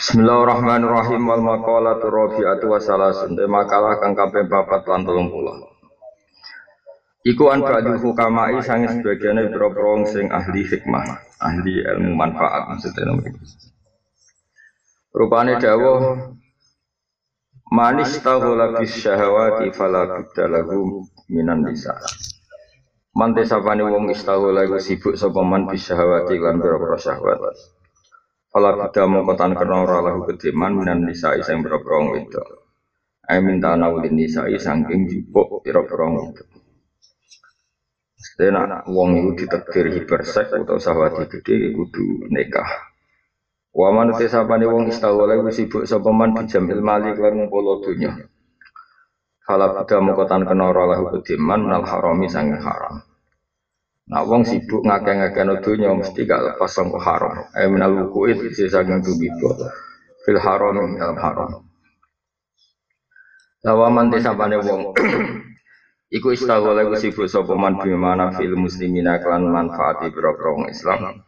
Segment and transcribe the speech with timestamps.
[0.00, 7.28] Bismillahirrahmanirrahim wal maqalatu rabi'atu wa salasun de makalah kang kaping papat lan 30.
[7.28, 11.04] Iku an ba'dul hukamai sange sebagiane boro sing ahli hikmah,
[11.44, 13.28] ahli ilmu manfaat maksudnya nomor
[15.12, 16.32] Rupane dawuh
[17.68, 21.92] Manis tahula bis syahawati fala budda lahu minan nisa.
[23.44, 27.76] Sapane wong istahula iku sibuk sapa man bis syahawati lan boro syahwat.
[28.50, 32.42] Fala bida mongkotan kena ora lahu kediman minan nisa isang boro-boro itu.
[33.30, 36.44] Ai minta nawulin nisa saking jupuk boro-boro itu.
[38.18, 42.90] Sedena wong iku ditakdir hipersek atau sahwati gede kudu nikah.
[43.70, 48.18] Wa man te sapane wong istawala iku sibuk sapa man bijamil mali lan ngumpul dunya.
[49.46, 52.26] Fala bida mongkotan kena ora lahu kediman minal harami
[52.58, 53.09] haram.
[54.10, 57.46] Nah, wong sibuk ngakeh-ngakeh dunya mesti gak lepas sangko haram.
[57.54, 59.54] Eh minal wukuit isi saking tubibo.
[60.26, 61.62] Fil haram dalam haram.
[63.62, 64.90] Lawaman desapane wong
[66.16, 71.22] Iku istaghala iku sibuk sapa man bimana fil muslimina klan manfaati wong Islam.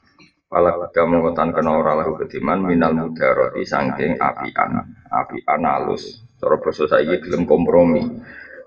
[0.51, 6.27] Pala kuda mengkotan kena ora lahu kediman minal mudaroti sangking apian, apian alus.
[6.43, 8.03] Cara basa saiki gelem kompromi.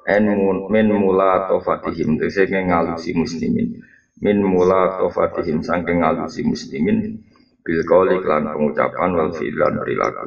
[0.08, 0.24] En
[0.72, 3.84] min mula tofatihim tegese ngalusi muslimin
[4.24, 7.20] min mula tofatihim sangking ngalusi muslimin
[7.66, 10.26] bil qawli klan pengucapan wal fi'lan perilaku.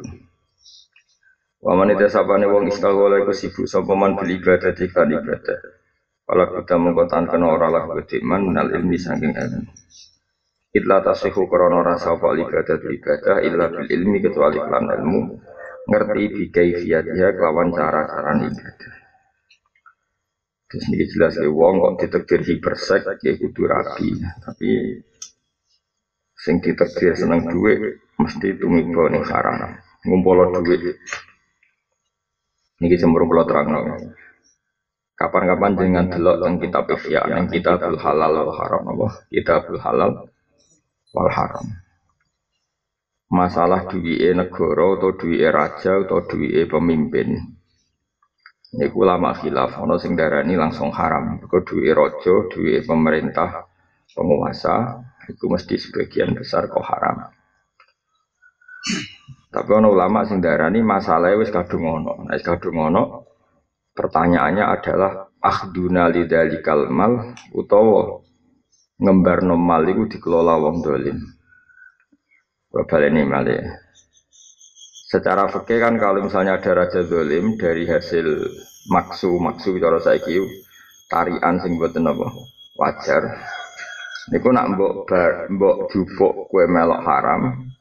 [1.59, 5.59] Wa man sabane wong istaghala iku sibuk sapa man bil ibadah iklan ibadah.
[6.29, 9.65] Kala kita mengkotan kena ora lah ketiman minal ilmi sangking ilmu.
[10.69, 15.21] Itla tasihu krono rasa apa ibadah ibadah illa bil ilmi kecuali klan ilmu.
[15.89, 18.98] Ngerti bi kaifiyatiha kelawan cara-cara ibadah
[20.69, 24.21] ini jelas ya wong kok ditekdir hipersek ya kudu rapi.
[24.21, 24.69] Tapi
[26.37, 29.73] sing ditekdir seneng duit mesti tumiba ning haram.
[30.05, 31.01] Ngumpul duit.
[32.79, 34.13] Niki cemburu kula terangno.
[35.17, 39.07] Kapan-kapan dengan delok teng kitab yang kitabul halal wal haram apa?
[39.27, 40.31] Kitabul halal
[41.11, 41.65] wal haram.
[43.29, 47.58] Masalah duwike negara atau duwike raja atau duwike pemimpin
[48.69, 51.41] Iku lama khilaf, ono sing darani langsung haram.
[51.49, 53.65] Kau duit rojo, duit pemerintah,
[54.13, 57.33] penguasa, itu mesti sebagian besar kok haram.
[59.49, 62.29] Tapi ono ulama sing darani masalahnya wis kadung ono.
[62.29, 63.25] Nah, wis kadung ono.
[63.97, 68.21] Pertanyaannya adalah akhduna lidzalikal mal utawa
[69.01, 71.17] ngembar mal iku dikelola wong dolim.
[72.69, 73.88] Bapak ini malih.
[75.09, 78.45] Secara fikih kan kalau misalnya ada raja dolim dari hasil
[78.93, 80.37] maksu maksu cara saiki
[81.09, 82.25] tarian sing buat apa
[82.77, 83.23] wajar.
[84.29, 87.73] Niku nak mbok bar, mbok jupuk kue melok haram,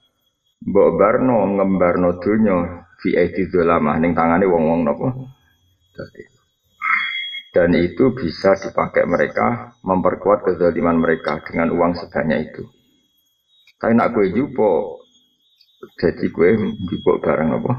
[0.64, 5.08] mbok barno ngembarno dunya fi aidi dolamah ning tangane wong-wong napa.
[7.52, 12.64] Dan itu bisa dipakai mereka memperkuat kezaliman mereka dengan uang sebanyak itu.
[13.76, 14.97] Tapi nak kue jupuk
[15.78, 16.48] jadi gue
[16.90, 17.72] jupuk barang apa?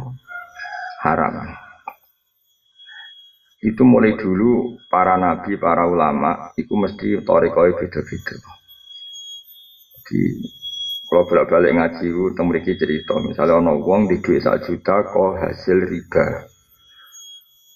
[1.03, 1.35] Haram.
[3.59, 8.39] Itu mulai dulu para nabi, para ulama, itu mesti torikoi beda-beda.
[9.99, 10.19] Jadi
[11.11, 15.77] kalau bolak-balik ngaji itu temriki cerita, misalnya ono wong di duit satu juta kok hasil
[15.91, 16.47] riba.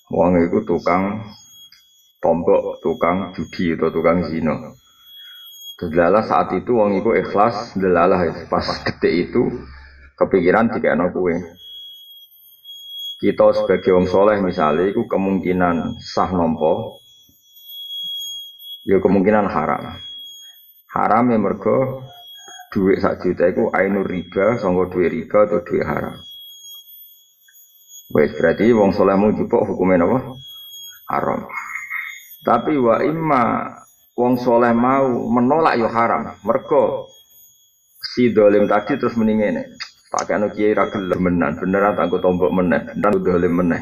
[0.07, 1.19] Wong itu tukang
[2.23, 4.79] tombok, tukang judi atau tukang zino.
[5.83, 9.51] Delalah saat itu wong itu ikhlas, delalah pas detik itu
[10.23, 11.35] kepikiran tiga anak kue.
[13.19, 16.99] Kita sebagai wong soleh misalnya, itu kemungkinan sah nompo,
[18.83, 19.95] ya kemungkinan haram.
[20.91, 22.03] Haram ya mergo
[22.69, 26.19] duit sak juta itu ainur riba, sanggo duit riba atau duit haram.
[28.13, 30.19] Wes berarti wong soleh mau jupuk hukumnya apa?
[31.09, 31.49] Haram.
[32.43, 33.43] Tapi wa imma
[34.13, 36.21] wong soleh mau menolak yo ya haram.
[36.45, 37.09] Mergo
[38.03, 39.63] si dolim tadi terus mendingin
[40.13, 43.81] Pakai anu kiai ragil menan, beneran tangguh tombok meneh, dan udah oleh meneh.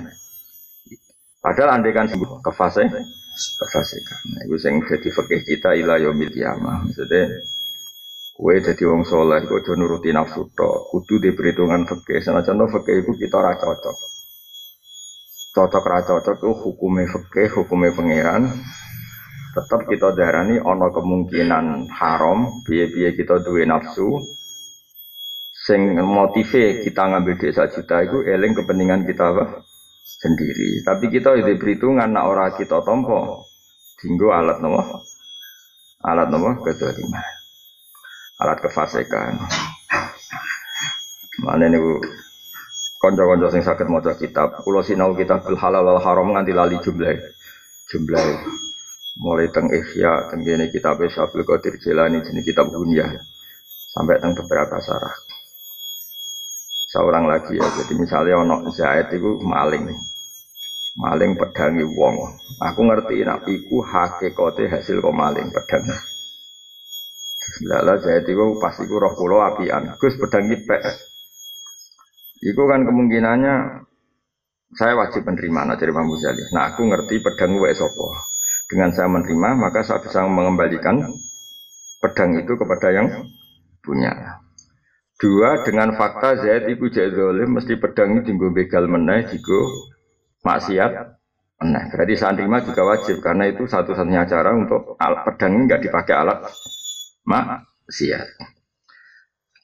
[1.43, 4.19] Padahal andai kan sembuh ke fase, ke fase kan.
[4.31, 6.87] Nah, itu yang jadi fakih kita ilah yomil kiamah.
[6.87, 7.43] Maksudnya,
[8.31, 12.23] kue jadi wong soleh, kue jadi nuruti nafsu to, kudu di perhitungan fakih.
[12.23, 13.97] Sana contoh fakih itu kita ora cocok.
[15.51, 18.55] cocok ra cocok itu hukumnya fikih, hukumnya pangeran.
[19.51, 24.23] Tetap kita darani ono kemungkinan haram, biaya-biaya kita duwe nafsu,
[25.71, 29.63] sing motive kita ngambil duit satu juta itu eling kepentingan kita apa?
[30.21, 30.83] sendiri.
[30.83, 33.47] Tapi kita itu perhitungan nak ora kita tompo,
[33.97, 35.01] tinggu alat nopo,
[36.03, 37.25] alat nopo kedoliman,
[38.43, 39.39] alat kefasikan.
[41.41, 41.97] Mana nih bu?
[43.01, 47.17] Konco-konco sing sakit maca kitab, kulo sinau kitab bil halal wal haram nganti lali jumlah.
[47.89, 48.25] Jumlah
[49.25, 53.09] mulai teng Ihya, teng kene kitab Syafil Qadir Jilani jenis kitab Gunyah
[53.97, 55.30] sampai teng beberapa sarah.
[56.91, 59.87] Seorang lagi ya, jadi misalnya ono Zaid itu maling,
[60.99, 62.35] maling pedangi wong.
[62.59, 65.87] Aku ngerti nak iku hakikate hasil kok maling pedang.
[67.63, 69.95] Lala Zaid itu pasti iku roh kula apian.
[69.95, 70.83] Gus pedang pek.
[72.43, 73.55] Itu kan kemungkinannya
[74.71, 76.07] saya wajib menerima nah dari Imam.
[76.55, 78.15] Nah aku ngerti pedang gue sopo.
[78.71, 81.11] Dengan saya menerima maka saya bisa mengembalikan
[81.99, 83.07] pedang itu kepada yang
[83.83, 84.30] punya.
[85.21, 89.69] Dua dengan fakta Zaid iku jek zalim mesti pedang tinggal begal meneh digo
[90.41, 90.91] maksiat
[91.61, 91.83] meneh.
[91.93, 96.17] Berarti saya terima juga wajib karena itu satu-satunya cara untuk alat pedang ini nggak dipakai
[96.17, 96.49] alat
[97.21, 98.49] maksiat.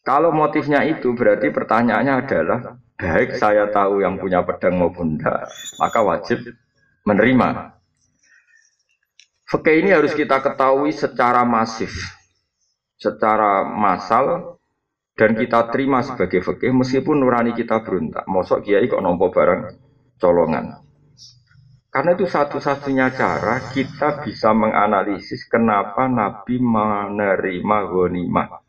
[0.05, 5.49] Kalau motifnya itu berarti pertanyaannya adalah baik saya tahu yang punya pedang maupun tidak,
[5.81, 6.53] maka wajib
[7.01, 7.73] menerima.
[9.49, 11.91] Fakih ini harus kita ketahui secara masif,
[13.01, 14.56] secara massal
[15.17, 18.29] dan kita terima sebagai fakih meskipun nurani kita berontak.
[18.29, 19.61] Mosok kiai kok nompo barang
[20.21, 20.85] colongan.
[21.89, 28.61] Karena itu satu-satunya cara kita bisa menganalisis kenapa Nabi menerima ghanimah.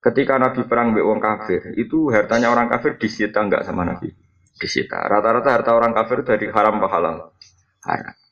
[0.00, 4.08] Ketika Nabi perang mbek wong kafir, itu hartanya orang kafir disita enggak sama Nabi?
[4.56, 5.04] Disita.
[5.04, 7.36] Rata-rata harta orang kafir dari haram ke halal.
[7.84, 8.23] Haram.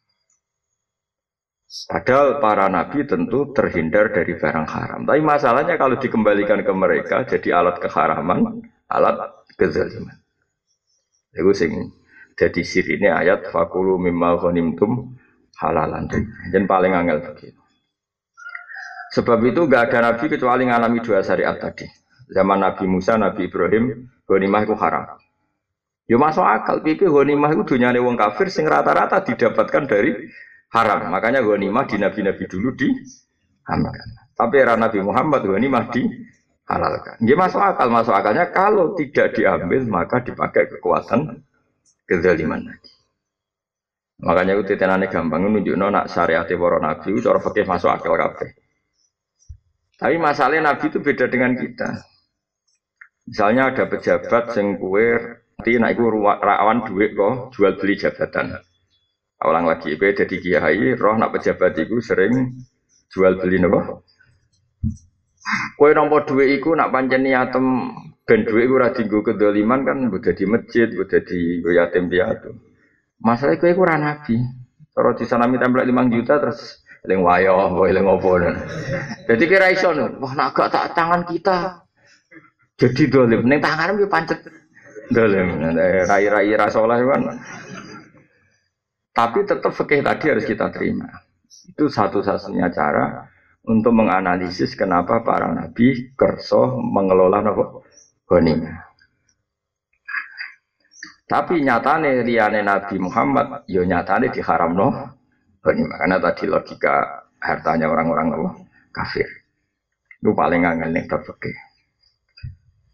[1.72, 5.00] Padahal para nabi tentu terhindar dari barang haram.
[5.08, 8.60] Tapi masalahnya kalau dikembalikan ke mereka jadi alat keharaman,
[8.92, 10.20] alat kezaliman.
[11.32, 11.96] Itu sing
[12.36, 15.16] jadi sirine ayat fakulu mimma ghanimtum
[15.56, 16.12] halalan.
[16.52, 17.56] Dan paling angel begitu.
[19.16, 21.84] Sebab itu gak ada nabi kecuali ngalami dua syariat tadi.
[22.32, 25.20] Zaman Nabi Musa, Nabi Ibrahim, ghanimah itu haram.
[26.08, 30.32] Ya masuk akal, pipi ghanimah itu dunia wong kafir sing rata-rata didapatkan dari
[30.72, 31.12] haram.
[31.12, 34.08] Makanya ghanimah di nabi-nabi dulu di diharamkan.
[34.32, 36.02] Tapi era Nabi Muhammad ghanimah di
[36.66, 37.16] halalkan.
[37.22, 41.44] Dia masuk akal, masuk akalnya kalau tidak diambil maka dipakai kekuatan
[42.08, 42.90] kezaliman lagi.
[44.22, 48.54] Makanya itu tenane gampang nunjuk nak syariat para nabi, cara fakih masuk akal kabeh.
[49.98, 52.02] Tapi masalahnya Nabi itu beda dengan kita.
[53.22, 55.14] Misalnya ada pejabat yang kue
[55.62, 55.94] nanti naik
[56.42, 58.58] rawan duit kok jual beli jabatan.
[59.42, 62.62] Ulang lagi, kue jadi kiai, roh nak pejabat itu sering
[63.10, 64.06] jual beli nopo.
[65.74, 67.90] Kue nompo duit itu nak pancen niatem
[68.22, 72.54] ben duit itu radhi kedoliman kan buat di masjid, buat di yatim piatu.
[73.18, 74.38] Masalahnya kue kurang nabi.
[74.94, 78.38] Kalau di sana minta lima juta terus eling wayo, eling opo.
[79.26, 79.90] Jadi kira iso
[80.22, 81.82] wah nak gak tak tangan kita.
[82.78, 84.38] Jadi dolim, ning tangan yo pancet
[85.10, 85.58] dolim.
[86.06, 87.22] Rai-rai rasolah kan.
[89.12, 91.08] Tapi tetap fikih tadi harus kita terima.
[91.68, 93.28] Itu satu-satunya cara
[93.68, 97.84] untuk menganalisis kenapa para nabi kerso mengelola nopo
[98.24, 98.88] ghanimah.
[101.28, 104.88] Tapi nyatane liyane Nabi Muhammad yo nyatane diharamno
[105.64, 108.54] ghanimah karena tadi logika hartanya orang-orang Allah
[108.92, 109.28] kafir.
[110.20, 111.56] Itu paling angel nih fikih.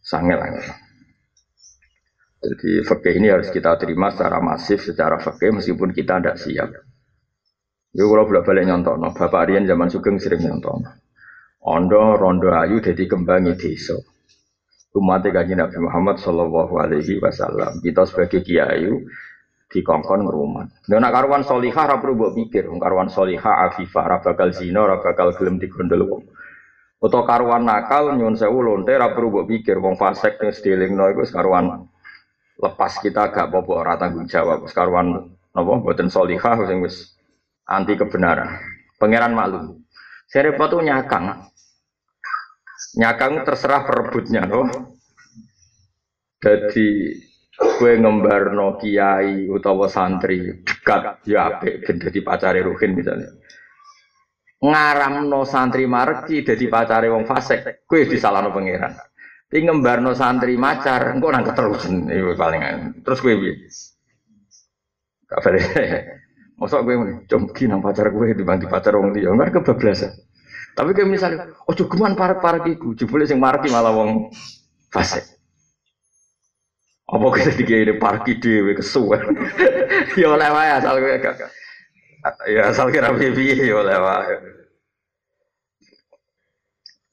[0.02, 0.87] Sangel angel.
[2.38, 6.70] Jadi fakih ini harus kita terima secara masif, secara fakih meskipun kita tidak siap.
[7.90, 9.10] Ya kalau bolak balik nyontok, no.
[9.10, 10.86] Bapak Arian zaman Sugeng sering nyontok.
[11.66, 13.98] Ondo rondo ayu jadi kembangi desa.
[14.94, 17.82] Umat kaji Nabi Muhammad Shallallahu Alaihi Wasallam.
[17.82, 18.86] Kita sebagai kiai
[19.68, 20.86] dikongkon ngerumat.
[20.86, 24.96] Dan nak karuan solihah ora perlu mbok pikir, karuan solihah afifah ora bakal zina, ora
[25.02, 26.22] bakal gelem digondol wong.
[27.02, 31.87] Karuan nakal nyun sewu lonte ora perlu mbok pikir wong fasik ning sedilingno iku karuan
[32.58, 34.66] lepas kita gak apa-apa ora tanggung jawab.
[34.70, 37.14] Karuan napa mboten solihah sing wis
[37.66, 38.58] anti kebenaran.
[38.98, 39.86] Pangeran maklum.
[40.26, 41.48] Serepot tuh nyakang.
[42.98, 44.66] Nyakang terserah perebutnya loh.
[46.38, 47.14] Jadi
[47.58, 53.34] kue ngembarno kiai utawa santri dekat ya apik ben dadi pacare ruhin misalnya
[54.62, 58.94] ngaramno santri marki dadi pacare wong fasik kue disalahno pangeran
[59.48, 62.60] tapi ngembarno santri macar engko nang keterusan itu paling
[63.00, 63.56] terus kue piye
[65.28, 65.60] Kabar
[66.58, 70.10] Masa gue mau coba nang pacar gue dibanding pacar wong dia enggak kebablasan.
[70.74, 74.34] Tapi kayak misalnya, oh cukuman para para kiku, jebule sing marki malah wong
[74.90, 75.22] fase.
[77.06, 79.22] Apa kita tiga ini parki dewe kesuwen.
[80.18, 81.46] ya oleh wae asal gue gak.
[82.50, 84.34] Ya asal kira piye ya oleh wae.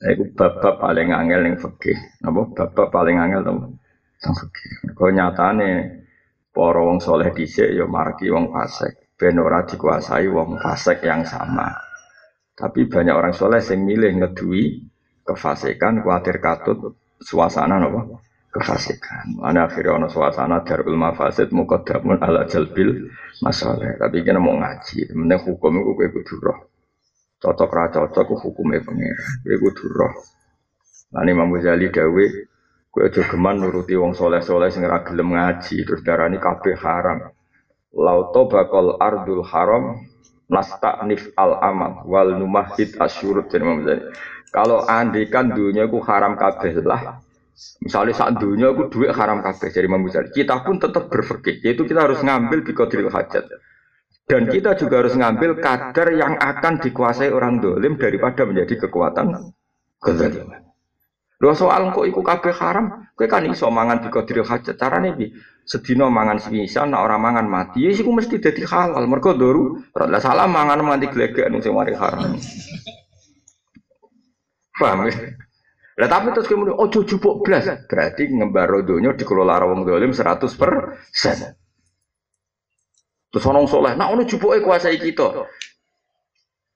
[0.06, 1.98] Nah, itu bab paling angel yang fikih.
[2.22, 3.74] Apa bab paling angel tuh?
[4.22, 4.94] Tentang fikih.
[4.94, 5.70] Kau nyatane
[6.54, 11.74] para wong soleh dhisik ya marki wong fasik ben ora dikuasai wong fasik yang sama.
[12.54, 14.86] Tapi banyak orang soleh yang milih ngedui
[15.26, 18.22] kefasikan, khawatir katut suasana nopo
[18.54, 19.42] kefasikan.
[19.42, 23.10] Mana akhirnya ono suasana darul mafasid muqaddamun ala jalbil
[23.42, 23.98] masalah.
[23.98, 26.75] Tapi kita mau ngaji, mending hukum gue kudu roh.
[27.36, 29.26] Cocok ra cocok hukumnya pengira.
[29.44, 30.14] Gue kudu roh.
[31.12, 32.26] Nah, Imam Ghazali dawe
[32.96, 37.28] gue aja geman nuruti wong soleh-soleh sing ra gelem ngaji terus darani kabeh haram.
[37.96, 40.00] Lauto bakal ardul haram
[41.08, 43.84] nif al amal wal numahid asyurut jadi Imam
[44.52, 47.20] Kalau andikan dunia ku haram kabeh lah.
[47.84, 52.08] Misalnya saat dunia ku duit haram kabeh jadi Imam Kita pun tetap berfikir yaitu kita
[52.08, 53.44] harus ngambil biqadril hajat.
[54.26, 59.54] Dan kita juga harus ngambil kadar yang akan dikuasai orang dolim daripada menjadi kekuatan
[60.02, 60.66] kezaliman.
[61.36, 64.80] Lho soal kok iku kabeh haram, kowe kan iso mangan di qadiril hajat.
[64.82, 65.36] Carane piye?
[65.66, 69.06] Sedina mangan semisal nek ora mangan mati, ya iku mesti dadi halal.
[69.10, 69.82] Mergo doru,
[70.22, 72.38] salah mangan nganti glegek sing mari haram.
[74.78, 75.14] Paham ya?
[75.96, 80.46] Lah tapi terus kemudian ojo jupuk blas, berarti ngembaro donya dikelola wong dolim 100%.
[83.34, 85.46] Terus orang soleh, nah ono jupuke kuasai kita.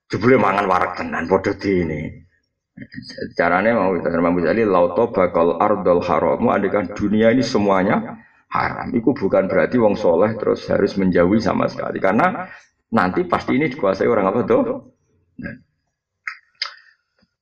[0.09, 2.25] Jebule mangan warak tenan padha ini.
[3.35, 8.89] Caranya mau kita Imam Ghazali lauto bakal ardol haramu andekan dunia ini semuanya haram.
[8.95, 12.47] Itu bukan berarti wong soleh terus harus menjauhi sama sekali karena
[12.89, 14.61] nanti pasti ini dikuasai orang apa tuh?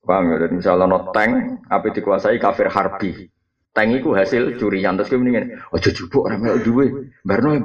[0.08, 0.36] Paham ya?
[0.48, 1.32] Dan misalnya no tank,
[1.68, 3.28] apa dikuasai kafir harbi.
[3.76, 6.86] Tank itu hasil curian terus kemudian, oh jujubuk orang melok duwe,
[7.22, 7.62] barno ya.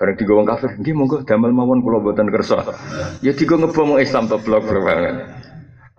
[0.00, 2.64] Bareng tiga wong kafir, dia monggo damel mawon kula boten kersa.
[3.20, 5.28] Ya tiga ngebom Islam to blok banget.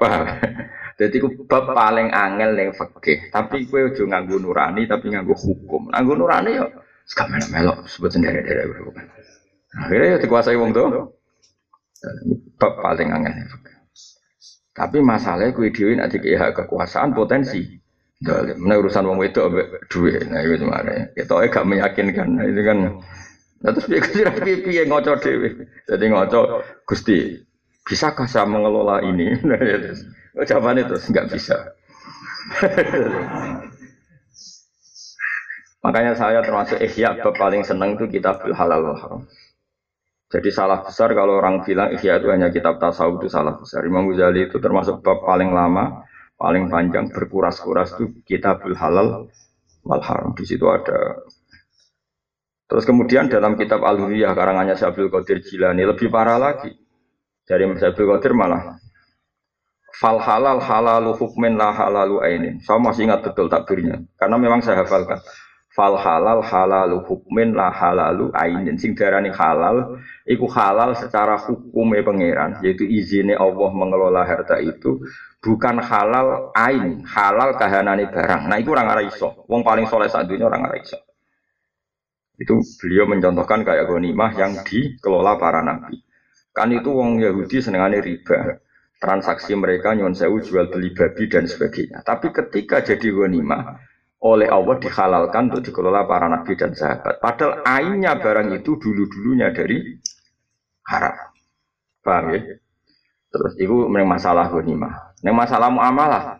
[0.01, 0.25] Paham?
[0.99, 3.29] Jadi ku bab paling angel yang fakih.
[3.29, 5.93] Tapi kue ojo nganggu nurani, tapi nganggu hukum.
[5.93, 6.65] Nganggu nurani ya,
[7.05, 9.05] sekarang melok sebut sendiri dari bukan.
[9.77, 11.13] Akhirnya ya dikuasai wong tuh.
[12.57, 13.75] Bab paling angel yang fakih.
[14.73, 17.77] Tapi masalahnya kue dewi nanti hak kekuasaan potensi.
[18.57, 19.45] Mana urusan wong itu
[19.93, 21.09] duit, nah itu gimana?
[21.13, 22.77] Kita gak meyakinkan, nah, itu kan.
[23.61, 25.49] Nah terus dia kira pipi yang ngocok dewi.
[25.85, 26.45] Jadi ngocok
[26.89, 27.45] gusti,
[27.85, 29.33] bisakah saya mengelola ini?
[30.31, 31.75] Oh, jawabannya terus nggak bisa.
[35.83, 39.27] Makanya saya termasuk ihya paling senang itu kitab halal haram.
[40.31, 43.83] Jadi salah besar kalau orang bilang ihya itu hanya kitab tasawuf itu salah besar.
[43.83, 46.07] Imam Ghazali itu termasuk bab paling lama,
[46.39, 49.27] paling panjang berkuras-kuras itu kitab halal
[49.83, 50.31] wal haram.
[50.31, 51.27] Di situ ada
[52.71, 56.71] Terus kemudian dalam kitab Al-Huriyah karangannya Syabdul Qadir Jilani lebih parah lagi.
[57.43, 58.79] Dari Syabdul Qadir malah
[60.01, 62.63] Fal halal halalu hukmin la halalu ainin.
[62.63, 63.99] Saya masih ingat betul takbirnya.
[64.15, 65.19] Karena memang saya hafalkan.
[65.75, 68.79] Fal halal halalu hukmin la halalu ainin.
[68.79, 72.63] Sing darani halal, iku halal secara hukumnya pangeran.
[72.63, 75.03] Yaitu izinnya Allah mengelola harta itu.
[75.43, 78.47] Bukan halal ain, halal kahanani barang.
[78.47, 79.43] Nah itu orang arah iso.
[79.51, 81.10] Wong paling soleh saat dunia orang arah iso.
[82.39, 86.01] Itu beliau mencontohkan kayak ghanimah yang dikelola para nabi.
[86.51, 88.59] Kan itu wong Yahudi senengane riba
[89.01, 92.05] transaksi mereka nyon sewu jual beli babi dan sebagainya.
[92.05, 93.81] Tapi ketika jadi ghanimah
[94.21, 97.17] oleh Allah dihalalkan untuk dikelola para nabi dan sahabat.
[97.17, 99.97] Padahal ainnya barang itu dulu-dulunya dari
[100.85, 101.33] haram.
[102.05, 102.39] Paham ya?
[103.33, 105.17] Terus itu masalah ghanimah.
[105.25, 106.37] Neng masalah muamalah.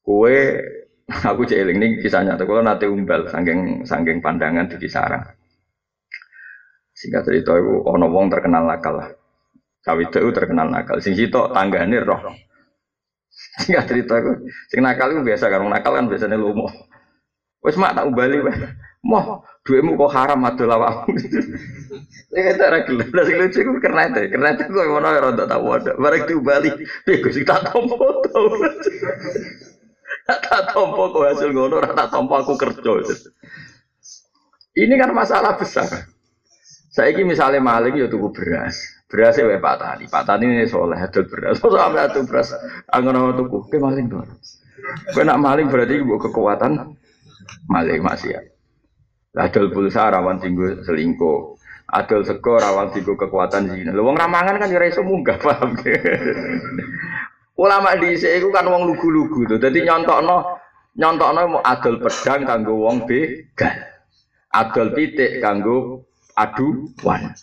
[0.00, 0.64] Kue
[1.08, 5.24] aku celing ini kisahnya tuh kalau nanti umbal sanggeng sanggeng pandangan di kisaran.
[6.92, 9.08] Singkat cerita itu ono wong terkenal nakal lah.
[9.88, 11.00] Itu terkenal nakal.
[11.00, 12.20] Sing sitok tanggane roh.
[13.64, 14.44] Sing cerita aku.
[14.68, 16.68] Sing nakal itu biasa kan nakal kan biasanya lomo.
[17.64, 18.54] Wes mak tak ubali wae.
[18.98, 21.14] Moh, duitmu kok haram adol awakmu.
[22.28, 23.08] Sing kata ra gelem.
[23.14, 25.92] Lah sing lucu ku kernet, kernet ku ngono ora tak tahu ada.
[25.96, 26.70] Bareng diubali,
[27.06, 27.96] piye Gus tak tompo
[28.26, 28.42] to.
[30.28, 33.00] Tak tompo kok hasil ngono ora tak tompo aku kerja.
[34.76, 35.88] Ini kan masalah besar.
[36.92, 38.76] Saya ini misalnya maling ya tuku beras.
[39.08, 40.04] Beras ya Pak Tani.
[40.04, 41.64] Pak Tani ini soleh adol beras.
[41.64, 42.48] Masa sampai beras
[42.92, 43.72] angin nama tuku.
[43.72, 44.28] Ke maling dong.
[45.16, 46.92] Kue nak maling berarti ibu kekuatan
[47.72, 48.40] maling masih ya.
[49.32, 51.56] Adol pulsa rawan tinggu selingkuh.
[51.88, 53.96] adol sego rawan digo kekuatan zina.
[53.96, 55.72] Lho wong ramangan kan ya ora iso munggah paham.
[57.58, 59.54] Ulama dhisik iku kan wong lugu-lugu to.
[59.58, 60.36] Dadi nyontokno
[60.94, 63.74] nyontokno mau adol pedang kanggo wong begal.
[64.54, 66.06] Adol pitik kanggo
[66.38, 67.34] aduan.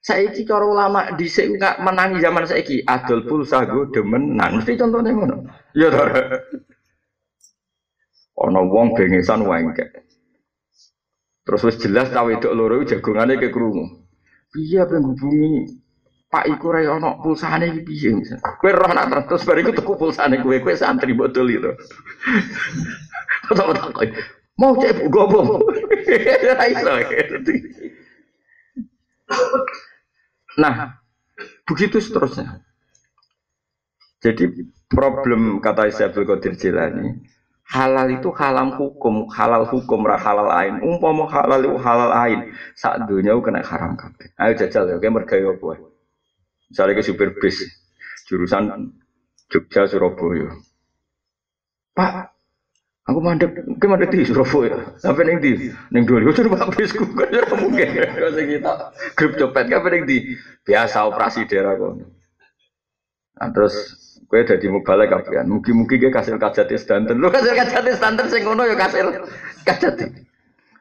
[0.00, 4.62] Saiki cara ulama dhisik nggak menangi zaman saiki adol pulsa go demenan.
[4.62, 5.36] Mesti contohnya ngono.
[5.74, 5.98] Ya to.
[8.40, 10.06] Ana wong bengesan wengkek.
[11.42, 14.06] Terus wis jelas cawe itu loro jagongane ke krungu.
[14.54, 15.66] Piye apa ngubungi
[16.30, 20.54] Pak iku ra ono pulsane iki piye Kowe roh nak terus bariku tuku pulsane kowe
[20.62, 21.74] kowe santri botol itu.
[23.50, 23.98] Tak
[24.60, 25.58] Mau cek gobo.
[26.46, 27.00] Ra.
[30.60, 31.00] Nah,
[31.64, 32.60] begitu seterusnya.
[34.20, 37.24] Jadi problem kata Isyabul Qadir Jilani,
[37.64, 40.84] halal itu halal hukum, halal hukum ra halal ain.
[40.84, 44.28] Umpama halal itu halal ain, saat dunia kena haram kabeh.
[44.36, 45.89] Ayo jajal ya, kayak mergaya apa?
[46.70, 47.58] Misalnya ke supir bis
[48.30, 48.94] jurusan
[49.50, 50.54] Jogja Surabaya.
[51.98, 52.30] Pak,
[53.10, 54.94] aku mandek, ke mandek di Surabaya.
[55.02, 57.88] Sampai neng di, neng dua ribu coba bisku kan ya mungkin.
[57.90, 58.72] Kalau kita
[59.18, 61.98] grup copet, kan neng di biasa operasi daerah kok.
[63.40, 63.74] Nah, terus
[64.30, 65.50] Kue jadi mubalek kafian.
[65.50, 67.18] Mugi-mugi gue kasil kajati standar.
[67.18, 69.10] Lu kasil kajati standar sing ngono ya kasil
[69.66, 70.06] kajati.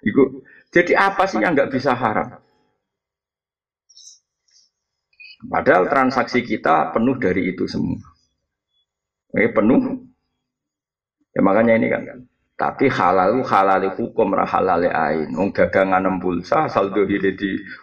[0.05, 2.37] Iku jadi apa sih yang nggak bisa haram?
[5.39, 8.03] Padahal transaksi kita penuh dari itu semua.
[9.31, 10.03] Eh penuh.
[11.31, 12.03] Ya makanya ini kan.
[12.59, 15.31] Tapi halal halal hukum ra halal ain.
[15.31, 17.15] Wong dagangan pulsa saldo di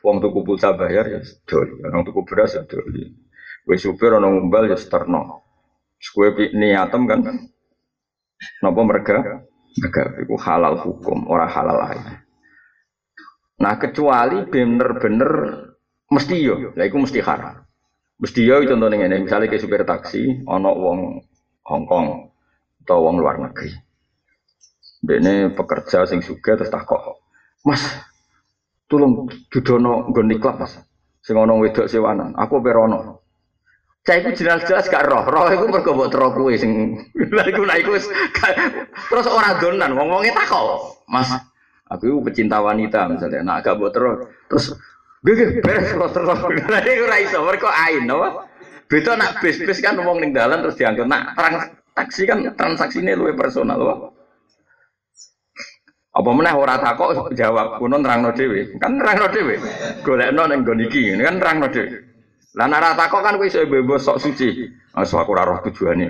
[0.05, 1.81] wong tuku pulsa bayar ya doli.
[1.81, 3.09] Wong tuku beras ya doli.
[3.65, 5.47] Wis supir ana ngumbal ya sterno.
[5.97, 7.25] Kue niatem kan,
[8.61, 9.43] nopo mereka,
[9.81, 12.05] mereka itu halal hukum, orang halal lain.
[13.65, 15.33] Nah kecuali bener-bener
[16.13, 17.67] mesti yo, lah itu mesti haram.
[18.17, 21.01] Mesti yo contohnya ini, misalnya ke supir taksi, ono wong
[21.67, 22.31] Hongkong
[22.87, 23.75] atau wong luar negeri.
[25.03, 27.19] Ini pekerja sing suka terus tak kok,
[27.67, 27.83] Mas,
[28.87, 30.79] tolong dudono gue klub mas.
[31.23, 33.27] Sing ono wedok sewanan, aku perono.
[34.07, 36.95] Saya itu jelas-jelas gak roh, roh itu mergo mbok tero kuwe sing
[37.35, 37.99] lha iku lha iku
[39.11, 41.03] terus ora donan wong-wonge takok.
[41.11, 41.27] Mas,
[41.91, 43.91] aku pecinta wanita misalnya, nah gak mbok
[44.47, 44.79] terus
[45.25, 48.45] gue beres terus terus lha iku ora iso mergo ain no.
[48.87, 53.35] Beda nak bis-bis kan ngomong ning dalan terus diangkut nak trans taksi kan transaksinya luwih
[53.35, 53.99] personal loh.
[56.17, 58.79] Apa meneh ora takok jawab kuno nerangno dhewe.
[58.79, 59.59] Kan nerangno dhewe.
[60.07, 61.99] Golekno ning nggon iki kan nerangno dhewe.
[62.57, 64.71] Lah nek takok kan kowe iso bebas sok suci.
[64.97, 66.09] Asal aku ora roh tujuane.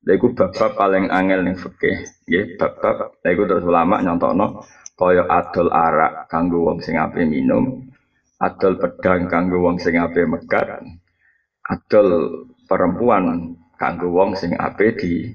[0.00, 3.20] Lha iku bab-bab paling angel ning fikih, nggih, bab-bab.
[3.20, 4.64] Lha iku terus ulama nyontokno
[5.00, 7.88] kaya adol arak kanggo wong sing ape minum,
[8.36, 10.84] adol pedang kanggo wong sing ape megat,
[11.64, 12.08] adol
[12.68, 15.32] perempuan kanggo wong sing ape di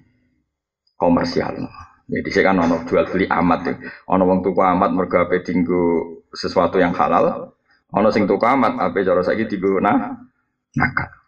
[1.02, 1.66] komersial.
[2.06, 3.74] Jadi saya kan ono jual beli amat ya.
[4.14, 7.50] Ono wong tuku amat mergo ape dinggo sesuatu yang halal,
[7.96, 10.14] Ono sing tuku amat, apa cara saiki digo nah
[10.76, 11.25] nakal.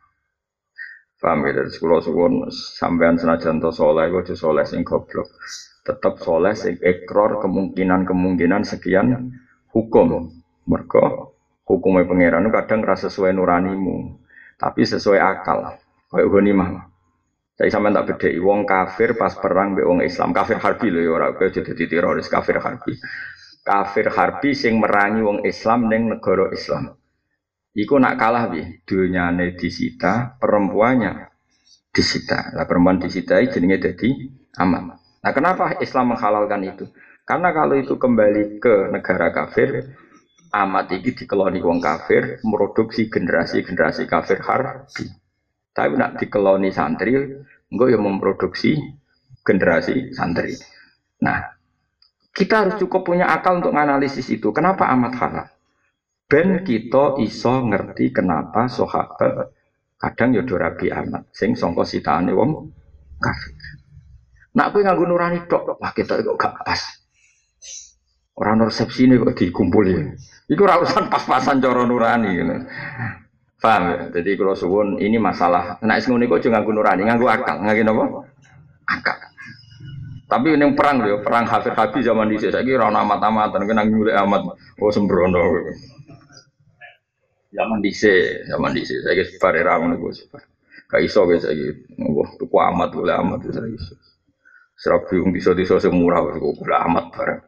[1.17, 5.25] Paham ya dari sekolah suwon sampean senajan to soleh, gue soleh sing goblok.
[5.81, 9.33] Tetap soleh sing ekor kemungkinan kemungkinan sekian
[9.73, 10.29] hukum.
[10.67, 11.03] Mereka
[11.65, 14.19] hukumnya pangeran kadang rasa sesuai nuranimu,
[14.61, 15.79] tapi sesuai akal.
[16.13, 16.69] Kayak mah.
[17.57, 21.09] Saya sampean tak beda, wong kafir pas perang be wong Islam, kafir harbi loh ya
[21.09, 22.93] ora jadi teroris kafir harbi
[23.67, 26.95] kafir harbi sing merangi wong Islam neng negara Islam.
[27.77, 31.29] Iku nak kalah bi, dunyane disita, perempuannya
[31.93, 32.57] disita.
[32.57, 34.09] Lah perempuan disita jenenge jadi
[34.57, 34.97] aman.
[34.97, 36.89] Nah kenapa Islam menghalalkan itu?
[37.21, 39.93] Karena kalau itu kembali ke negara kafir,
[40.49, 45.05] amat ini dikeloni wong kafir, produksi generasi-generasi kafir harbi.
[45.69, 47.13] Tapi nak dikeloni santri,
[47.69, 48.73] enggak yang memproduksi
[49.45, 50.57] generasi santri.
[51.21, 51.45] Nah,
[52.33, 54.49] kita harus cukup punya akal untuk menganalisis itu.
[54.49, 55.47] Kenapa amat halal?
[56.27, 59.47] Ben kita iso ngerti kenapa sahabat
[59.95, 62.67] kadang ya rabi amat sing sangka sitane wong
[63.15, 63.55] kafir.
[64.51, 66.81] Nak kowe nganggo nurani tok, wah kita kok gak pas.
[68.35, 69.95] Orang resepsi ini kok dikumpuli.
[70.51, 72.55] Iku ora urusan pas-pasan cara nurani gitu.
[73.63, 73.95] Paham ya?
[74.19, 75.79] Jadi kalau suwun ini masalah.
[75.79, 77.55] Nek sing ngene kok aja nganggo nurani, nganggo akal.
[77.63, 78.03] Nganggo napa?
[78.83, 79.17] Akal.
[80.27, 84.11] Tapi ini perang loh, perang hafir habis zaman dhisik saiki ora ana amat-amatan kena nyulik
[84.11, 84.59] amat.
[84.83, 85.71] Oh sembrono.
[87.57, 90.45] Zaman dhisik, zaman dhisik saiki sebar era ngono ku sebar.
[90.85, 91.97] Gak iso guys saiki.
[92.05, 93.97] Wah, tuku amat oleh amat saiki.
[94.77, 97.41] Serap bingung bisa-bisa semurah kok amat bareng.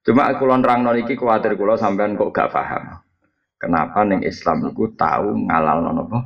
[0.00, 3.04] Cuma kulon rang iki kuatir kulo sampean kok gak paham.
[3.60, 6.18] Kenapa neng Islam itu tahu ngalal apa?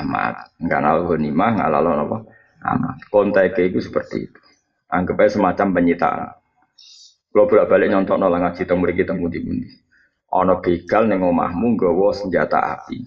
[0.00, 0.48] Amat.
[0.64, 2.18] Ngalal ghanimah, ngalal apa?
[2.64, 2.96] Amat.
[3.12, 4.40] Konteknya itu seperti itu.
[4.88, 6.32] Anggap aja semacam penyitaan.
[7.34, 9.83] Kalau bolak balik nyontok nol ngaji temu mriki temu di mundi.
[10.34, 13.06] Ana begal ning omahmu nggawa senjata api.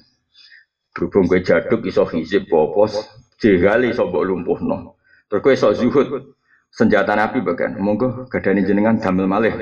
[0.96, 2.96] Berhubung gue jaduk iso hizib popos,
[3.36, 4.96] jegal iso mbok lumpuhno.
[5.28, 6.08] Terus gue iso zuhud,
[6.72, 7.76] senjata api bagian.
[7.84, 9.54] Monggo gadani jenengan damel malih.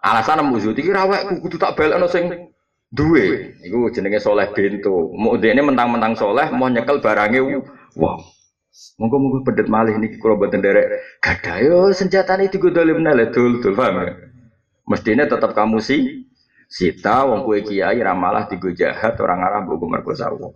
[0.00, 2.54] Alasan mu zuhud iki rawek kudu tak balekno sing
[2.94, 3.58] duwe.
[3.66, 5.10] Iku jenenge soleh bintu.
[5.12, 7.42] Mau ini mentang-mentang soleh mau nyekel barangnya
[7.98, 8.16] wow.
[8.96, 11.02] Monggo monggo pedet malih niki kula boten derek.
[11.18, 14.14] Gadah yo senjatane digodolim nale dul dul paham ya.
[14.86, 16.29] Mestinya tetap kamu sih
[16.70, 20.54] Sita wong kue kiai ramalah tiga jahat orang Arab buku merkosa wong.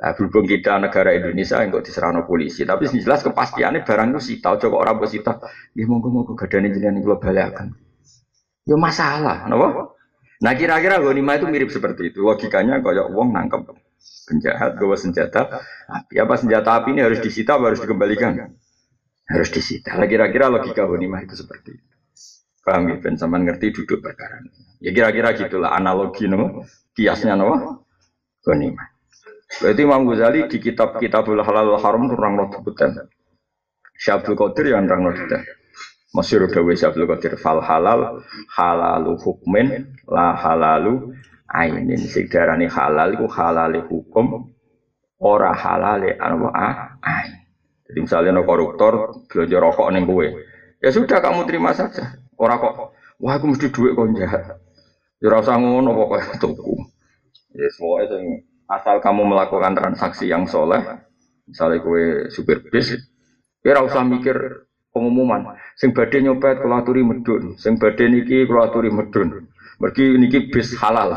[0.00, 4.56] Nah, berhubung kita negara Indonesia yang kok diserang polisi, tapi jelas kepastiannya barang itu sita,
[4.56, 5.38] coba orang buat sita,
[5.76, 7.68] ya monggo monggo gadane jenengan kalau balakan.
[8.64, 9.92] Ya masalah, napa?
[10.40, 12.24] Nah kira-kira ghanimah itu mirip seperti itu.
[12.24, 13.60] Logikanya kayak wong nangkep
[14.24, 16.16] penjahat bawa senjata api.
[16.16, 18.56] Apa senjata api ini harus disita harus dikembalikan?
[19.28, 20.00] Harus disita.
[20.00, 21.88] Kira-kira logika ghanimah itu seperti itu.
[22.64, 24.40] Paham ya, ben ngerti duduk perkara
[24.80, 26.64] Ya kira-kira gitulah analogi no,
[26.96, 27.84] kiasnya no,
[28.44, 28.88] ghanimah.
[29.60, 32.96] Berarti Imam Ghazali di kitab Kitabul Halal Haram kurang lo sebutan.
[34.00, 35.12] Syabdul Qadir yang orang lo
[36.10, 38.22] Masyur dawe Syabdul Qadir fal halal
[38.56, 41.14] halalu hukmin la halalu
[41.46, 44.50] ainin sing darani halal halale hukum
[45.22, 47.30] ora halale anu ain.
[47.86, 50.30] Jadi misalnya no koruptor belanja rokok neng kue,
[50.78, 52.22] ya sudah kamu terima saja.
[52.38, 54.62] Ora kok, wah aku mesti duit kok jahat.
[55.20, 56.80] Ya ora usah ngono pokoknya tuku.
[57.52, 60.80] Ya semua itu asal kamu melakukan transaksi yang soleh,
[61.44, 62.96] misalnya kue supir bis,
[63.60, 64.64] ya ora usah mikir
[64.96, 65.60] pengumuman.
[65.76, 69.52] Sing badhe nyopet kula aturi medun, sing badhe niki kula aturi medun.
[69.80, 71.16] Mergi niki bis halal.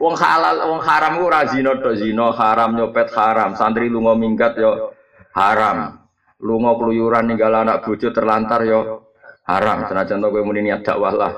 [0.00, 4.56] wong halal, wong haram ku ora zina to zina, haram nyopet haram, santri lunga minggat
[4.56, 4.96] yo
[5.36, 6.08] haram
[6.40, 9.03] lunga keluyuran ninggal anak bojo terlantar yo
[9.44, 9.88] haram.
[9.88, 11.32] Senajan to kowe muni niat dakwah lah.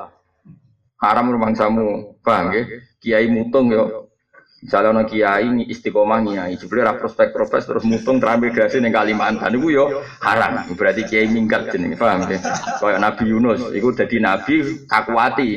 [0.99, 2.19] Haram rumangsamu.
[2.23, 2.64] Paham nggih?
[3.03, 4.11] Kiai mutung yo.
[4.57, 9.55] Misalnya ono kiai istiqomah kiai jebule ra prospek profes terus mutung transmigrasi ning Kalimantan.
[9.55, 9.85] Iku yo
[10.25, 10.64] haram.
[10.75, 12.40] Berarti kiai minggat jenenge paham nggih?
[12.83, 13.71] Kaya Nabi Yunus.
[13.71, 15.51] Iku dadi nabi kakuati.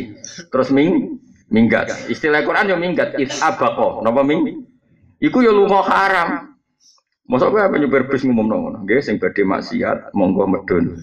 [0.51, 1.17] Terus ming
[1.49, 2.11] minggat.
[2.11, 3.17] Istilah Quran yo minggat.
[3.17, 4.67] Is abaqo napa ming?
[5.17, 6.49] Iku yo lunga haram.
[7.29, 10.97] Masa gue apa nyuper bis ngomong ngono, nggih sing badhe maksiat monggo medun.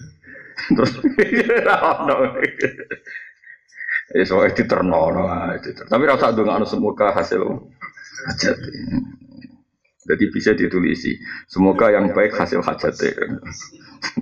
[0.57, 0.91] Terus
[2.01, 2.17] ono.
[4.23, 5.11] So itu terno
[5.87, 7.43] Tapi rasa anu semoga hasil
[8.27, 8.57] hajat.
[10.07, 11.19] Jadi bisa ditulisi.
[11.51, 12.95] Semoga yang baik hasil hajat.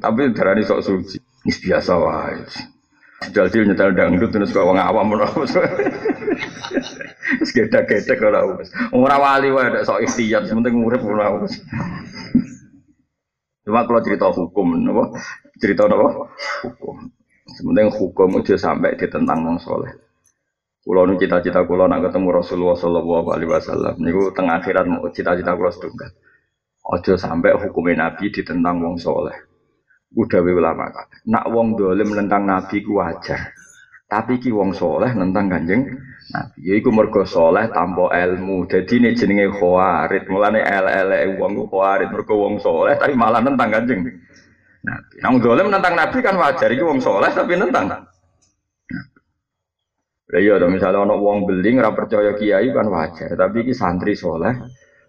[0.02, 1.18] Tapi darani sok suci.
[1.46, 2.42] Ini biasa wae.
[3.30, 5.30] Jadi nyetel dangdut terus kok wong awam ngono.
[7.42, 8.70] Wis gedek-gedek ora wis.
[8.94, 11.58] Ora wali wae sok ikhtiyat, penting urip ora wis.
[13.66, 15.18] Cuma kalau cerita hukum, napa?
[15.58, 16.30] Cerita napa?
[16.62, 17.10] Hukum.
[17.50, 19.90] Sementing hukum itu sampai ditentang wong soleh.
[20.86, 23.98] Kulo nu cita-cita kulo nak ketemu Rasulullah Shallallahu Alaihi Wasallam.
[23.98, 26.14] Niku tengah akhirat mau cita-cita kulo sedungkat.
[26.86, 29.34] Ojo sampai hukumnya Nabi ditentang wong soleh.
[30.14, 30.86] Udah ulama
[31.26, 33.50] Nak wong dolim tentang Nabi ku wajar.
[34.06, 35.90] Tapi ki wong soleh nentang kanjeng
[36.34, 36.58] Nabi.
[36.66, 38.66] Ya iku mergo soleh tanpa ilmu.
[38.66, 40.26] Jadi ini jenenge khawarid.
[40.26, 44.02] Mulane ele-ele wong ku khawarid mergo wong soleh tapi malah nentang kanjeng
[44.86, 45.16] Nabi.
[45.22, 48.10] Nang dolim nentang Nabi kan wajar iku wong soleh tapi nentang.
[50.26, 54.18] Lah iya to misalnya ana wong beling ora percaya kiai kan wajar, tapi iki santri
[54.18, 54.58] soleh.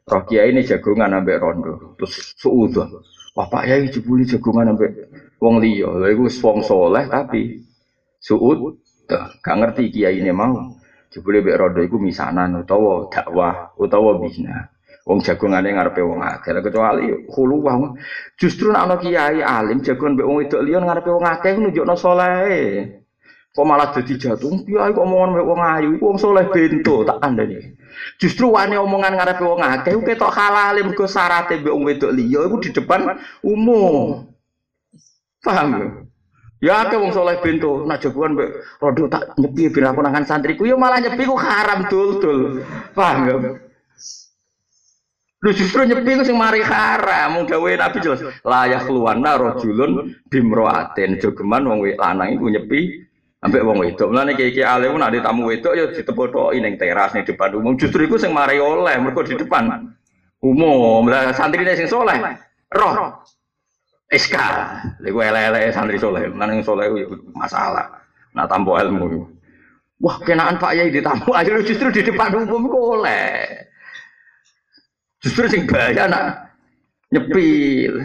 [0.06, 1.96] Roh kiai ini jagungan ambek rondo.
[1.96, 3.00] Terus suudzon.
[3.36, 4.92] Wah Pak Yai jebuli jagungan ambek
[5.40, 5.88] wong liya.
[5.88, 7.64] Lha iku wong soleh tapi
[8.20, 8.76] suud
[9.08, 10.75] gak ngerti kiai ini mau.
[11.16, 14.68] Jebule mbek rondo iku misanan utawa dakwah utawa bina.
[15.08, 16.52] Wong jagongane ngarepe wong akeh.
[16.60, 17.96] Kecuali hulu wong
[18.36, 23.00] justru nek ana kiai alim jagongan mbek wong wedok liya ngarepe wong akeh nunjukno saleh.
[23.56, 27.80] Kok malah dadi jatuh, kiai kok omongan mbek wong ayu, wong saleh bento tak kandhani.
[28.20, 32.56] Justru wani omongan ngarepe wong akeh ketok halal mergo syaraté mbek wong wedok liya iku
[32.60, 34.28] di depan umum.
[35.40, 35.86] Paham ya?
[36.64, 40.64] Ya ke wong soleh bento, nak jagoan mbek rodo tak nyepi ben aku nangan santriku,
[40.64, 42.64] ya malah nyepi ku haram dul-dul.
[42.96, 43.34] Paham ya?
[45.44, 48.24] Lu justru nyepi ku sing mari haram, mung gawe Nabi jelas.
[48.40, 53.04] Layak keluarna rajulun bimroatin, jogeman wong lanang iku nyepi
[53.44, 54.08] ambek wong wedok.
[54.16, 57.76] Mulane iki-iki alim nak tamu wedok ya ditepothoki ning teras ning depan umum.
[57.76, 59.92] Justru iku sing mari oleh mergo di depan
[60.40, 61.04] umum.
[61.04, 62.16] Lah santrine sing soleh
[62.72, 63.20] roh
[64.12, 64.34] SK.
[65.02, 66.86] Lha elek-elek santri soleh, nang soleh
[67.34, 68.02] masalah.
[68.36, 69.26] Nak tampo ilmu.
[69.96, 73.48] Wah, kenaan Pak Yai ditamu akhirnya justru di depan umum kok oleh.
[75.24, 76.52] Justru sing bahaya nak
[77.08, 78.04] nyepil.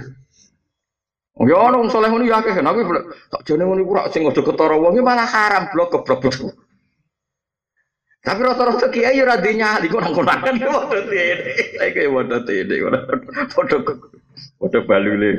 [1.35, 2.79] Oh ya ono soleh ngono ya akeh, tapi
[3.27, 6.55] tak jane ngono iku rak sing aja ketara wong malah haram blok keblok.
[8.21, 11.51] Tapi rata-rata kiai ora dinyali kok nang konakan padha tene.
[11.81, 12.75] Kayak padha tene,
[13.49, 13.77] padha
[14.59, 15.31] padha balule.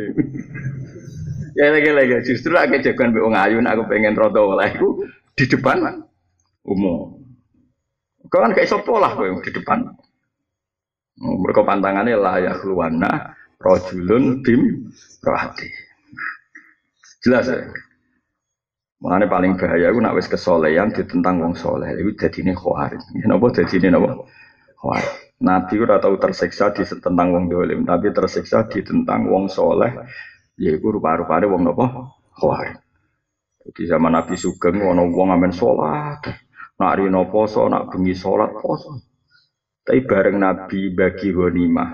[1.53, 4.73] Ya lagi-lagi justru aku jagoan mbek wong ayu aku pengen rada oleh
[5.37, 6.01] di depan
[6.65, 7.21] umum.
[8.33, 9.85] Kau kan kayak sopo lah kau di depan.
[11.21, 14.89] Mereka pantangannya ya keluarna rojulun bim
[15.21, 15.69] rohati.
[17.23, 17.69] Jelas ya.
[19.03, 23.03] Makanya paling bahaya aku nak wis kesolehan ditentang wong soleh itu jadi ini khawarin.
[23.27, 24.31] Nopo jadi ini nopo
[24.79, 25.22] khawarin.
[25.43, 29.91] Nabi ora tahu tersiksa di tentang wong dolim, tapi tersiksa di tentang wong soleh.
[30.55, 31.85] Yaitu rupa-rupanya wong nopo
[32.39, 32.79] khawarin.
[33.63, 36.23] Jadi zaman Nabi Sugeng, ono wong amen sholat,
[36.79, 39.03] nak rino poso, nak bengi sholat poso.
[39.83, 41.91] Tapi bareng Nabi bagi ghanimah,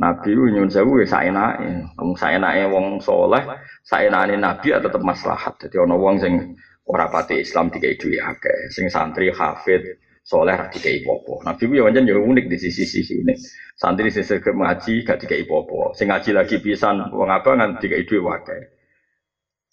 [0.00, 1.96] Nabi ku nyun sewu ya saenake.
[2.00, 3.44] Wong saenake wong saleh,
[3.84, 5.56] saenake nabi ya tetep maslahat.
[5.60, 6.56] Dadi ana wong sing
[6.88, 9.84] ora pati Islam dikai duwe akeh, sing santri hafid
[10.22, 11.42] soleh dikai popo.
[11.42, 13.34] Nabi ku ya pancen ya unik di sisi-sisi ini.
[13.74, 15.90] Santri sing sergap ngaji gak dikai popo.
[15.98, 18.62] Sing ngaji lagi pisan wong abangan dikai duwe akeh.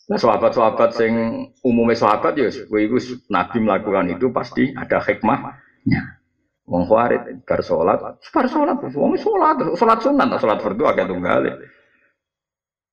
[0.10, 1.14] Nah sahabat-sahabat sing
[1.62, 2.98] umumnya sahabat ya, itu
[3.30, 6.18] Nabi melakukan itu pasti ada hikmahnya.
[6.66, 7.98] Wong khawarit bar salat,
[8.34, 11.46] bar salat, wong salat, salat sunat, salat fardu agak tunggal.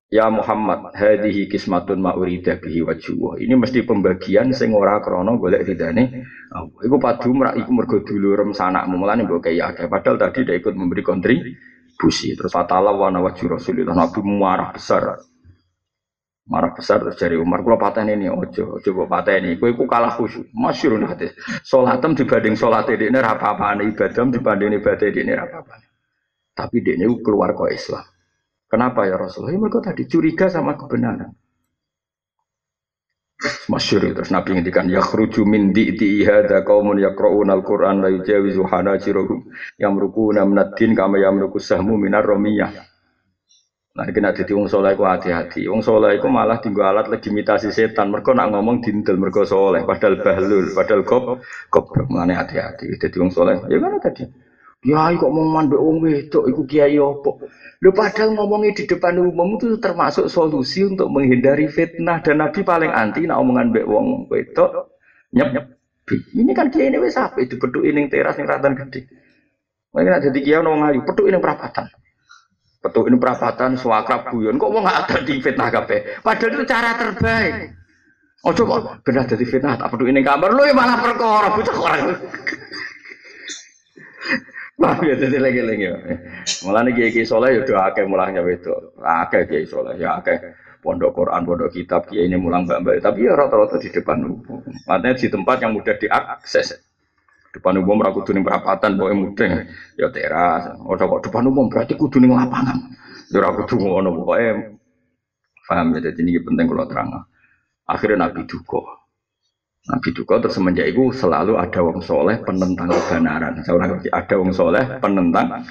[0.07, 3.43] Ya Muhammad, hadhihi kismatun ma urida bihi wajhu.
[3.43, 6.23] Ini mesti pembagian sing ora krana golek ridane.
[6.55, 9.03] Oh, iku padu merak iku mergo dulurem sanakmu.
[9.03, 9.91] Mulane mbok kaya akeh.
[9.91, 12.39] Padahal tadi dia ikut memberi kontribusi.
[12.39, 15.19] Terus fatala wa wajhu Rasulullah Nabi marah besar.
[16.47, 17.67] Marah besar terus dari Umar.
[17.67, 20.55] Kalau paten ini ojo ojo kok paten ini kue kalah khusyuk.
[20.55, 21.35] Masyur nanti
[21.67, 25.75] sholatem dibanding sholat ini ini apa apa ibadah dibanding ibadah ini apa apa
[26.57, 28.07] tapi ini keluar ke Islam
[28.77, 31.33] kenapa ya Rasulullah ya mereka tadi curiga sama kebenaran
[33.73, 39.49] masyur terus Nabi ngendikan ya khruju min di'ti hadza qaumun yaqra'una al-Qur'an la yujawizu hanajirahum
[39.81, 42.73] yamrukuna min ad-din kama yamruku sahmu minar ramiyah
[43.97, 45.65] Nah, kena jadi wong soleh ku hati-hati.
[45.73, 48.13] Wong soleh ku malah tinggal alat legitimasi setan.
[48.13, 49.89] Mereka nak ngomong dintel mereka soleh.
[49.89, 51.01] Padahal bahlul, padahal
[51.73, 52.93] kop mana hati-hati.
[53.01, 53.57] Jadi wong soleh.
[53.73, 54.29] Ya mana tadi?
[54.87, 57.43] Ya, kok mau mandek wong wedok, iku kiai opo.
[57.83, 62.89] Lu padahal ngomongnya di depan umum itu termasuk solusi untuk menghindari fitnah dan Nabi paling
[62.89, 64.97] anti nak omongan mbek wong wedok
[65.35, 65.67] nyep nyep.
[66.39, 69.11] Ini kan kiai ini apa itu peduk ini teras yang ratan gede.
[69.91, 71.91] Mereka jadi kiai nong ayu peduk ini perapatan.
[72.87, 76.23] Betul ini perapatan suakrab guyon kok mau nggak ada di fitnah kape.
[76.23, 77.55] Padahal itu cara terbaik.
[78.47, 82.03] Oh coba benar jadi fitnah tak perlu ini kamar lu malah perkara bocah orang.
[84.77, 85.89] Ya jadi lagi lagi.
[86.69, 88.69] Malah nih kiai kiai soleh ya doa akeh mulanya itu.
[89.01, 90.37] Akeh kiai soleh ya akeh
[90.85, 93.01] pondok Quran, pondok kitab kiai ini mulang mbak mbak.
[93.01, 94.61] Tapi ya rata-rata di depan umum.
[94.85, 96.77] Artinya di tempat yang mudah diakses.
[97.57, 99.53] Depan umum kudu ning perapatan pokoke mudeng.
[99.97, 100.77] Ya teras.
[100.85, 102.77] Ora kok depan umum berarti kudu ning lapangan.
[103.33, 104.77] Ya ora kudu ngono pokoke.
[105.65, 107.09] Paham ya jadi ini penting kalau terang.
[107.89, 109.06] Akhirnya Nabi duka.
[109.87, 113.63] Nabi duka terus semenjak itu selalu ada wong soleh penentang kebenaran.
[113.63, 115.63] Seorang ada wong soleh penentang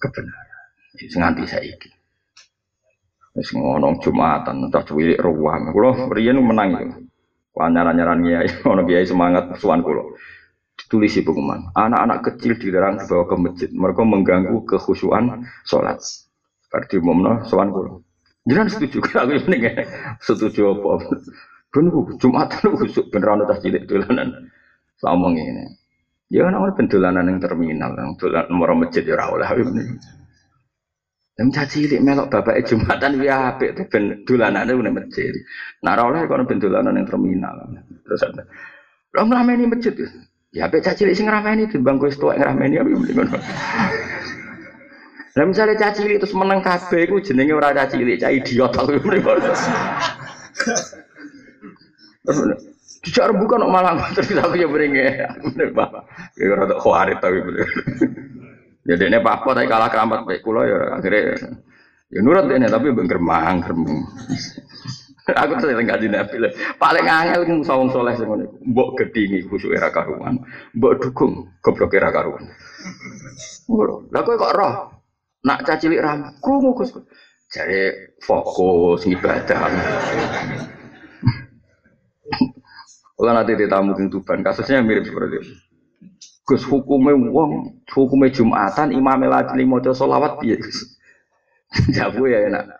[0.00, 0.60] kebenaran.
[0.96, 1.90] Itu nganti saiki.
[3.34, 5.74] Wis ngono Jumatan, entah cuwilik ruang.
[5.74, 6.98] Kula riyen menang itu.
[7.54, 10.16] Nyaran-nyaran kiai, ono kiai semangat suan kula
[10.74, 16.02] ditulis pengumuman anak-anak kecil dilarang dibawa ke masjid mereka mengganggu kekhusyuan sholat
[16.66, 18.02] seperti umumnya soal kulo
[18.42, 19.70] jangan setuju aku ini
[20.18, 20.90] setuju apa
[21.74, 21.90] ben
[22.22, 24.46] jumatan khusuk beneran tas cilik dolanan.
[24.94, 25.66] Sama ini
[26.30, 29.84] ya kan orang pendolanan yang terminal yang dolan nomor masjid ya ora ini
[31.34, 35.34] yang caci cilik melok bapak jumatan ya apik tuh ben dolanan itu masjid.
[35.82, 37.54] Nah ora oleh kono ben dolanan yang terminal.
[38.06, 38.46] Terus ada
[39.14, 39.94] Lah ngrameni masjid.
[40.54, 43.38] Ya apik caci cilik sing ngrameni timbang kowe tuwek ngrameni apa mending ngono.
[45.34, 49.02] Lah misale caci cilik terus meneng kabeh iku jenenge ora caci cilik, cah idiot aku
[53.04, 55.28] Dijak rembukan kok malah terus aku ya beringe.
[55.44, 55.90] Bener, Pak.
[56.40, 57.68] Ya tok khawarit tapi bener.
[58.84, 61.40] Ya dene apa tapi kalah keramat baik kula ya akhirnya
[62.12, 64.08] ya nurut ini tapi bengkermang kermung.
[65.24, 66.52] Aku tuh yang kaji nabi lah.
[66.76, 68.44] Paling angel itu sawung soleh sing ngono.
[68.60, 70.36] Mbok gedingi khusyuk era karuan.
[70.76, 72.44] Mbok dukung goblok era karuan.
[74.12, 74.74] Lah kowe kok roh
[75.48, 76.92] nak cacilik ram krungu Gus.
[77.48, 79.68] Jadi fokus ibadah.
[83.14, 85.52] Kalau nanti ditamu ke Tuban, kasusnya mirip seperti itu.
[86.44, 90.60] Gus hukumnya wong, hukumnya Jumatan, imam lagi mau solawat piye.
[91.94, 92.76] Jabu ya enak.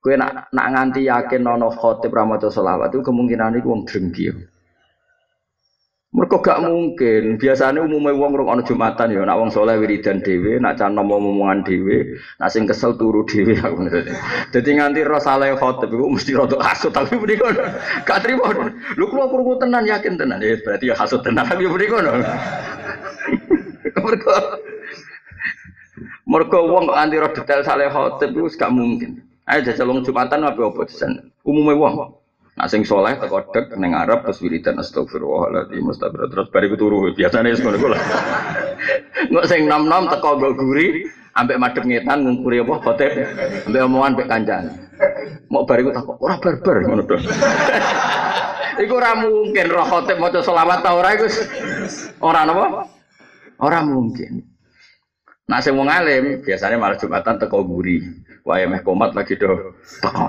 [0.00, 4.30] Kue nak nak nganti yakin nono khotib ramadan solawat itu kemungkinan itu wong drengki.
[6.16, 7.36] Mereka gak mungkin.
[7.36, 9.20] Biasanya umumnya uang rong ono jumatan ya.
[9.28, 13.52] Nak uang soleh wiridan dewe, nak can mau omongan dewe, nak sing kesel turu dewe.
[14.48, 16.96] Jadi nganti roh saleh khotib itu mesti rotok hasut.
[16.96, 17.60] Tapi beri kono,
[18.08, 18.48] gak terima.
[18.96, 20.40] Lu keluar kurungu tenan yakin tenan.
[20.40, 21.44] Ya berarti ya hasut tenan.
[21.44, 22.16] Tapi beri kono.
[23.96, 24.34] Mereka
[26.24, 29.20] mereka uang nganti roh detail saleh khotib itu gak mungkin.
[29.44, 31.20] Ayo jajal jumatan apa apa di sana.
[31.44, 32.24] Umumnya uang.
[32.56, 37.52] Nah sing soleh teko dek neng Arab terus wiridan astagfirullahaladzim mustaqbil terus bari turu biasane
[37.52, 37.98] wis ngono kula.
[39.28, 41.04] Nggak sing nom-nom teko go guri
[41.36, 43.12] ambek madhep ngetan ngungkuri apa khotib
[43.68, 44.60] ambek omongan ambek.
[45.52, 47.16] Mau bariku takok ora barbar ngono to.
[48.88, 51.28] Iku ora mungkin roh khotib maca selawat ta ora iku
[52.24, 52.88] ora napa?
[53.60, 54.40] Ora mungkin.
[55.44, 58.00] Nah sing wong alim biasanya malah Jumatan teko guri.
[58.48, 60.28] Wae meh komat lagi do teko.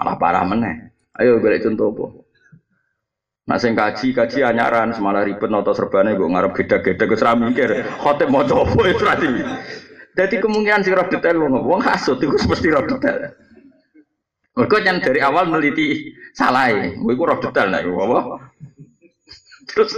[0.00, 0.91] Malah parah meneh.
[1.20, 2.04] Ayo golek contoh apa?
[3.42, 7.84] Nak sing kaji kaji anyaran semalah ribet noto serbane gue ngarep gede-gede gue seram mikir
[7.98, 9.28] khotib mau coba itu berarti.
[10.12, 13.34] Jadi kemungkinan sih detail wong wong hasut itu mesti roh detail.
[14.52, 18.20] Mereka yang dari awal meneliti salah ya, gue roh detail nih, gue apa?
[19.72, 19.90] Terus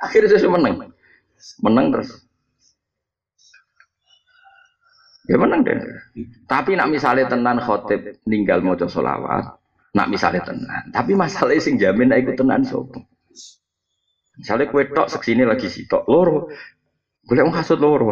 [0.00, 0.74] akhirnya saya menang,
[1.60, 2.10] menang terus.
[5.28, 5.76] Ya menang deh.
[6.48, 9.56] Tapi nak misalnya tenan khotib ninggal mau solawat,
[9.94, 12.98] Nak misalnya tenan, tapi masalahnya sing jamin ikut tenan sopo.
[14.34, 16.50] Misalnya kue tok seksini lagi si tok loro,
[17.30, 18.10] boleh mau hasut loro,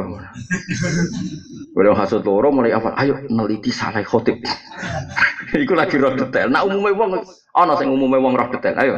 [1.75, 4.39] boleh mau hasut loro mulai awal, ayo neliti salah khotib.
[5.53, 6.49] Iku lagi roh detail.
[6.49, 8.79] Nak umumnya wong, oh no, sing umumnya wong roh detail.
[8.79, 8.93] Ayo,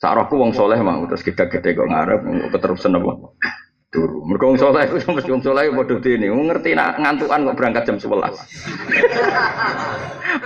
[0.00, 2.20] saat rohku wong soleh mau terus gede-gede kok ngarep,
[2.54, 3.12] keterusan apa?
[3.94, 4.26] Turu.
[4.26, 6.26] Mergo wong saleh iku mesti wong saleh padha dene.
[6.34, 8.10] Wong ngerti nak ngantukan kok berangkat jam 11.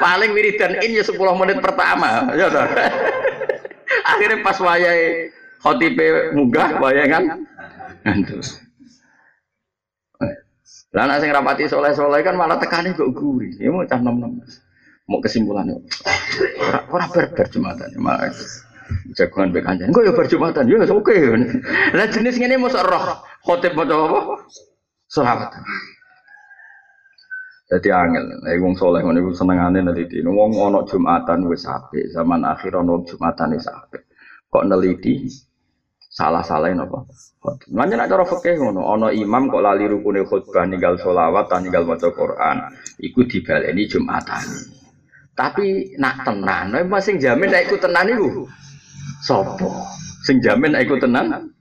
[0.04, 2.61] Paling wiridan in ya 10 menit pertama, ya toh.
[4.12, 5.32] Akhirnya pas wayahe
[5.64, 7.48] khotibe munggah wayangan
[8.04, 8.44] ngantuk.
[10.88, 13.52] Lah anak sing rapati soleh-soleh kan malah tekane kok guri.
[13.61, 14.40] Ya mau cah nom-nom.
[15.04, 15.84] Mau kesimpulannya.
[16.64, 17.92] Ora ora berber jumatan.
[18.00, 18.32] Malah
[19.12, 19.92] jagungan be kancan.
[19.92, 20.64] Kok ya berjumatan?
[20.64, 21.16] Ya oke.
[21.92, 24.20] Lah jenis ngene mosok roh khotib maca apa?
[25.08, 25.50] Selawat.
[27.68, 30.20] Jadi angel, nek wong saleh ngene iku senengane neliti.
[30.24, 34.08] Wong ana Jumatan wis apik, zaman akhir ana Jumatan wis apik.
[34.48, 35.28] Kok neliti
[36.08, 37.04] salah-salah napa?
[37.72, 42.08] Manja nak cara fikih ngono, ana imam kok lali rukune khutbah ninggal selawat, ninggal maca
[42.08, 42.56] Quran,
[43.04, 44.44] iku dibaleni Jumatan.
[45.37, 48.48] Tapi nak tenan, nek sing jamin nek ikut tenan iku
[49.20, 49.68] sapa?
[50.24, 51.52] Sing jamin nek ikut tenan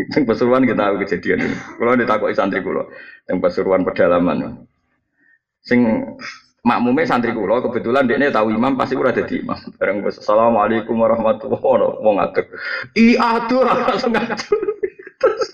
[0.16, 1.56] yang Pasuruan kita tahu kejadian ini.
[1.56, 2.88] Kalau ditakuti santri kulo,
[3.28, 4.64] yang Pasuruan pedalaman.
[5.60, 5.84] Sing
[6.60, 9.58] makmumnya santri kulo kebetulan dia tahu imam pasti udah jadi imam.
[9.76, 12.04] Bareng assalamualaikum warahmatullahi wabarakatuh.
[12.04, 12.44] Mau ngatur.
[12.96, 14.60] Iya tuh langsung ngatur.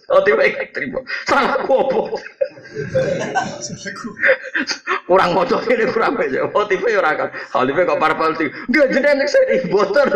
[0.07, 1.03] Oh tiba terima.
[1.27, 1.77] Salah apa?
[5.11, 6.47] kurang motor ini kurang aja.
[6.55, 7.29] Oh tiba ya orang kan.
[7.35, 8.55] Hal tiba kok parpol tiba.
[8.71, 8.95] Gak
[9.27, 10.07] saya di botol.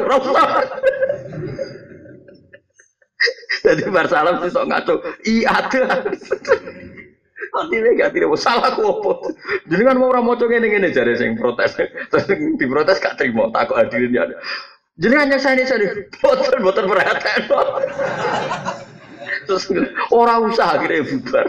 [3.60, 4.94] Jadi Barsalam sih sok ngaco.
[5.28, 5.82] Iya ada.
[7.50, 9.12] Ini gak tidak salah aku apa.
[9.66, 11.74] Jadi kan mau mau coba ini jadi sing protes.
[11.80, 12.24] Terus
[12.56, 13.50] diprotes gak terima.
[13.50, 14.24] Takut hadirin ya.
[15.00, 17.48] Jadi hanya saya ini saya botol botol perhatian.
[19.48, 19.64] Terus
[20.12, 21.46] orang usaha akhirnya bubar.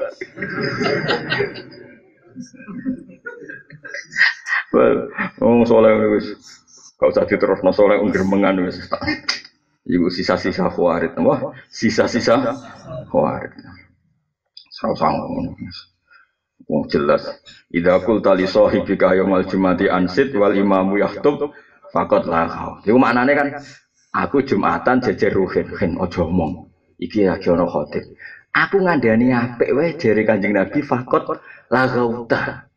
[5.44, 6.32] Oh, soalnya wis
[6.96, 8.80] kau usah diterus no soalnya ungkir mengan wis.
[9.82, 12.38] Ibu sisa-sisa khawarid, wah sisa-sisa
[13.10, 13.50] khawarid.
[14.70, 15.58] Serau sanggung.
[16.70, 17.26] Wong jelas.
[17.74, 21.50] Idza qulta li sahibika yaumal jumati ansit wal imamu yahtub
[21.90, 22.46] faqad la
[22.86, 23.48] Iku maknane kan
[24.14, 26.70] aku Jumatan jejer ruhin, hin aja omong.
[27.02, 28.06] Iki lagi ana khotib.
[28.54, 31.42] Aku ngandani apik wae jere Kanjeng Nabi faqad
[31.74, 32.70] la ghauta.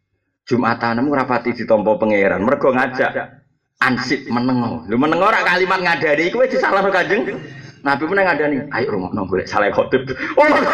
[0.48, 3.43] Jumatanmu rapati ditampa pangeran, mergo ngajak
[3.82, 4.84] ansip menengo.
[4.86, 7.26] Lu menengo ora kalimat ngadani iku wis disalahno Kanjeng.
[7.84, 10.08] Nabi pun ngadani, ayo rungokno golek salah khotib.
[10.40, 10.48] Oh.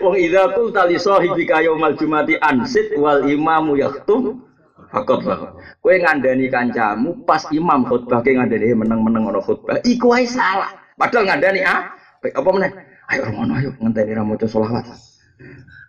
[0.00, 4.40] Wong idza qulta li sahibika yaumal jumati ansit wal imamu yaktum
[4.88, 5.52] fakot lah.
[5.84, 9.76] Kowe ngandani kancamu pas imam khutbah ke ngandani meneng-meneng ana khutbah.
[9.84, 10.72] Iku wae salah.
[10.96, 11.92] Padahal ngandani ah
[12.24, 12.72] apa meneh?
[13.12, 14.88] Ayo romono ayo ngenteni ra maca selawat.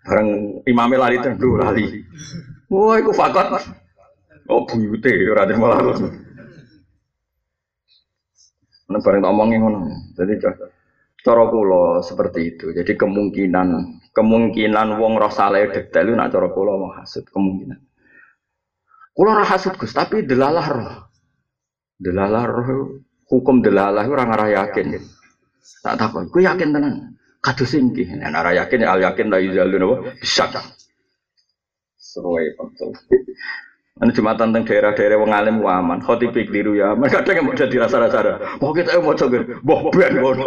[0.04, 2.04] Bareng imame lali tendu lali.
[2.68, 3.64] Wah, iku fakot.
[4.50, 6.10] Oh, buyute ora terima lalu.
[8.90, 9.80] Nek bareng tak omongin ngono.
[10.18, 10.32] Jadi
[11.22, 12.66] cara kula seperti itu.
[12.74, 13.68] Jadi kemungkinan
[14.12, 17.78] kemungkinan wong roh saleh detail nak cara kula mau kemungkinan.
[19.12, 20.92] Kula ora hasud Gus, tapi delalah roh.
[22.00, 24.98] Delalah roh hukum delalah ora ngarah yakin.
[25.82, 26.94] Tak takon, ku yakin tenan.
[27.42, 28.06] Kados singki.
[28.06, 29.96] Nek ora yakin al yakin la yuzalun apa?
[30.18, 30.46] Bisa.
[31.96, 32.92] Seruai betul.
[34.02, 37.06] Anu jumatan tentang daerah-daerah wong alim aman, khotib ya aman.
[37.06, 38.58] Kadang yang mau jadi rasa-rasa.
[38.58, 40.34] Mau kita mau coba, boh ben boh.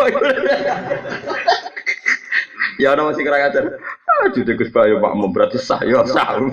[2.76, 3.80] Ya orang masih kurang ajar.
[4.04, 6.36] Ah, jadi Gus Bayu makmum berarti sah ya sah.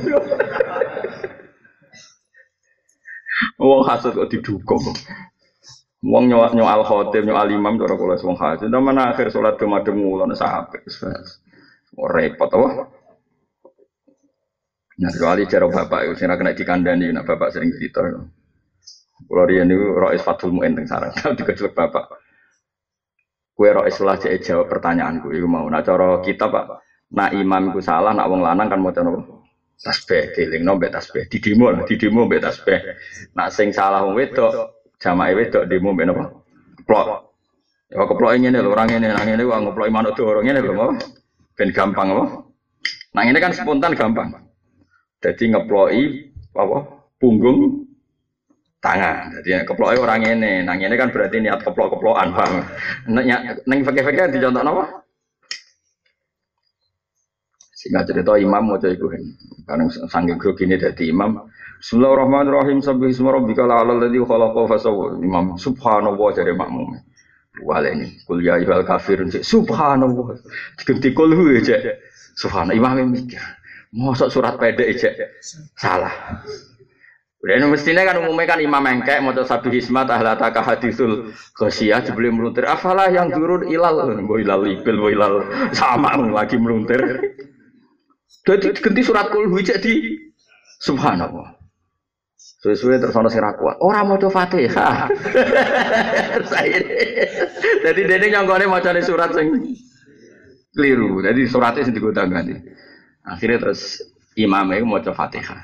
[3.59, 4.82] Wong hasud kok didukung.
[6.03, 8.70] Wong nyawa nyawa al khotib nyawa imam cara kula wong hasud.
[8.70, 10.86] Zaman akhir salat kemadem ngulon sahabat.
[11.98, 12.86] Repot apa?
[15.03, 18.07] Nah, kecuali cara bapak saya kena dikandani, nah bapak sering cerita.
[18.07, 22.07] Kalau dia ini rois fatul mu'in teng sarang, dikecelek bapak.
[23.59, 25.66] Kue rois lah cek jawab pertanyaanku, itu mau.
[25.66, 26.86] Nah, cara kita pak,
[27.18, 29.42] nak imam itu salah, nak wong lanang kan mau coba
[29.82, 32.78] tasbih, diling no tasbih, di demo lah, di demo be tasbih.
[33.34, 36.46] Nak sing salah wong wedok, jamaah wedok demo be nopo,
[36.78, 37.07] keplok.
[37.90, 40.94] Ya keplok ini lho, orang ini, orang ini, orang ngeplok iman itu orang ini mau.
[41.59, 42.24] Ben gampang apa?
[43.12, 44.51] Nah ini kan spontan gampang.
[45.23, 46.03] Jadi ngeploi
[46.59, 46.79] apa
[47.23, 47.87] punggung
[48.83, 49.39] tangan.
[49.39, 52.66] Jadi keploi orang ini, nang ini kan berarti niat keplok-keplokan, paham?
[53.70, 54.85] Neng fakir-fakir di contoh apa?
[57.79, 59.18] Sehingga cerita imam mau jadi gue,
[59.66, 61.47] karena sanggih grogi ini dari imam.
[61.83, 62.79] Bismillahirrahmanirrahim.
[62.79, 65.18] Sabbi isma rabbika la'ala alladhi khalaqa fasawwa.
[65.18, 66.95] Imam subhanallah jadi makmum.
[67.62, 70.39] Wale ini kuliah ibal kafir subhanallah.
[70.79, 71.99] Diganti kulhu aja.
[72.39, 73.43] Subhanallah imam mikir.
[73.93, 75.12] Mosok surat pendek aja
[75.76, 76.40] salah.
[77.43, 82.38] Udah ini mestinya kan umumnya kan imam engkek mau satu hismat ahlata hadisul khosyah sebelum
[82.38, 82.64] meluntir.
[82.64, 85.43] Afalah yang turun ilal, boy ilal ibil, boy ilal
[85.74, 87.03] sama lagi meluntir.
[88.47, 89.93] Jadi ganti surat kulhu jadi
[90.86, 91.59] subhanallah.
[92.62, 93.74] Suwe-suwe terus ana sing kuat.
[93.82, 95.11] Ora maca Fatihah.
[97.82, 99.51] Jadi dene nyonggone macane surat sing
[100.70, 101.18] keliru.
[101.26, 102.55] Jadi suratnya sing digodang ganti.
[103.23, 104.03] Akhirnya terus
[104.35, 105.61] imam itu mau coba fatihah.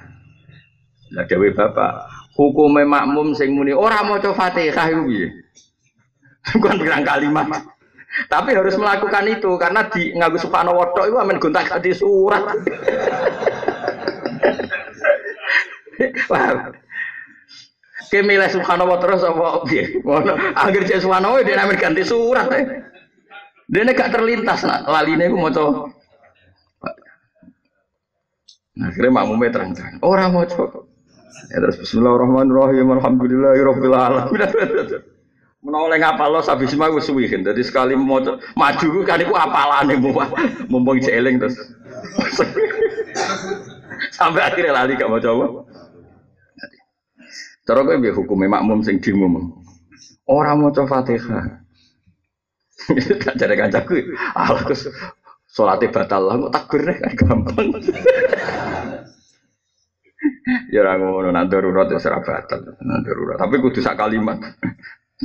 [1.15, 2.07] Lah dewi bapak,
[2.37, 5.33] hukumnya makmum sing muni orang mau coba fatihah itu.
[6.55, 7.51] Bukan bilang kalimat.
[8.31, 12.41] Tapi harus melakukan itu karena di ngaku subhanahu wa itu amen gontak di surat.
[16.33, 16.73] Wah.
[18.09, 20.01] Kemilih subhanahu wa terus apa piye?
[20.01, 20.33] Ngono.
[20.57, 22.49] Akhir cek subhanahu dia amen ganti surat.
[23.69, 25.93] Dia gak terlintas nak laline ku maca
[28.79, 29.99] Nah, akhirnya makmumnya terang-terang.
[30.07, 30.87] Orang mau coba.
[31.51, 32.87] Ya terus Bismillahirrahmanirrahim.
[32.95, 34.41] Alhamdulillahirabbil alamin.
[35.66, 37.43] Menoleh ngapal lo sabis mah wis suwi kan.
[37.43, 38.22] Jadi sekali mau
[38.55, 40.14] maju kan iku apalane mu.
[40.70, 41.59] Mumpung jeeling terus.
[44.18, 45.66] Sampai akhirnya lali gak mau coba.
[47.66, 49.59] Cara kowe piye hukume makmum sing dimum?
[50.31, 51.66] Ora maca Fatihah.
[53.26, 54.01] Tak jare kancaku.
[54.33, 54.64] Allah
[55.59, 57.67] Sholatnya batal lah, kok takbir kan gampang.
[60.75, 63.43] ya orang ngono nak darurat ya serah batal, nak darurat.
[63.43, 64.39] Tapi kudu sak kalimat.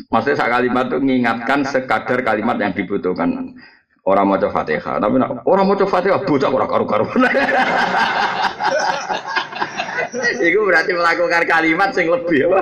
[0.09, 3.53] Maksudnya sak kalimat itu mengingatkan sekadar kalimat yang dibutuhkan.
[4.09, 7.05] Orang mau coba fatihah, tapi nak, orang mau coba fatihah, bocah orang karu-karu.
[10.43, 12.61] Itu berarti melakukan kalimat sing lebih apa?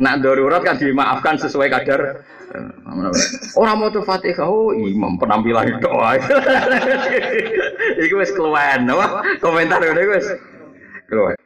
[0.00, 2.24] Nak darurat kan dimaafkan sesuai kadar
[3.58, 6.16] Orang mau fatihah, oh imam penampilan doa.
[8.06, 8.88] Iku wes keluwen?
[9.42, 10.26] Komentar udah wes
[11.10, 11.36] keluwen.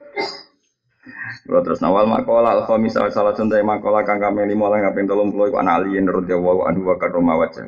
[1.50, 5.50] Kalau terus nawal makola alfa misal salah contoh makola kang lima orang ngapin tolong puluh
[5.58, 7.66] anak aliin radhiyallahu anhu wa karoma wajah.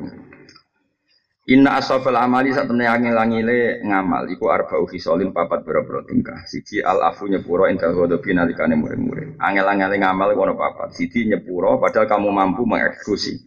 [1.43, 6.39] Inna asofel amali saat temen langile ngamal iku arba uhi solin papat boro-boro tingkah.
[6.47, 9.35] Siji al afu nyepuro intel godobi nalikane murid-murid.
[9.43, 10.95] Angel angel ngamal kono papat.
[10.95, 13.43] Siji nyepuro padahal kamu mampu mengeksekusi.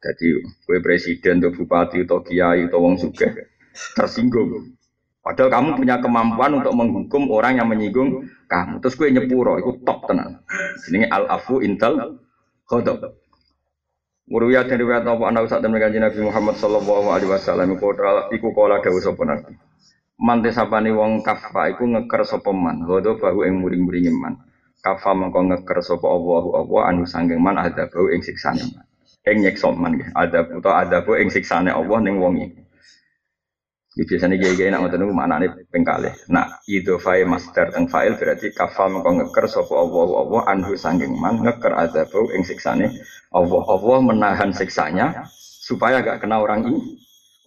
[0.00, 0.28] Jadi
[0.64, 3.28] kue presiden atau bupati atau kiai atau wong suge
[3.92, 4.78] tersinggung.
[5.20, 8.80] Padahal kamu punya kemampuan untuk menghukum orang yang menyinggung kamu.
[8.80, 10.40] Terus kue nyepuro, itu top tenang.
[10.88, 12.24] Ini al afu intel
[12.64, 13.17] godob.
[14.28, 17.96] Muruya dari riwayat apa anak saat temen kanjeng Nabi Muhammad sallallahu alaihi wasallam iku
[18.28, 19.56] iku kala dawuh sapa Nabi.
[20.20, 24.36] Mante sapane wong kafa iku ngeker sapa man, godo bahu ing muring-muring man.
[24.84, 28.84] Kafa mengko ngeker sapa Allahu Allah anu sanggeng man ada bau ing siksane man.
[29.24, 32.67] Ing nyekso man ada utawa ada bau ing siksane Allah ning wong iki.
[33.98, 36.14] Di biasanya gaya gaya nak ngoten mana nih pengkale.
[36.30, 41.18] Nah, itu file master teng file berarti kafal mengko ngeker sopo Allah Allah anhu sangking
[41.18, 42.94] man ngeker azabau ing siksane
[43.34, 45.26] Allah Allah menahan siksanya
[45.66, 46.94] supaya gak kena orang ini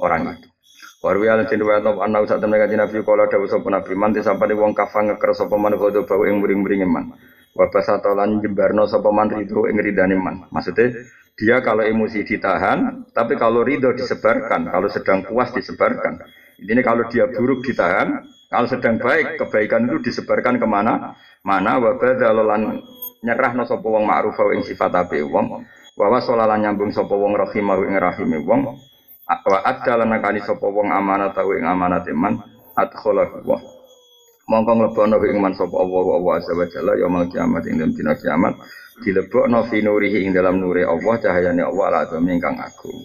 [0.03, 0.51] orang itu.
[0.99, 4.11] Warwi ala tin wa ta anna usat temen kanjeng Nabi kala dawuh sapa Nabi man
[4.11, 7.15] disapane wong kafal ngeker sapa man kodo bau ing muring-muring man.
[7.55, 10.51] Wa basatolan jembarno sapa man rido ing man.
[10.51, 10.99] Maksudnya
[11.39, 16.21] dia kalau emosi ditahan, tapi kalau ridho disebarkan, kalau sedang puas disebarkan.
[16.61, 18.21] Ini kalau dia buruk ditahan,
[18.53, 21.17] kalau sedang baik kebaikan itu disebarkan ke mana?
[21.41, 21.81] Mana?
[21.81, 22.85] Wabah dalolan
[23.25, 25.65] nyerah no sopo wong ma'ruf ing sifat ape wong?
[25.97, 28.77] Wawa solalan nyambung sopo wong rahimah ing rahime wong?
[29.25, 32.37] Wa adda lan nakani sapa wong amanat tau ing amanat iman?
[32.77, 33.57] Adkhala wa
[34.51, 38.13] mongko nglebono ing man sapa Allah wa azza wa jalla yaumul kiamat ing dalem dina
[38.13, 38.53] kiamat.
[39.01, 42.99] Dilebokno fi nurihi ing dalam nuri Allah cahayane Allah la ingkang agung.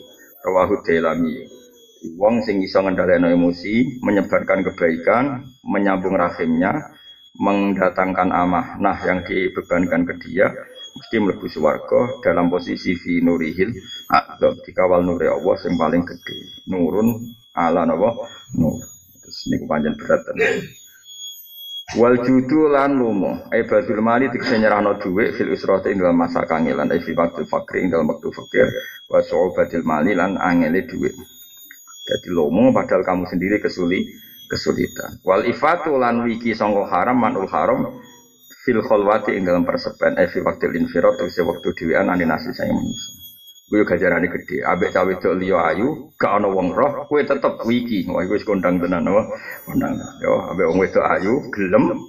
[0.44, 1.55] Rawahu dalami
[2.20, 6.92] Wong sing iso ngendhaleno emosi, menyebarkan kebaikan, menyambung rahimnya,
[7.40, 10.52] mendatangkan amanah yang dibebankan ke dia,
[10.96, 13.72] mesti mlebu swarga dalam posisi fi nurihil
[14.08, 16.64] adzab dikawal nuri Allah yang paling gede.
[16.68, 17.08] Nurun
[17.52, 18.12] ala napa?
[18.56, 18.76] Nur.
[19.20, 20.56] Terus niku panjang berat tenan.
[21.96, 26.90] Wal judu lan lumo, ai badul mali dikse nyerahno dhuwit fil ing dalam masa kangelan,
[26.90, 28.66] ai fi waktu fakir ing dalam waktu fakir,
[29.06, 31.14] wa su'ubatil mali lan angele dhuwit.
[32.06, 34.06] Jadi lomo padahal kamu sendiri kesuli
[34.46, 35.18] kesulitan.
[35.26, 37.98] Wal ifatu lan wiki sangka haram manul haram
[38.62, 42.70] fil khalwati ing dalam persepen eh fi waktu infirat tegese waktu dhewean ane nasi saya
[42.70, 43.14] manusia.
[43.66, 44.62] Kuwi gajarane gede.
[44.62, 48.06] Ambek cawe wedok liya ayu, gak ana wong roh, kowe tetep wiki.
[48.06, 49.26] Wah iku wis kondang tenan apa?
[49.66, 49.98] Kondang.
[50.22, 52.06] Yo ambek wong wedok ayu gelem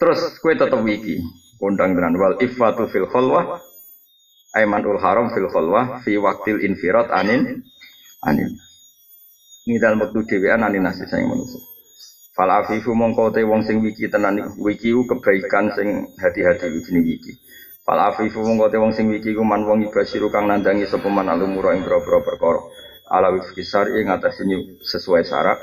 [0.00, 1.20] terus kowe tetep wiki.
[1.60, 3.60] Kondang tenan wal ifatu fil khalwah
[4.54, 7.66] Aimanul haram fil khalwah fi waktil infirat anin
[8.22, 8.54] anin
[9.64, 11.60] ini dalam waktu dhewean ani nasi saya manusia.
[12.36, 17.32] Fal afifu mongko te wong sing wiki tenan wiki kebaikan sing hati-hati jenenge wiki.
[17.86, 21.32] Fal afifu mongko te wong sing wiki ku man wong ibasiru kang nandangi sapa man
[21.32, 22.60] alumura ing boro-boro perkara.
[23.08, 24.44] Ala wifki syar'i ngatasi
[24.84, 25.56] sesuai syarat.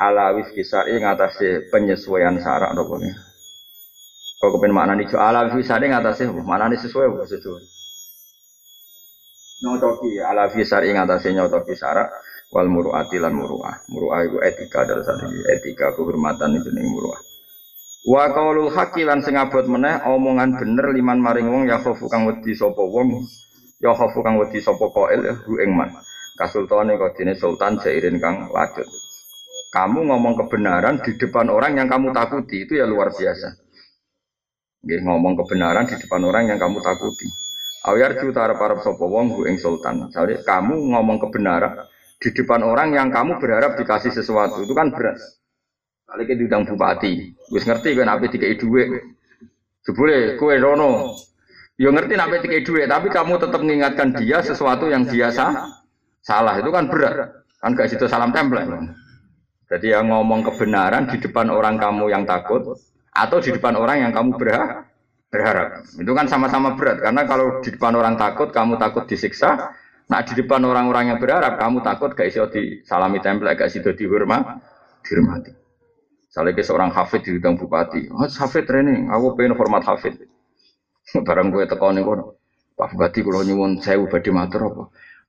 [0.00, 3.10] Ala wifki syar'i ngatasi penyesuaian syarat napa ne.
[4.38, 7.64] Kok kepen maknane jo ala wifki syar'i ngatasi maknane sesuai apa sesuai.
[9.62, 12.08] Nyocoki ala wifki syar'i ngatasi nyocoki syarat
[12.52, 13.84] wal muruati lan muruah.
[13.92, 17.20] Muruah itu etika dari satu etika kehormatan itu nih muruah.
[18.08, 19.36] Wa qaulul haqqi lan sing
[19.68, 23.20] meneh omongan bener liman maring wong ya khofu kang wedi sapa wong
[23.84, 25.92] ya khofu kang wedi sapa qail ya hu ing man.
[26.38, 28.86] Kasultane kodine sultan jairin kang lajut.
[29.74, 33.58] Kamu ngomong kebenaran di depan orang yang kamu takuti itu ya luar biasa.
[34.86, 37.26] Nggih ngomong kebenaran di depan orang yang kamu takuti.
[37.90, 40.06] Awiyar juta arep-arep sapa wong hu ing sultan.
[40.06, 41.74] Misalnya kamu ngomong kebenaran
[42.18, 45.18] di depan orang yang kamu berharap dikasih sesuatu itu kan berat.
[46.08, 48.88] Kali ke diundang bupati, wis ngerti kan apa tiga duit.
[49.86, 51.14] Jebule kue rono,
[51.78, 55.68] yo ngerti apa tiga duit, tapi kamu tetap mengingatkan dia sesuatu yang biasa
[56.24, 57.44] salah itu kan berat.
[57.58, 58.62] Kan gak situ salam tempel.
[59.68, 62.78] Jadi yang ngomong kebenaran di depan orang kamu yang takut
[63.12, 64.88] atau di depan orang yang kamu berharap
[65.28, 65.84] berharap.
[66.00, 69.76] Itu kan sama-sama berat karena kalau di depan orang takut kamu takut disiksa,
[70.08, 73.92] Nah di depan orang-orang yang berharap kamu takut gak iso di salami tempel, gak iso
[73.92, 74.60] dihormat,
[75.04, 75.52] dihormati.
[76.28, 80.16] Ke seorang hafid di bidang bupati, oh, hafid training, aku pengen format hafid.
[81.26, 82.04] Barang gue tekan nih
[82.78, 84.82] Pak Bupati kalau nyuwun saya ubah matur apa?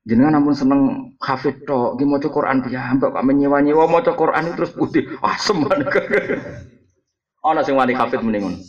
[0.05, 0.81] Jenengan namun seneng
[1.17, 5.65] hafid tok, gini mau Quran dia, mbak kami nyewa nyewa mau Quran terus putih, asem
[5.65, 5.89] banget.
[7.41, 8.61] Oh nasi wani hafid mendingan.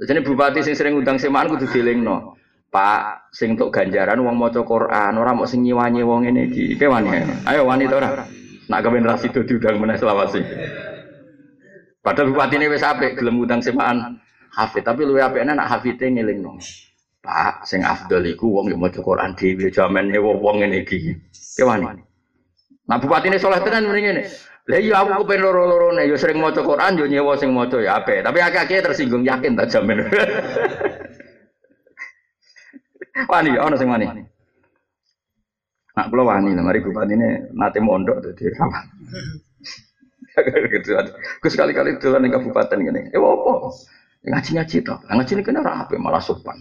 [0.00, 1.68] Jadi bupati sing sering udang semaan kudu
[2.00, 2.34] no.
[2.74, 6.74] Pak sing untuk ganjaran wong maca Quran, ora mau sing nyiwanyi wong ini iki.
[6.74, 7.22] Iki wani.
[7.46, 8.26] Ayo wani to ora?
[8.66, 10.42] Nak kepen ra sido diundang meneh selawasi.
[12.02, 14.18] Padahal bupati ini wis apik gelem utang semaan
[14.58, 16.58] hafid, tapi luwe apikne nak hafide ngelingno.
[17.22, 21.14] Pak sing afdal iku wong yang maca Quran dhewe jaman wong ngene iki.
[21.30, 22.02] Iki wani.
[22.90, 24.22] Nah bupati ini soleh tenan mrene ngene.
[24.66, 28.26] Lah iya aku kepen loro-lorone ya sering maca Quran yo nyewa sing maca ya apik,
[28.26, 30.02] tapi akeh-akeh tersinggung yakin tak jamin.
[33.14, 34.06] Wani, ono sing wani.
[35.94, 38.84] Nak kula wani lah, mari bupati ini nate mondok dadi rawan.
[41.42, 43.14] Gus sekali-kali dolan ning kabupaten ngene.
[43.14, 43.52] Eh apa?
[44.26, 44.94] Ngaji-ngaji to.
[45.06, 46.58] Ngaji kena ora malah sopan.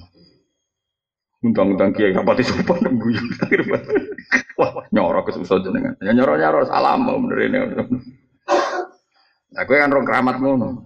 [1.42, 3.24] Undang-undang kiai kapati sopan guyu.
[4.62, 5.98] Wah, nyoro kesusah jenengan.
[6.06, 7.58] Ya nyoro-nyoro salam bener ini.
[9.54, 10.86] Nah, gue kan rong keramat ngono.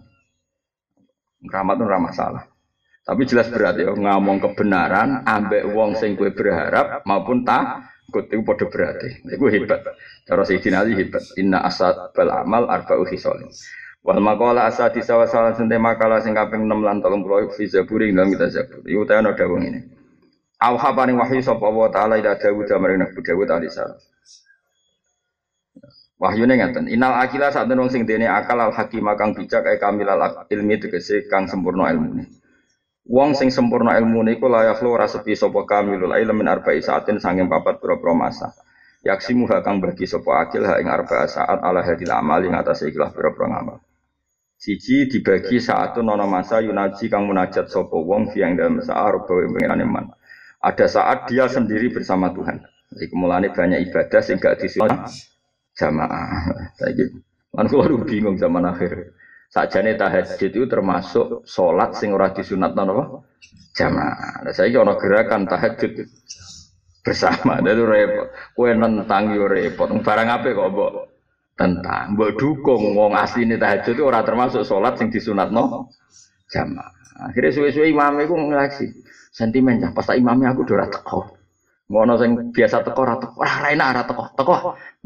[1.48, 2.44] Keramat itu ora masalah.
[3.08, 8.40] Tapi jelas berat ya ngomong kebenaran ambek wong sing kue berharap maupun tak Kut itu
[8.40, 9.20] pada berarti.
[9.28, 9.84] Itu hebat.
[10.24, 11.28] Cara Sayyidina Ali hebat.
[11.36, 13.52] Inna asad bal amal arba'u hisolin.
[14.00, 18.32] Wal maqala asadi sawa salah sente makalah sing kaping 6 lan 30 fi zaburi dalam
[18.32, 18.80] kita zabur.
[18.88, 19.84] Iku ta ana dawuh ini.
[20.64, 24.00] Awha paring wahyu sapa wa taala ila Dawud maring Nabi Dawud alaihi salam.
[26.18, 30.10] Wahyu ngeten, inal akila saat wong sing dene akal al hakim kang bijak ay kamil
[30.10, 32.26] al ilmi tegese kang sempurna ilmune.
[33.08, 37.24] Wong sing sempurna ilmune iku layak lo ora sepi sapa kamilul ilmi min arba'i saatin
[37.24, 38.52] sanging papat pira-pira masa.
[39.08, 40.92] Yaksimu kang bagi sapa akil ha ing
[41.32, 43.80] saat ala hadil amal ing atase ikhlas pira-pira ngamal.
[44.60, 49.40] Siji dibagi saat nono masa yunaji kang munajat sapa wong fi ing dalem saat rupa
[49.40, 50.06] pengiran iman.
[50.60, 52.60] Ada saat dia sendiri bersama Tuhan.
[52.92, 54.60] Jadi kemulane banyak ibadah sing gak
[55.78, 56.28] jamaah.
[56.76, 57.06] Saiki
[57.54, 59.14] lan kula bingung zaman akhir.
[59.48, 63.04] Sakjane tahajud itu termasuk sholat sing ora disunatno napa?
[63.80, 64.44] Jamaah.
[64.44, 66.04] Lah saiki ana gerakan tahajud
[67.06, 67.64] bersama.
[67.64, 68.28] Itu repot.
[68.58, 69.88] Kue nentang yo repot.
[70.04, 70.92] Barang apa kok mbok
[71.56, 72.20] tentang.
[72.20, 75.88] Mbok dukung wong asline tahajud itu ora termasuk sholat sing disunatno
[76.52, 76.92] jamaah.
[77.32, 78.92] Akhirnya suwe-suwe imam ngelaksi.
[79.32, 81.40] Sentimen pas imamnya aku udah teko.
[81.88, 83.40] Ngono sing biasa teko ora teko.
[83.40, 84.24] Ora enak ora teko.
[84.36, 84.54] Teko.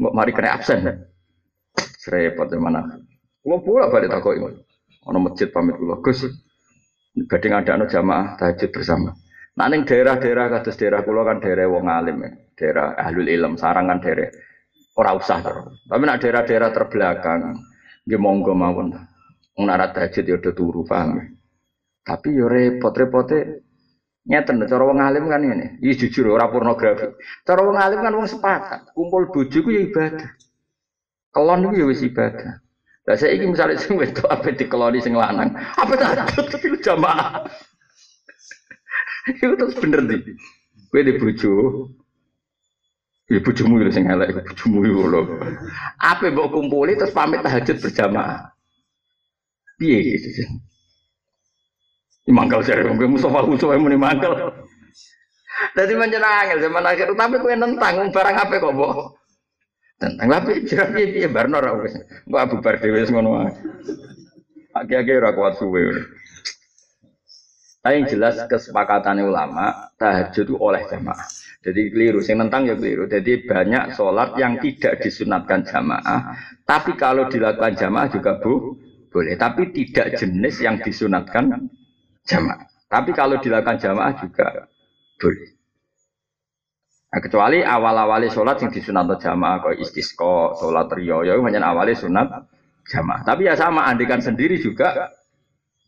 [0.02, 1.06] Mbok mari kena absen.
[2.02, 3.11] Serepot mana.
[3.42, 4.62] Kulo pula balik teko iki.
[5.10, 5.98] Ono masjid pamit kulo.
[5.98, 6.22] Gus.
[7.28, 9.12] Badhe ngadakno jamaah tahajud bersama.
[9.52, 12.30] Nah daerah-daerah kados daerah kulo kan daerah wong alim ya.
[12.56, 14.30] Daerah ahlul ilm, sarang kan daerah
[14.96, 15.42] ora usah
[15.88, 17.60] Tapi nak daerah-daerah terbelakang
[18.06, 18.94] nggih monggo mawon.
[19.58, 21.20] Wong tahajud ya udah turu paham.
[21.20, 21.24] Ya?
[22.02, 23.68] Tapi yo repot-repote
[24.22, 25.82] Nyeten, cara wong alim kan ini.
[25.82, 27.10] Iya jujur ora pornografi.
[27.42, 30.30] Cara wong alim kan wong sepakat, kumpul bojo ku ya ibadah.
[31.34, 32.61] Kelon itu ya wis ibadah.
[33.02, 37.42] Lah saiki misalnya sing wedok ape dikeloni sing lanang, apa tahajud tapi lu jamaah.
[39.26, 40.22] Itu terus bener nih.
[40.90, 41.52] Kowe di bojo.
[43.30, 45.20] Ya bojomu lho sing elek, bojomu lho.
[45.98, 48.54] Apa mbok kumpuli terus pamit tahajud berjamaah.
[49.82, 50.46] Piye gitu.
[52.30, 54.54] Mangkal saya, mungkin Mustafa Mustafa muni mangkal.
[55.74, 59.14] Jadi manjen angel zaman akhir, tapi kue nentang barang apa kok boh?
[60.02, 61.94] Tentang tapi jelas dia dia barno ora wis.
[62.26, 63.54] Mbok Abu Bar dhewe ngono wae.
[64.74, 65.86] Ora kuat suwe.
[67.82, 71.26] Tapi yang jelas kesepakatan ulama tahajud itu oleh jamaah.
[71.62, 73.10] Jadi keliru, sing nentang ya keliru.
[73.10, 78.78] Jadi banyak sholat yang tidak disunatkan jamaah, tapi kalau dilakukan jamaah juga bu,
[79.10, 79.34] boleh.
[79.34, 81.70] Tapi tidak jenis yang disunatkan
[82.26, 82.66] jamaah.
[82.86, 84.70] Tapi kalau dilakukan jamaah juga
[85.18, 85.61] boleh.
[87.12, 92.48] Nah, kecuali awal-awali sholat yang disunat jamaah, kau istisqo, sholat rio, ya hanya awalnya sunat
[92.88, 93.20] jamaah.
[93.20, 95.12] Tapi ya sama, andikan sendiri juga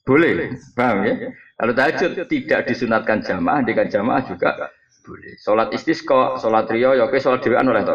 [0.04, 1.32] boleh, paham ya?
[1.56, 4.68] Kalau tahajud tidak disunatkan jamaah, andikan jamaah juga
[5.00, 5.32] boleh.
[5.40, 7.88] Sholat istisqo, sholat rio, ya oke, sholat dewan oleh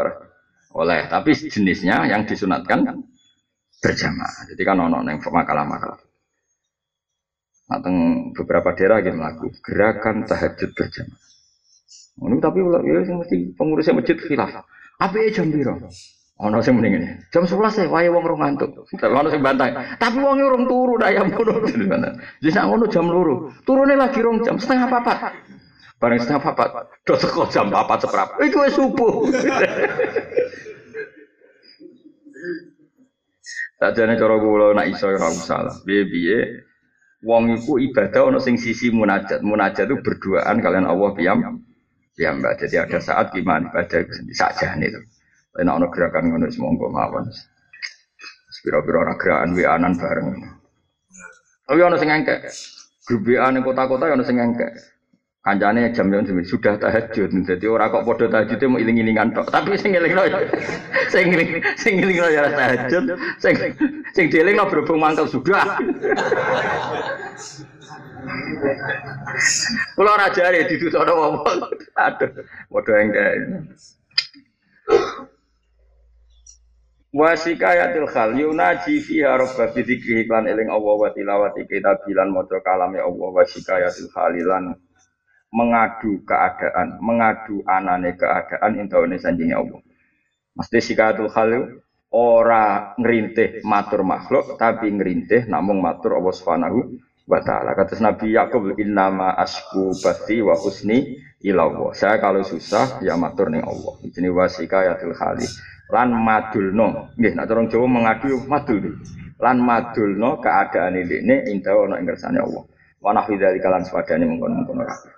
[0.73, 1.05] oleh.
[1.05, 2.97] Tapi jenisnya yang disunatkan
[3.77, 4.49] berjamaah.
[4.49, 6.01] Jadi kan ono yang makalah-makalah.
[7.69, 7.93] Atau
[8.33, 11.28] beberapa daerah yang melakukan gerakan tahajud berjamaah.
[12.19, 14.51] Ini tapi ya mesti pengurusnya masjid khilaf.
[14.99, 15.79] Apa ya jam biru?
[16.39, 17.07] Ono sing mending ini.
[17.35, 18.71] Jam 11 ya wae wong rong ngantuk.
[18.95, 19.75] Ono sing bantai.
[19.99, 21.67] Tapi wong rong turu dah yang ngono.
[22.39, 23.51] Jadi sak ngono jam loro.
[23.67, 25.35] Turune lagi rong jam setengah papat.
[25.99, 26.87] Bareng setengah papat.
[27.03, 28.39] Do teko jam papat seperap.
[28.39, 29.13] Iku wis subuh.
[33.79, 35.75] Sajane cara kula nak iso ora usah lah.
[35.87, 36.67] Piye-piye
[37.19, 39.43] Wong iku ibadah ono sing sisi munajat.
[39.43, 41.67] Munajat itu berduaan kalian Allah piyam.
[42.19, 42.59] Piyam mbak.
[42.59, 44.03] Jadi ada saat gimana ibadah
[44.35, 44.99] saja itu.
[45.55, 47.31] Tapi ono gerakan ngono monggo mawon.
[48.51, 50.27] Spiro-piro ora gerakan wianan bareng.
[51.63, 52.51] Tapi ono sing engkek.
[53.07, 54.67] Grup WA kota-kota ono sing engkek.
[55.39, 57.31] Kancane jam jam sudah tahajud.
[57.31, 59.47] Jadi orang kok podo tahajud mau iling-ilingan tok.
[59.47, 60.39] Tapi sing ngelingno ya
[61.07, 63.15] sing ngeling sing ngelingno ya tahajud.
[63.39, 63.55] Sing
[64.11, 65.79] sing dielingno berhubung mangkel sudah.
[69.95, 71.33] Kula ora jare didutokno wong.
[71.95, 72.29] Aduh,
[72.69, 73.23] podo engke.
[77.09, 83.01] Wasikayatil khal yunaji fiha rabba bi dzikri lan eling Allah wa tilawati kitabilan maca kalame
[83.01, 84.77] Allah wasikayatil khalilan
[85.49, 89.81] mengadu keadaan, mengadu anane keadaan intaune sanjingnya Allah.
[90.53, 91.81] Mesti sikatul hal
[92.13, 96.79] ora ngerintih matur makhluk tapi ngerintih namung matur Allah Subhanahu
[97.29, 97.77] wa taala.
[97.77, 101.93] Kata Nabi Yakub innama asku bati wa husni ilallah.
[101.93, 103.93] Saya kalau susah ya matur ning Allah.
[104.09, 105.45] Jenenge wasikayatul khali.
[105.93, 107.13] Lan madulno.
[107.13, 108.97] Nggih nek orang Jawa mengadu madul.
[109.37, 112.65] Lan madulno keadaan ini inta ana ing Allah.
[112.99, 115.13] Wa nahwi dzalika lan sepadane mengkon-mengkon kabeh.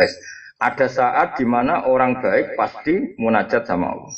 [0.00, 0.12] Wes.
[0.62, 4.14] Ada saat di mana orang baik pasti munajat sama Allah.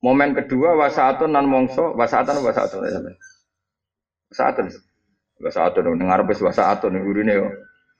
[0.00, 2.96] Momen kedua wasaatun nan mongso, wasaatan wasaatun ya
[5.40, 5.48] sampean.
[5.48, 5.84] Wasaatun.
[5.88, 7.48] Wasaatun ngarepe wasaatun gurine yo.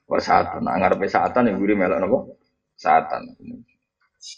[0.05, 0.61] Wasaatun.
[0.61, 2.17] Nah ngarepe saatan yang gurine melok napa?
[2.77, 3.21] Saatan.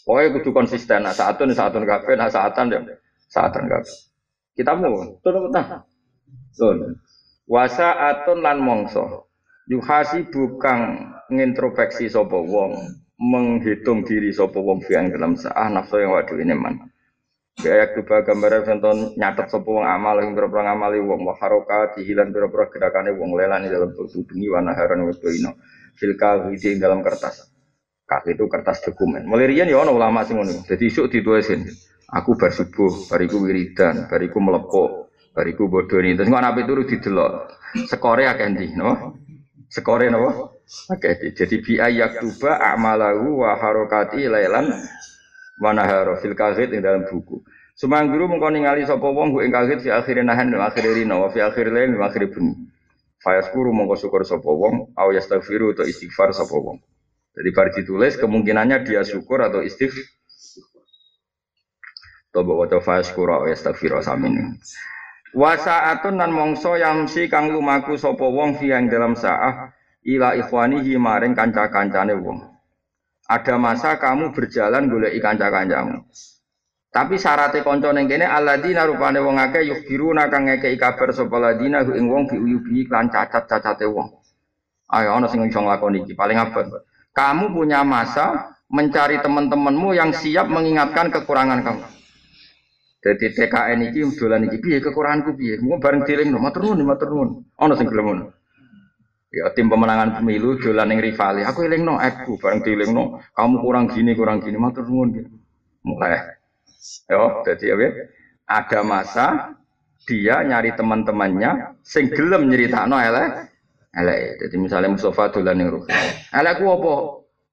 [0.04, 1.04] Pokoknya kudu konsisten.
[1.04, 2.80] Nah, saatun saatun kabeh, nah saatan ya
[3.28, 3.96] saatan kabeh.
[4.56, 5.84] Kita mau tuh nah.
[6.56, 6.96] Tuh.
[7.44, 9.28] Wasaatun lan mongso.
[9.68, 12.76] Yuhasi bukan ngintrospeksi sapa wong,
[13.16, 16.93] menghitung diri sapa wong fi dalam saah nafsu yang waduh ini man.
[17.54, 22.34] Kayak coba gambar contoh nyatet sapa wong amal yang berapa ngamali wong wa haroka dihilan
[22.34, 25.54] berapa gerakane wong lelan dalam tubuh bengi wa naharan wa ino
[25.94, 27.54] fil kahwi dalam kertas.
[28.04, 29.24] Kah itu kertas dokumen.
[29.24, 30.66] Mulai riyen ya ana ulama sing ngono.
[30.68, 31.64] Dadi isuk ditulisin.
[32.12, 36.12] Aku bar subuh, bariku wiridan, bariku melepok, bariku bodoni.
[36.12, 37.32] Terus kok ape turu didelok.
[37.88, 38.76] Sekore akeh ndi?
[39.72, 40.52] Sekore napa?
[40.92, 41.32] Akeh.
[41.32, 44.68] Jadi bi ayaktuba a'malahu wa harakati lailan
[45.58, 47.42] mana nahara fil kahit ing dalam buku.
[47.74, 51.42] Sumangguru mengko ningali sapa wong ing kahit fi akhir nahan dan akhir rina wa fi
[51.42, 52.70] akhir lail wa akhir bunyi.
[53.18, 56.78] Fayaskuru mengko syukur sapa wong au yastaghfiru atau istighfar sapa wong.
[57.34, 60.06] Jadi bar ditulis kemungkinannya dia syukur atau istighfar.
[62.30, 64.54] Toba waca fayaskuru au yastaghfiru samin.
[65.34, 69.74] Wa sa'atun nan mongso yamsi kang lumaku sapa wong fi dalam saah
[70.06, 72.53] ila ikhwanihi maring kanca-kancane wong.
[73.24, 76.04] Ada masa kamu berjalan golek kanca-kancamu.
[76.94, 81.82] Tapi syaratnya konco neng kene aladina rupane wong akeh yukhbiruna kang ngekeki kabar sapa ladina
[81.82, 84.14] ing wong bi uyubi lan cacat-cacate wong.
[84.94, 86.86] Ayo ana sing iso nglakoni iki paling abot.
[87.10, 91.84] Kamu punya masa mencari teman-temanmu yang siap mengingatkan kekurangan kamu.
[93.04, 95.58] Jadi TKN iki dolan iki piye kekuranganku piye?
[95.64, 97.42] Mau bareng dilingno matur nuwun matur nuwun.
[97.74, 98.30] Sing gelem.
[99.34, 101.42] Ya tim pemenangan pemilu dolan ning rivali.
[101.42, 105.26] Aku elingno aku bareng dielingno kamu kurang gini kurang gini matur nuwun.
[105.82, 106.38] Mulai.
[107.10, 107.90] Yo, jadi ya
[108.46, 109.26] ada masa
[110.06, 113.50] dia nyari teman-temannya sing gelem nyeritakno elek
[113.98, 114.46] elek.
[114.46, 116.08] Jadi misalnya Mustafa dolan ning rivali.
[116.30, 116.92] Elekku apa?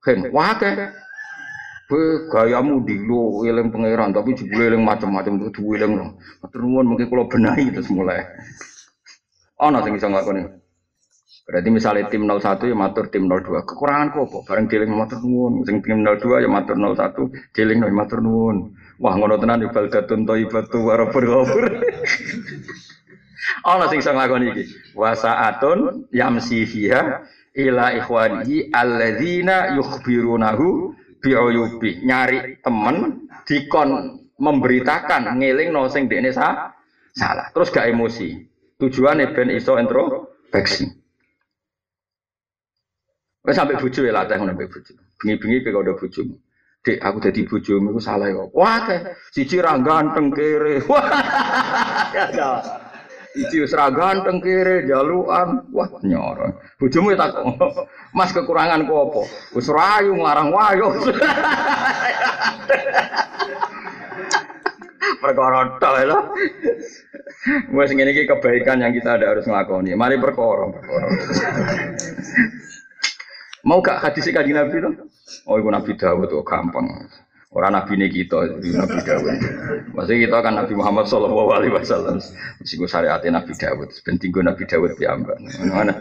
[0.05, 0.53] Hen, wah.
[1.91, 6.15] Kowe gayamu dilo eling pangeran tapi jebule eling macam-macam duwe eling.
[6.39, 8.23] Matur nuwun mungkin kula benahi terus mulai.
[9.59, 10.60] Ana sing iso nglakoni.
[11.51, 13.67] Berarti misalnya tim 01 ya matur tim 02.
[13.67, 14.39] Kekurangan kok apa?
[14.47, 15.67] Bareng dealing matur nuwun.
[15.67, 18.71] Sing tim 02 ya matur 01, dealing no matur nuwun.
[19.03, 21.83] Wah ngono tenan ibadatun thayyibatu wa rabbul ghafur.
[23.67, 24.63] Ana sing iso nglakoni iki.
[24.95, 27.19] Wa sa'atun yamsi fiha
[27.51, 32.07] ila ikhwanihi alladzina yukhbirunahu bi'uyubi.
[32.07, 36.71] Nyari temen dikon memberitakan ngeling no sing dekne salah.
[37.51, 38.39] Terus gak emosi.
[38.79, 41.00] Tujuannya ben iso introspeksi.
[43.41, 44.93] Wes sampai bojo ya latih ngono sampai bojo.
[45.17, 46.21] Bengi-bengi udah bojo.
[46.81, 48.41] Dek, aku dadi bojomu iku salah ya.
[48.57, 48.89] Wah,
[49.29, 50.81] siji ra ganteng kere.
[50.89, 51.05] Wah.
[52.09, 52.57] Ya,
[53.37, 55.69] Iki wis ra ganteng kere jaluan.
[55.69, 56.57] Wah, nyoro.
[56.81, 57.37] Bojomu ya tak
[58.17, 59.21] Mas kekurangan ku apa?
[59.53, 60.89] Wis rayu nglarang wayo.
[65.21, 66.19] perkara tok lho.
[67.77, 69.93] Wes ngene iki kebaikan yang kita ada harus nglakoni.
[69.93, 71.07] Mari perkara, perkara.
[73.61, 74.89] Mau gak hadis kanjeng Nabi itu?
[75.45, 76.87] Oh, itu Nabi Dawud tuh gampang.
[77.51, 79.35] Orang Nabi ini kita, Nabi Dawud.
[79.91, 82.23] Maksudnya kita kan Nabi Muhammad Shallallahu Alaihi Wasallam.
[82.63, 85.35] Meskipun syariatnya Nabi Dawud, penting gue Nabi Dawud piambak.
[85.67, 85.93] Mana?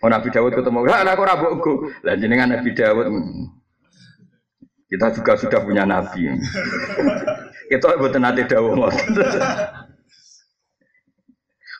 [0.00, 1.74] Oh Nabi Dawud ketemu, lah aku rabukku.
[2.06, 3.10] Lah jenengan Nabi Dawud.
[4.86, 6.30] Kita juga sudah punya Nabi.
[7.66, 8.94] Kita buat nanti Dawud.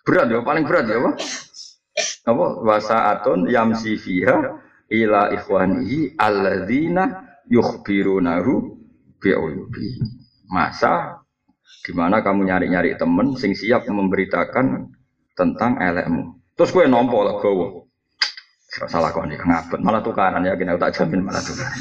[0.04, 1.10] berat ya, paling berat ya, apa?
[2.28, 2.46] Apa?
[2.60, 4.63] Wasaatun yamsi fiha
[4.94, 8.52] ila ikhwanihi alladzina yukhbirunahu
[9.18, 9.98] bi'uyubi.
[10.48, 11.24] Masa
[11.82, 14.94] di mana kamu nyari-nyari temen sing siap memberitakan
[15.34, 16.38] tentang elekmu.
[16.54, 17.68] Terus gue nompo lah gue.
[18.74, 21.78] Salah kok nih ngabut, malah tukaran ya kena tak jamin malah tukaran.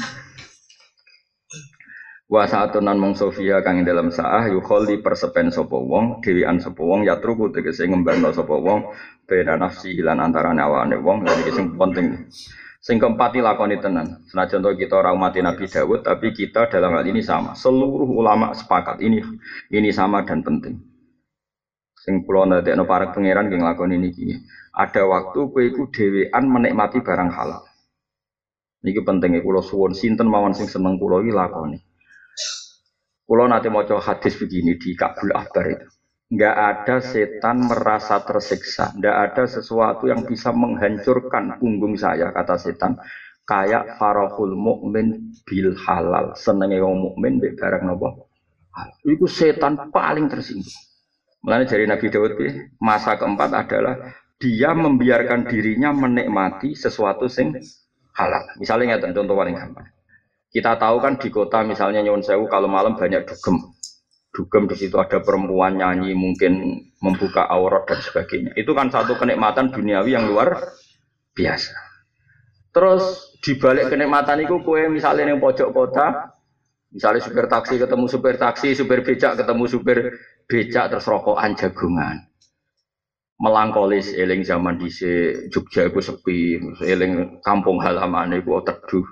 [2.24, 7.20] Wa saatunan mong sofia kang dalam saah yukholi persepen sopo wong dewian sopo wong ya
[7.20, 8.90] truku tegese ngembangno sopo wong
[9.28, 12.30] beda nafsi lan antara nyawane wong lha iki sing penting.
[12.84, 14.28] Sing keempat lakoni tenan.
[14.28, 17.56] Senajan to kita ora umat Nabi Dawud, tapi kita dalam hal ini sama.
[17.56, 19.24] Seluruh ulama sepakat ini
[19.72, 20.84] ini sama dan penting.
[21.96, 24.36] Sing kula ndadekno para pangeran nggih nglakoni niki.
[24.76, 27.64] Ada waktu kowe iku dhewean menikmati barang halal.
[28.84, 31.80] Niki pentingnya kula suwun sinten mawon sing seneng kula iki lakoni.
[33.24, 35.93] Kula nate maca hadis begini di Kabul Akbar itu
[36.32, 42.96] nggak ada setan merasa tersiksa, nggak ada sesuatu yang bisa menghancurkan punggung saya, kata setan,
[43.44, 46.32] kayak farahul mukmin bil halal.
[46.34, 48.24] Senenge wong mukmin mbek barang halal.
[49.04, 50.74] Iku setan paling tersinggung.
[51.44, 52.40] Mulanya dari Nabi Daud
[52.80, 57.52] masa keempat adalah dia membiarkan dirinya menikmati sesuatu sing
[58.16, 58.42] halal.
[58.56, 59.86] Misalnya nggak contoh paling gampang.
[60.54, 63.73] Kita tahu kan di kota misalnya Nyon Sewu kalau malam banyak dugem.
[64.34, 68.50] Dugem di situ ada perempuan nyanyi mungkin membuka aurat dan sebagainya.
[68.58, 70.58] Itu kan satu kenikmatan duniawi yang luar
[71.38, 71.70] biasa.
[72.74, 76.34] Terus dibalik kenikmatan itu kue misalnya yang pojok kota,
[76.90, 79.98] misalnya supir taksi ketemu supir taksi, supir becak ketemu supir
[80.50, 82.26] becak terus rokokan jagungan.
[83.38, 84.90] Melangkolis eling zaman di
[85.54, 89.06] Jogja itu sepi, eling kampung halaman itu teduh.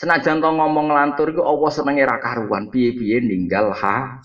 [0.00, 4.24] Senajan to ngomong ngelantur itu Allah senenge ra karuan, piye-piye ninggal haram.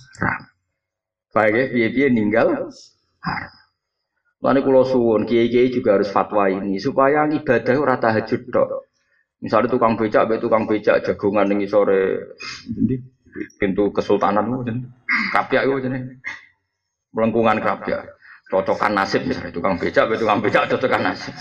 [1.36, 2.71] Baik ya, piye-piye ninggal
[3.19, 3.53] haram.
[4.39, 8.88] Lalu kalau suwun, kiai-kiai juga harus fatwa ini supaya ibadah ora tahajud dok.
[9.43, 12.32] Misalnya tukang becak, be tukang becak jagongan ning sore
[13.59, 14.88] pintu kesultanan itu
[15.36, 15.99] kapyak itu jadi
[17.11, 18.15] melengkungan kapyak
[18.47, 21.36] cocokan nasib misalnya tukang becak, be tukang becak cocokan nasib.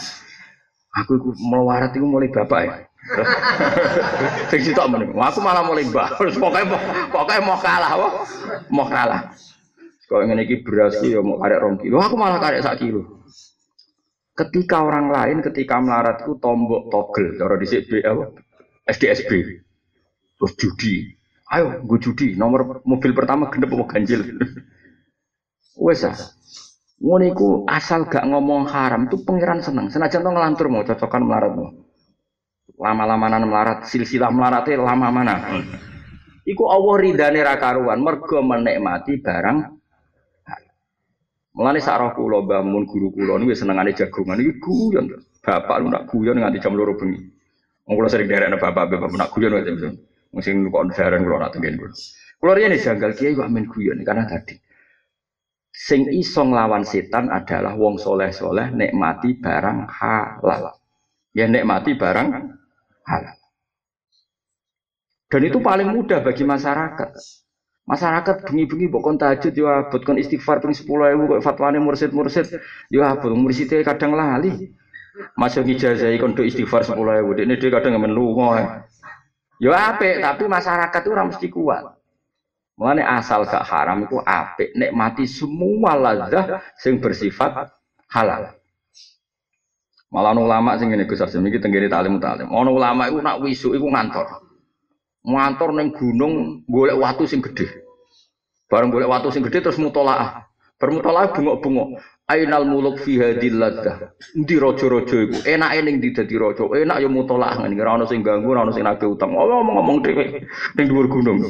[0.90, 2.74] Aku itu melarat itu mulai bapak ya.
[4.50, 5.12] Sing sitok meneng.
[5.12, 6.16] Aku malah mulai mbah.
[6.42, 6.66] Pokoknya
[7.12, 7.92] pokoknya mau kalah,
[8.72, 9.32] mau kalah.
[10.04, 13.24] Kalau ingin iki beras ya mau karek rong kilo, aku malah karek sak kilo.
[14.36, 18.24] Ketika orang lain ketika melarat itu tombok togel, cara di CB apa?
[18.84, 19.30] SDSB.
[20.36, 21.08] Terus judi.
[21.54, 22.34] Ayo, gue judi.
[22.36, 24.26] Nomor mobil pertama genep apa ganjil.
[25.84, 26.18] Wes ah.
[27.00, 29.90] Ngono asal gak ngomong haram itu pangeran seneng.
[29.90, 31.52] Senajan to ngelantur mau cocokan melarat
[32.72, 32.84] mau.
[32.84, 35.34] Lama-lamanan melarat, silsilah melaratnya lama mana.
[36.44, 39.58] Iku Allah ridane ra karuan mergo menikmati barang
[41.54, 45.06] Mulane sak roh kula Mbah Mun guru kula niku senengane jagongan iki guyon.
[45.38, 47.30] Bapak lu nak guyon nganti jam 2 bengi.
[47.86, 49.94] Wong kula sering derekne bapak bapak nak guyon wae mesti.
[50.34, 51.94] Mesti kok daran kula nak tengen kula.
[52.42, 54.58] Kula riyen janggal kiai kok amin guyon karena tadi
[55.70, 60.74] sing iso nglawan setan adalah wong soleh-soleh nikmati barang halal.
[61.34, 62.28] Ya nikmati barang
[63.04, 63.36] halal.
[65.26, 67.10] Dan itu paling mudah bagi masyarakat.
[67.84, 70.88] Masyarakat bengi-bengi bukan tahajud ya abot kon istighfar ping 10.000
[71.20, 72.56] kok fatwane mursid-mursid
[72.88, 74.72] ya abot murside kadang lali.
[75.36, 78.86] Masuk ngijazahi kon do istighfar 10.000 dekne dhewe kadang men lunga.
[79.60, 81.82] Ya apik tapi masyarakat itu ora mesti kuat.
[82.74, 87.70] Mulane asal gak haram itu apik nikmati semua lazah sing bersifat
[88.10, 88.54] halal.
[90.14, 92.46] Malah ulama sing ngene Gus Arsim iki tenggene talim talim.
[92.54, 94.46] Ono ulama iku nak wisu iku ngantor.
[95.26, 97.66] Ngantor neng gunung golek watu sing gede.
[98.70, 100.46] Bareng golek watu sing gede terus mutolaah.
[100.78, 101.98] Bermutolaah bungok-bungok.
[102.30, 104.14] Ainal muluk fi hadil laddah.
[104.38, 105.36] Endi raja-raja iku?
[105.50, 106.62] Enake ning ndi dadi raja?
[106.62, 107.74] Enak ya mutolaah ngene.
[107.82, 109.34] Ora ono sing ganggu, ora ono sing nagih utang.
[109.34, 110.46] Oh, ngomong-ngomong dhewe
[110.78, 111.42] ning dhuwur gunung.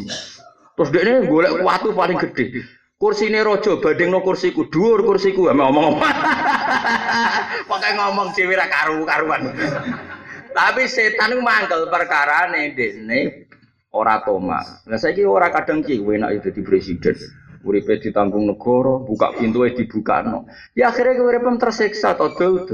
[0.75, 2.65] Terus dekne golek watu paling gede.
[2.97, 6.01] Kursine raja bandingno kursiku, dhuwur kursiku, ame ngomong.
[7.71, 9.43] Pakai ngomong ra karu-karuan.
[10.55, 13.21] Tapi setan itu mangkel perkara nih dene
[13.91, 14.63] ora toma.
[14.87, 17.17] Nah saya kira ora kadang ki enak itu di presiden.
[17.65, 20.45] Uripe ditanggung negara, buka pintu dibuka no.
[20.77, 22.69] Ya akhirnya uripem tersiksa atau dul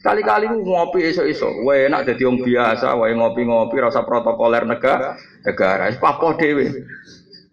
[0.00, 6.30] Kali-kali ngopi esok-esok, wae enak jadi orang biasa, wae ngopi-ngopi rasa protokoler negara, negara, papo
[6.38, 6.86] dewe.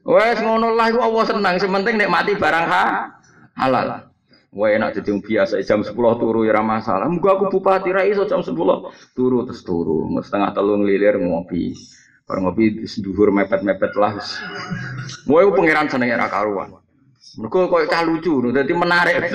[0.06, 3.10] Wes ngono lah, Allah senang, sementing mati barang ha,
[3.58, 4.13] halal.
[4.54, 7.10] Wah enak jadi biasa jam 10 turu ya masalah.
[7.10, 8.54] Muga aku bupati ra iso jam 10
[9.18, 10.06] turu terus turu.
[10.22, 11.74] Setengah telung lilir ngopi.
[12.30, 14.22] Bar ngopi dhuwur mepet-mepet lah.
[15.26, 16.78] Mau iku pangeran senenge ra karuan.
[17.34, 19.26] Mergo koyo cah lucu, dadi menarik.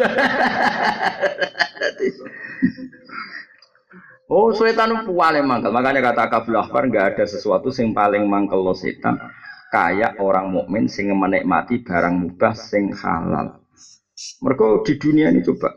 [4.31, 5.75] oh, setan paling mangkel.
[5.75, 9.19] Makanya kata Kabul Ahbar enggak ada sesuatu sing paling mangkel lo setan
[9.75, 13.59] kayak orang mukmin sing menikmati barang mubah sing halal.
[14.39, 15.75] Mereka di dunia ini coba.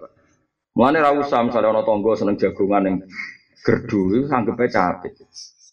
[0.77, 2.95] Mulane ra usah misale ana tangga seneng jagongan ning
[3.65, 5.13] gerdu iku sanggepe capek.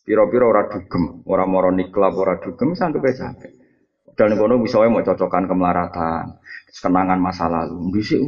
[0.02, 3.52] Piro-piro ora dugem, ora moro niklap, ora dugem sanggepe capek.
[4.18, 6.42] Dan kono bisa mau cocokan kemelaratan,
[6.74, 7.94] kenangan masa lalu.
[7.94, 8.18] Dhisik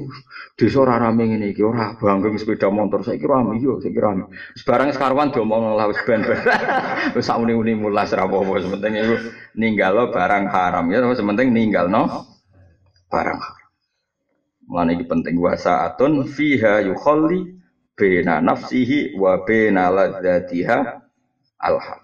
[0.54, 4.30] desa ora rame ngene iki, ora bangga sepeda motor saiki rame yo, saiki rame.
[4.54, 6.22] Sebarang sekarwan diomong lah wis ben.
[7.16, 9.16] Wis sauni-uni mulas ra apa-apa, sementing iku
[10.14, 12.06] barang haram ya, sementing ninggalno
[13.10, 13.59] barang haram.
[14.70, 17.58] Mulane iki penting wasaatun fiha yukhalli
[17.98, 20.78] bena nafsihi wa bena ladzatiha
[21.58, 22.00] alham.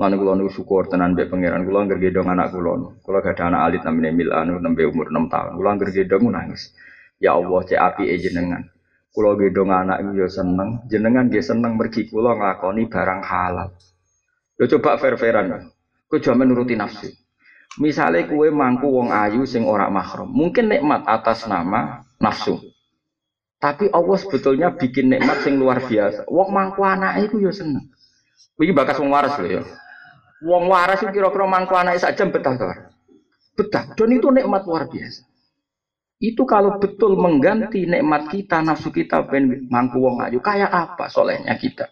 [0.00, 2.96] Lan kula niku syukur tenan mbek pangeran kula anggere gendong anak kula.
[3.04, 5.52] Kula gak ada anak alit namine Milan nembe umur 6 tahun.
[5.60, 6.72] Kula anggere gendong nangis.
[7.20, 8.64] Ya Allah cek api e jenengan.
[9.12, 13.68] Kulo gendong anak itu ya seneng, jenengan dia seneng mergi kulo nglakoni barang halal.
[14.56, 15.68] Yo coba fair-fairan.
[16.08, 17.12] Kowe jaman nuruti nafsu.
[17.80, 22.60] Misalnya kue mangku wong ayu sing ora mahram, mungkin nikmat atas nama nafsu.
[23.56, 26.28] Tapi Allah sebetulnya bikin nikmat sing luar biasa.
[26.28, 27.88] Wong mangku anak itu ya seneng.
[28.60, 29.62] Iki bakas wong waras lho ya.
[30.42, 32.66] Wong waras itu kira-kira mangku anak sak jam betah to.
[33.56, 33.94] Betah.
[33.94, 35.24] Dan itu nikmat luar biasa.
[36.22, 41.56] Itu kalau betul mengganti nikmat kita, nafsu kita ben mangku wong ayu, kayak apa solehnya
[41.56, 41.90] kita?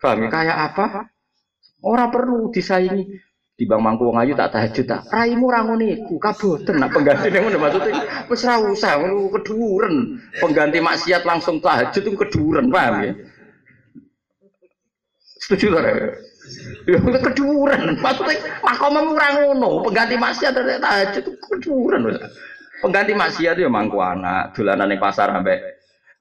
[0.00, 0.28] Paham ya?
[0.28, 0.84] Kayak apa?
[1.84, 3.27] Orang perlu disaingi.
[3.58, 5.02] Di bang mangku wong ayu tak tahajud tak.
[5.10, 7.90] Raimu ra ngono iku, kaboten nak pengganti ngono maksudnya
[8.30, 9.02] wis ra usah
[9.34, 10.14] keduren.
[10.38, 13.12] Pengganti maksiat langsung tahajud itu keduren, paham ya?
[15.42, 15.90] Setuju ta?
[16.86, 17.98] Ya keduren.
[17.98, 22.14] Maksudnya makommu ra ngono, pengganti maksiat tahajud itu keduren.
[22.78, 25.58] Pengganti maksiat ya mangku anak, dolanan ning pasar sampai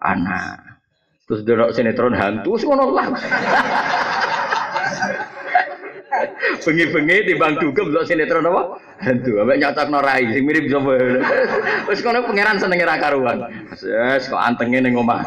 [0.02, 0.82] anak.
[1.30, 3.14] Terus delok sinetron hantu ngono lah.
[6.62, 8.78] Bengi-bengi di bang dugem delok sinetron apa?
[9.02, 10.94] Hantu, ambek nyatakno rai sing mirip sapa.
[11.88, 13.46] Wis kono pangeran senenge ra karuan.
[13.72, 15.22] Wes kok antenge ning omah.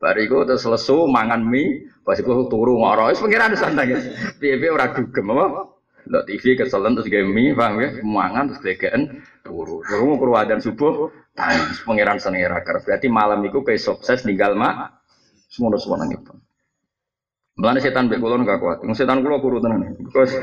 [0.00, 3.96] Bariku terus lesu mangan mie, pas iku turu ngoro, wis pangeran santai.
[4.40, 5.72] Piye-piye ora dugem apa?
[6.04, 7.88] Lo TV keselen terus gawe mie, paham ya?
[8.04, 9.80] Mangan terus glegeken turu.
[9.88, 12.84] Turu mau dan subuh, tangis pangeran seneng rakar.
[12.84, 15.00] Berarti malam itu kayak sukses tinggal mak.
[15.48, 16.34] Semua semua nang itu.
[17.54, 18.78] Mulane setan mbek kula gak kuat.
[18.98, 19.94] Setan kula kuru tenan.
[19.98, 20.34] Because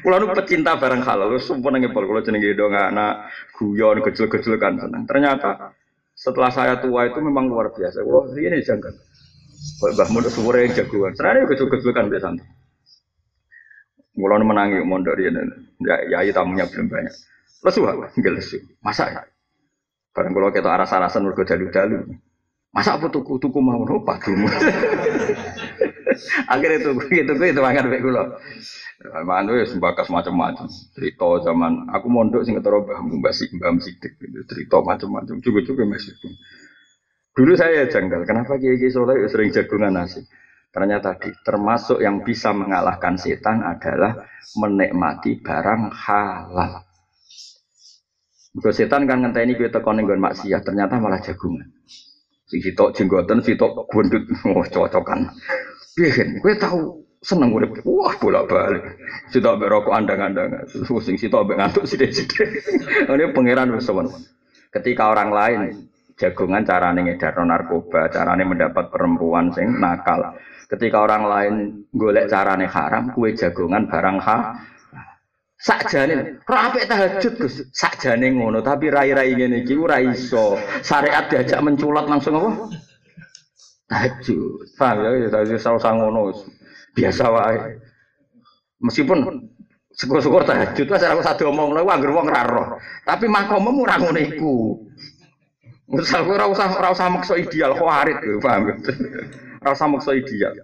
[0.00, 4.80] Kula nu pecinta barang halal, sumpah nang ngepol kula jenenge dong anak guyon kecil-kecil kan.
[5.04, 5.76] Ternyata
[6.16, 8.00] setelah saya tua itu memang luar biasa.
[8.00, 8.88] Wah, ini janggal.
[9.92, 11.12] Mbah Mun suwere jagoan.
[11.12, 12.32] Sebenarnya kecil-kecil kan biasa.
[14.16, 15.32] Mulai menangi mondok dia,
[16.08, 17.14] ya, ya tamunya belum banyak.
[17.64, 18.58] Lesu enggak lesu.
[18.80, 19.22] Masa ya?
[20.12, 22.16] Barang kalau kita arah arasan mergo dalu-dalu.
[22.72, 24.48] Masa apa tuku tuku mau nopo dulu.
[26.52, 28.22] Akhirnya tuku itu itu mangan baik kula.
[29.28, 30.72] Mangan wis bakas macam-macam.
[30.96, 34.40] Cerita zaman aku mondok sing ketara Mbah Mbah Sik Mbah Sidik gitu.
[34.48, 35.36] Cerita macam-macam.
[35.44, 36.16] Juga-juga masih.
[37.32, 40.20] Dulu saya janggal, kenapa Kiai Kiai Soleh sering jagungan nasi?
[40.72, 44.24] Ternyata tadi termasuk yang bisa mengalahkan setan adalah
[44.56, 46.84] menikmati barang halal.
[48.52, 51.72] Kalau setan kan ngenteni kowe teko ning maksiat, ternyata malah jagungan.
[52.52, 55.24] Si sitok jenggoten, sitok gundut, oh cocokan.
[55.96, 56.80] Piye kowe tahu
[57.24, 57.80] seneng urip.
[57.88, 58.92] Wah, bolak-balik.
[59.32, 60.68] Sitok mbek rokok andang-andang.
[61.00, 62.60] Sing sitok mbek ngantuk sithik-sithik.
[63.08, 63.88] Ini pangeran wis
[64.68, 65.60] Ketika orang lain
[66.20, 70.36] jagungan carane ngedar narkoba, carane mendapat perempuan sing nakal,
[70.68, 71.54] Ketika orang lain
[71.92, 74.36] golek carane haram, kue jagongan barang ha.
[75.62, 77.62] Sakjane rapi tahajud Gus.
[77.70, 80.58] Sakjane ngono, tapi rai-rai ngene iki ora iso.
[80.82, 82.50] Syariat diajak menculat langsung apa?
[83.86, 84.74] Tahajud.
[84.74, 86.34] Paham ya, ya usah ngono.
[86.98, 87.78] Biasa wae.
[88.82, 89.22] Meskipun
[89.94, 92.26] syukur-syukur tahajud wis ora usah diomong lho anggere wong.
[93.06, 94.82] Tapi makommu ora ngono iku.
[95.94, 98.82] Ora usah ora usah maksa ideal khawarit, paham.
[99.62, 100.58] Rasa maksa ideal.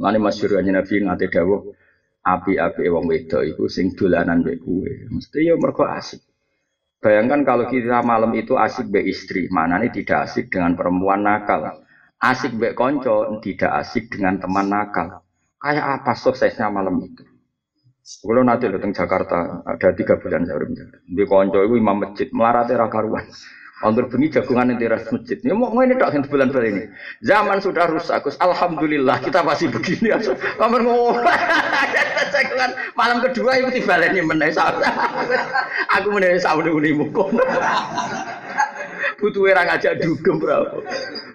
[0.00, 1.81] Mane masyhur Nabi ngate dawuh
[2.22, 4.92] api-api wong wedok iku sing dolanan mbek kowe.
[5.10, 6.22] Mesti ya mergo asik.
[7.02, 11.82] Bayangkan kalau kita malam itu asik be istri, mana nih tidak asik dengan perempuan nakal.
[12.22, 15.26] Asik be konco, tidak asik dengan teman nakal.
[15.58, 17.26] Kayak apa suksesnya malam itu?
[18.02, 22.70] Kalau nanti datang Jakarta ada tiga bulan saya udah Di konco itu imam masjid melarat
[22.70, 23.26] era karuan.
[23.82, 25.42] Anggur bengi jagungan di teras masjid.
[25.42, 26.82] Ini mau ini tak bulan-bulan ini.
[27.26, 28.22] Zaman sudah rusak.
[28.38, 30.14] Alhamdulillah kita masih begini.
[30.54, 31.18] Kamar ngomong.
[32.98, 34.54] malam kedua itu tiba lagi meneh
[35.98, 37.34] Aku meneh sama ini mukum.
[39.22, 40.82] Butuh orang ngajak dugem berapa.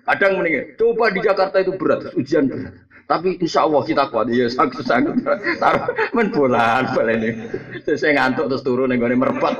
[0.03, 0.75] Kadang mendingan.
[0.75, 2.75] Coba di Jakarta itu berat, ujian berat.
[3.07, 4.27] Tapi insya Allah kita kuat.
[4.27, 5.15] Ya sanggup sanggup.
[5.63, 7.39] Taruh main bola bal ini.
[7.87, 9.55] Saya ngantuk terus turun nih gue merpat.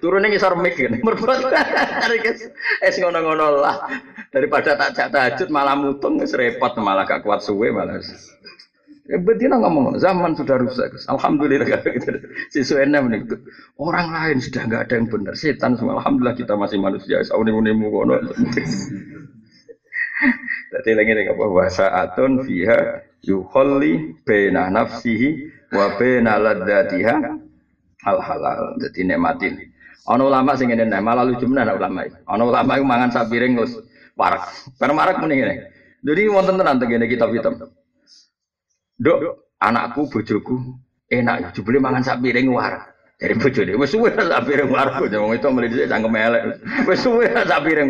[0.00, 1.04] Turun nih ngisar mic kan.
[1.04, 1.44] Merpat.
[2.00, 2.48] Cari kes.
[2.80, 3.76] Es ngono-ngono lah.
[4.32, 8.00] Daripada tak cak tajud malah mutung repot malah gak kuat suwe malah.
[9.06, 10.90] Betina ngomong zaman sudah rusak.
[11.06, 11.78] Alhamdulillah.
[12.54, 13.22] Sesuai nih
[13.78, 15.34] Orang lain sudah nggak ada yang benar.
[15.38, 16.02] Setan semua.
[16.02, 17.22] Alhamdulillah kita masih manusia.
[17.22, 18.18] Sauni-unimu kono.
[20.74, 27.14] Jadi lagi nih apa bahasa atun fiha yukholli bena nafsihi wa bena ladatiha
[28.10, 28.74] al halal.
[28.82, 29.54] Jadi nikmatin.
[30.10, 32.18] Ono ulama sing ngene nek malah lucu menan ulama iki.
[32.26, 33.74] Ono ulama iku mangan sapiring terus
[34.18, 34.50] warak.
[34.82, 35.54] Karena marak muni ngene.
[36.02, 37.54] Jadi wonten tenan tengene kitab hitam.
[38.96, 40.56] Dok, anakku bojoku
[41.12, 42.96] enak ya jebule mangan sapiring warak.
[43.16, 46.60] Dari bojone wis suwe sak piring wong itu mrene dhisik cangkem elek.
[46.84, 47.88] Wis suwe sak piring.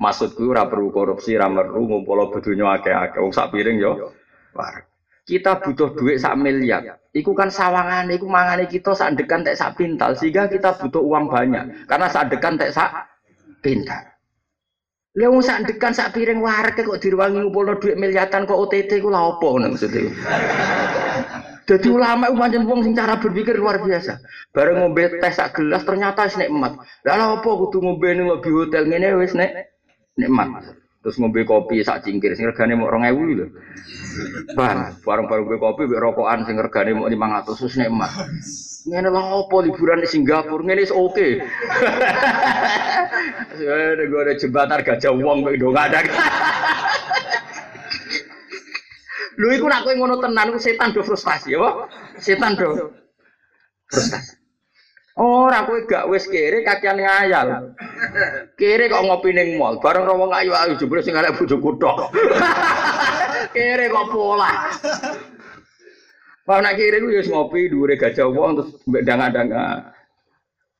[0.00, 3.20] Maksudku ora perlu korupsi, ora perlu ngumpul donya akeh-akeh.
[3.20, 4.16] Wong sak piring yo
[4.56, 4.88] wareg.
[5.28, 6.96] Kita butuh duit sak miliar.
[7.12, 11.28] Iku kan sawangan, iku mangane kita sak dekan tek sak pintal sehingga kita butuh uang
[11.28, 11.84] banyak.
[11.84, 13.12] Karena sak dekan tek sak
[13.60, 14.15] pintal.
[15.16, 19.08] Lha wong sak dekan sak piring wareg kok diruangi ngumpulno duit miliatan kok OTT ku
[19.08, 20.12] lha opo ngono maksudnya.
[21.66, 24.20] Jadi ulama itu pancen wong sing cara berpikir luar biasa.
[24.54, 26.78] Bareng ngombe teh sak gelas ternyata wis nikmat.
[27.08, 29.72] Lah apa kudu ngombe ning lebih hotel ngene wis nek
[30.20, 30.76] nikmat.
[31.06, 33.46] Terus ngombe kopi sak cingkir sing regane mok 2000 lho.
[34.58, 38.10] Bang, bareng-bareng ngombe kopi mbek rokokan sing regane mok 500 wis nikmat.
[38.90, 41.28] Ngene lho apa liburan di Singapura ngene wis oke.
[43.54, 46.02] Ada gue ada jembatan gajah wong kok ndo ada.
[49.38, 51.86] Lho iku nak kowe ngono tenan setan do frustasi ya,
[52.18, 52.98] Setan do
[53.86, 54.35] frustasi.
[55.16, 57.72] Ora kowe gak wis kere kakean ngayal.
[58.60, 62.12] Kere kok ngopi ning mall, bareng wong ayu-ayu jebule sing arek bojoku tok.
[63.56, 64.52] kere kok pola.
[66.46, 69.96] Pak nak kiri ku wis ngopi dhuwure gajah wong terus mbek danga-danga.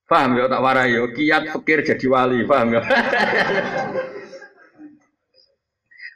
[0.06, 2.82] Paham ya tak warai yo, kiat pikir jadi wali, paham ya.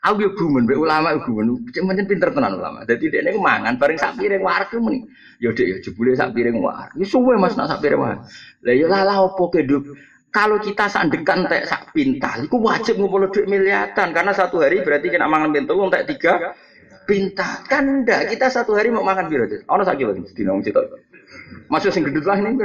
[0.00, 1.60] Aku yo gumen mbek ulama yo gumen.
[1.68, 2.88] Cek pinter tenan ulama.
[2.88, 5.04] Dadi dekne ku mangan bareng sak piring wareg muni.
[5.36, 6.88] Yo dek yo jebule sak piring wareg.
[6.96, 8.20] Wis suwe Mas nak sak piring wareg.
[8.64, 9.52] Lah yo lalah opo.
[10.30, 15.10] Kalau kita sandekan tek sak pintal, itu wajib ngumpul duit miliatan karena satu hari berarti
[15.10, 16.54] kena mangan pintu tek tiga
[17.02, 17.66] pintal.
[17.66, 19.50] Kan ndak, kita satu hari mau makan biro.
[19.50, 20.86] Ono sak kilo dina wong sitok.
[21.66, 22.54] Masuk sing lah ini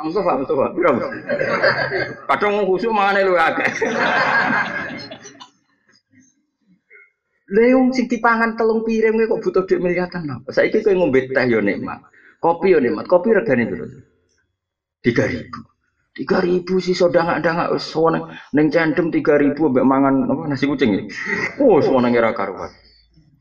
[0.00, 0.08] biro.
[0.08, 0.90] Mustafa, Mustafa, piro?
[2.28, 3.70] Kadang wong khusuk mangane luwih akeh.
[7.50, 10.54] Leung sing dipangan telung piring kok butuh duit miliatan apa?
[10.54, 11.98] Saiki kowe ngombe teh yo nikmat.
[12.38, 13.10] Kopi yo nikmat.
[13.10, 13.84] Kopi regane piro?
[15.02, 15.50] 3000.
[16.20, 21.02] 3000 sih sodang-dang wis suwane ning cendem 3000 mbek mangan apa nasi kucing ya.
[21.58, 22.70] Oh, suwane ora karuan.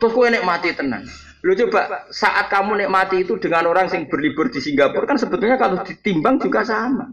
[0.02, 1.06] Terus kowe mati tenan.
[1.40, 5.80] Lu coba saat kamu nikmati itu dengan orang yang berlibur di Singapura kan sebetulnya kalau
[5.88, 7.08] ditimbang juga sama.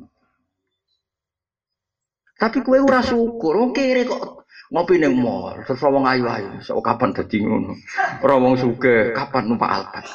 [2.36, 7.40] Tapi kue ora syukur, kere kok ngopi ning mall, terus wong ayu-ayu, so kapan dadi
[7.40, 7.72] ngono.
[8.20, 10.10] Ora wong sugih, kapan numpak Alphard.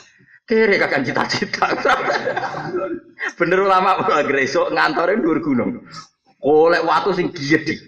[0.46, 1.66] Kere kakak cita-cita.
[3.40, 5.82] Bener ulama ora gresok ngantore dhuwur gunung.
[6.46, 7.80] Oleh watu sing giyedi.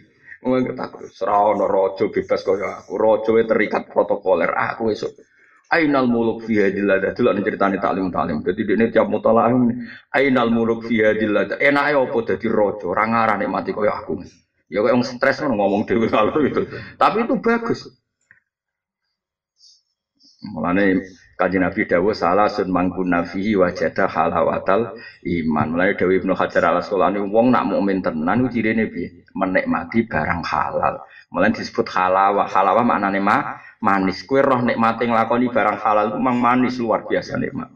[0.41, 2.95] Wong takut, ora ono raja bebas kaya aku.
[2.97, 5.13] Raja terikat protokoler aku esuk.
[5.71, 7.15] Ainal muluk fi hadil lada.
[7.15, 8.43] Delok ceritane taklim taklim.
[8.43, 9.53] Dadi dene tiap mutalaah
[10.13, 11.31] Ainal muluk fi hadil.
[11.61, 14.19] Enake opo dadi raja, ora ngarane mati kaya aku.
[14.73, 16.65] Ya kok wong stres ngono ngomong dhewe kalau itu.
[16.97, 17.85] Tapi itu bagus.
[20.43, 24.93] Mulane Kaji Nabi Dawo salah sun mangkun nafihi wajada halawatal
[25.25, 25.67] iman.
[25.73, 29.25] Mulai Dawi Ibnu Hajar al Asqalani wong nak mukmin tenan ku cirine piye?
[29.33, 31.01] Menikmati barang halal.
[31.33, 32.45] Mulai disebut halawa.
[32.45, 34.23] Halawa maknane ma manis.
[34.23, 37.67] Kue roh nikmati nglakoni barang halal itu memang manis luar biasa nikmat.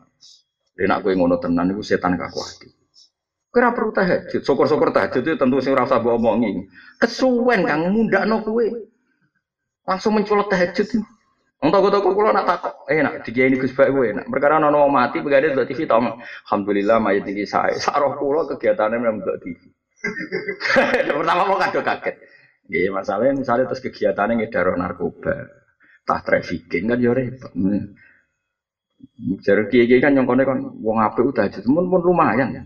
[0.72, 2.72] Dan nak kue ngono tenan itu setan kakuati.
[3.52, 4.40] Kue ora perlu tahajud.
[4.40, 6.64] Syukur-syukur tahajud itu tentu sing ora usah mbok omongi.
[7.04, 8.72] Kesuwen kang mundakno kue.
[9.84, 10.88] Langsung mencolot tahajud.
[11.58, 15.26] Wong toko-toko kula nak takok, eh nak dikiai Gus Baik kowe nak perkara wong mati
[15.26, 16.06] pegade delok TV tau.
[16.46, 17.74] Alhamdulillah mayit iki sae.
[17.82, 19.66] Saroh kula kegiatane memang delok TV.
[21.18, 22.16] Pertama mau kado kaget.
[22.70, 25.57] Nggih, masalahnya misalnya terus kegiatannya ngedaro narkoba,
[26.08, 27.52] tah trafficking kan yo repot.
[29.44, 32.64] Jadi kiai kan nyongkone kan wong apik udah aja, pun pun lumayan ya.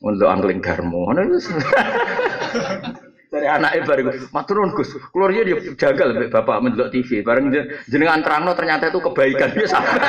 [0.00, 1.08] Untuk angling garmo,
[3.36, 4.92] dari anaknya baru maturun gus.
[5.12, 7.52] Keluarnya dia jagal bapak mendelok TV bareng
[7.88, 9.52] jenengan terangno ternyata itu kebaikan.
[9.56, 10.00] Dia sampai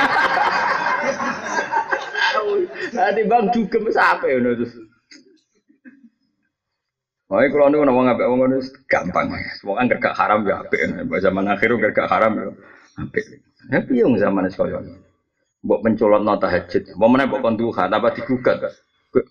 [2.88, 4.72] nanti bang juga sampai ya terus
[7.28, 9.28] Oh, kalau nih ngomong apa ngomong itu gampang.
[9.36, 9.52] Ya.
[9.60, 12.44] Semua kan gak haram ya apa Zaman akhir gak haram ya
[12.96, 13.18] apa.
[13.68, 14.80] Tapi yang zaman sekolah.
[15.60, 16.96] Buat mencolot nota hajat.
[16.96, 18.64] Mau mana buat konduha, apa digugat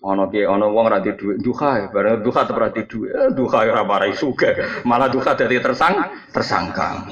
[0.02, 3.58] ono ki ono wong ra di duha ya bareng duha ora di dhuwit eh, duha
[3.62, 4.50] ora marai suga
[4.82, 6.02] malah duha dadi tersang
[6.34, 7.06] tersangka.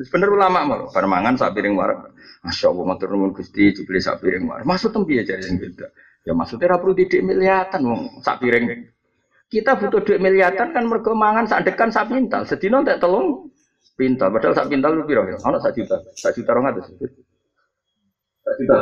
[0.00, 4.44] Bener ulama mau permangan sak piring war Masya Allah matur nuwun Gusti jebule sak piring
[4.44, 5.88] war maksud tempi ya jare beda.
[6.24, 8.64] Ya maksudnya ora perlu didik miliatan wong sak piring
[9.50, 13.50] kita butuh duit miliatan kan mergo mangan sak dekan sak pintal sedina tak telung
[13.98, 16.86] pintal padahal sak pintal lu piro ono sak juta sak juta 200
[18.46, 18.78] sak juta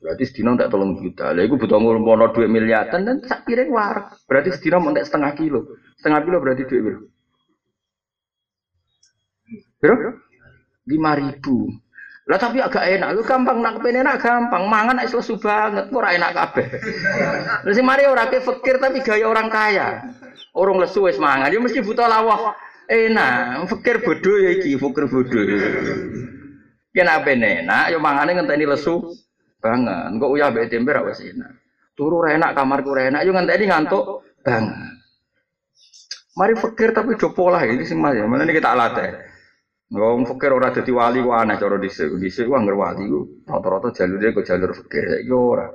[0.00, 1.28] Berarti sedina tak tolong juta.
[1.36, 4.16] Lah iku butuh ngulmono dua miliatan dan sak piring war.
[4.24, 5.76] Berarti sedina mau setengah kilo.
[6.00, 7.04] Setengah kilo berarti duit?
[9.76, 10.16] Berapa?
[10.88, 11.68] Lima ribu.
[12.28, 16.12] Lah tapi agak enak, lu gampang nak kepen enak gampang, mangan nek lesu banget, ora
[16.12, 16.66] enak kabeh.
[17.74, 20.04] Sing mari ora fakir tapi gaya orang kaya.
[20.52, 22.52] Orang lesu wis mangan, dia mesti butuh lawah.
[22.90, 25.42] Enak, fakir bodoh ya iki, fakir bodoh.
[26.90, 29.14] Kena ben enak, yo mangane ngenteni lesu
[29.62, 30.10] banget.
[30.10, 31.54] Engko uyah mbek tempe ra wis enak.
[31.94, 34.90] Turu ra enak, kamarku ra enak, yo ngenteni ngantuk banget.
[36.38, 39.29] Mari fakir tapi do pola ini sing mas, mana ini kita latih.
[39.90, 42.14] Wong fakir ora dadi wali ku aneh cara dhisik.
[42.14, 45.02] Dhisik ku anggere wali ku rata-rata jalure ku jalur fakir.
[45.18, 45.66] Saiki ora.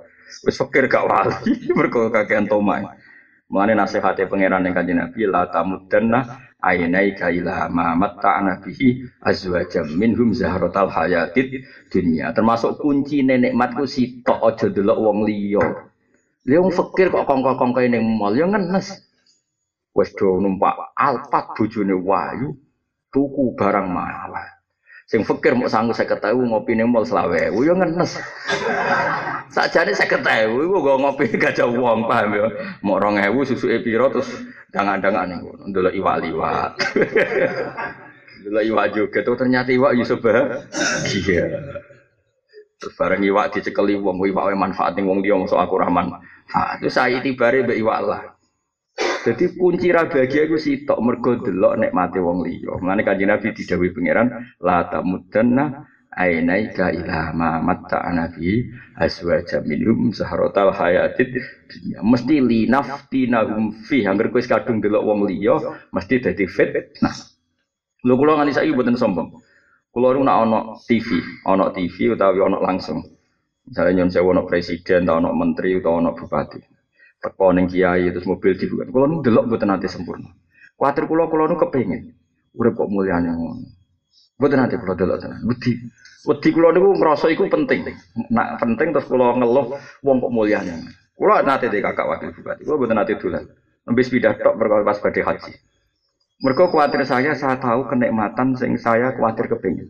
[0.47, 2.87] Wis fakir gak wali mergo kakean tomai.
[3.51, 6.23] Mulane nasihate pangeran ning Kanjeng Nabi la tamudanna
[6.63, 12.31] ainai kaila ma matta'na bihi azwajam minhum zahratal hayatid dunia.
[12.31, 15.61] Termasuk kunci nikmat ku sitok aja delok wong liya.
[16.47, 18.95] Lha wong fakir kok kongko-kongko ning mall ya ngenes.
[19.91, 22.55] Wis do numpak alpat bojone wayu
[23.15, 24.35] tuku barang mahal.
[25.07, 28.19] Sing fikir mau sanggup saya ketahui ngopi nih mal selawe, yo ngenes.
[29.53, 32.45] Saja nih saya ketahui, gue gak ngopi gak jauh uang paham ya.
[32.83, 34.27] Mau orang ewu susu epiro terus
[34.73, 35.39] dangan-dangan nih,
[35.71, 36.71] dulu iwa liwat.
[38.45, 41.49] Dulu iwa juga tuh ternyata iwa Yusuf Iya.
[42.77, 46.13] Terus bareng iwa dicekeli wong, iwa manfaat nih wong dia masuk aku rahman.
[46.53, 48.34] Ah, itu saya tibare be iwa lah.
[49.25, 52.77] Jadi kunci ra bahagia iku sitok mergo delok nikmate wong liya.
[52.77, 54.29] Mulane Kanjeng Nabi didhawuhi pangeran
[54.61, 55.81] la tamudanna
[56.13, 62.05] ainaika ila ma matta anabi azwaja minhum saharatal hayatid dunya.
[62.05, 65.57] Mesti li naftinahum fi angger kowe kadung delok wong liya
[65.89, 67.01] mesti dadi fit.
[67.01, 67.17] Nah.
[68.05, 69.41] Lho kula nganti saiki mboten sombong.
[69.89, 71.17] Kula nak ana TV,
[71.49, 73.01] ana TV utawi ana langsung.
[73.65, 76.74] Misalnya nyon sewu ana presiden, ana menteri, atau ana bupati
[77.25, 78.85] teko ning kiai terus mobil dibuka.
[78.93, 80.29] Kulo nu delok mboten nate sempurna.
[80.77, 82.13] Kuatir kulo kulo nu kepengin
[82.53, 83.65] urip kok mulyane ngono.
[84.37, 85.41] Mboten nate kulo delok tenan.
[85.49, 85.73] Wedi.
[86.29, 87.89] Wedi kulo niku ngrasa iku penting.
[88.29, 89.73] Nak penting terus kulo ngeluh
[90.05, 90.85] wong kok mulyane.
[91.17, 92.61] Kulo nate de kakak wakil bupati.
[92.61, 93.49] Kulo mboten nate dolan.
[93.89, 95.53] Nembe sepeda tok perkara pas badhe haji.
[96.35, 99.87] Mereka khawatir saya, saya tahu kenikmatan sing saya khawatir kepingin.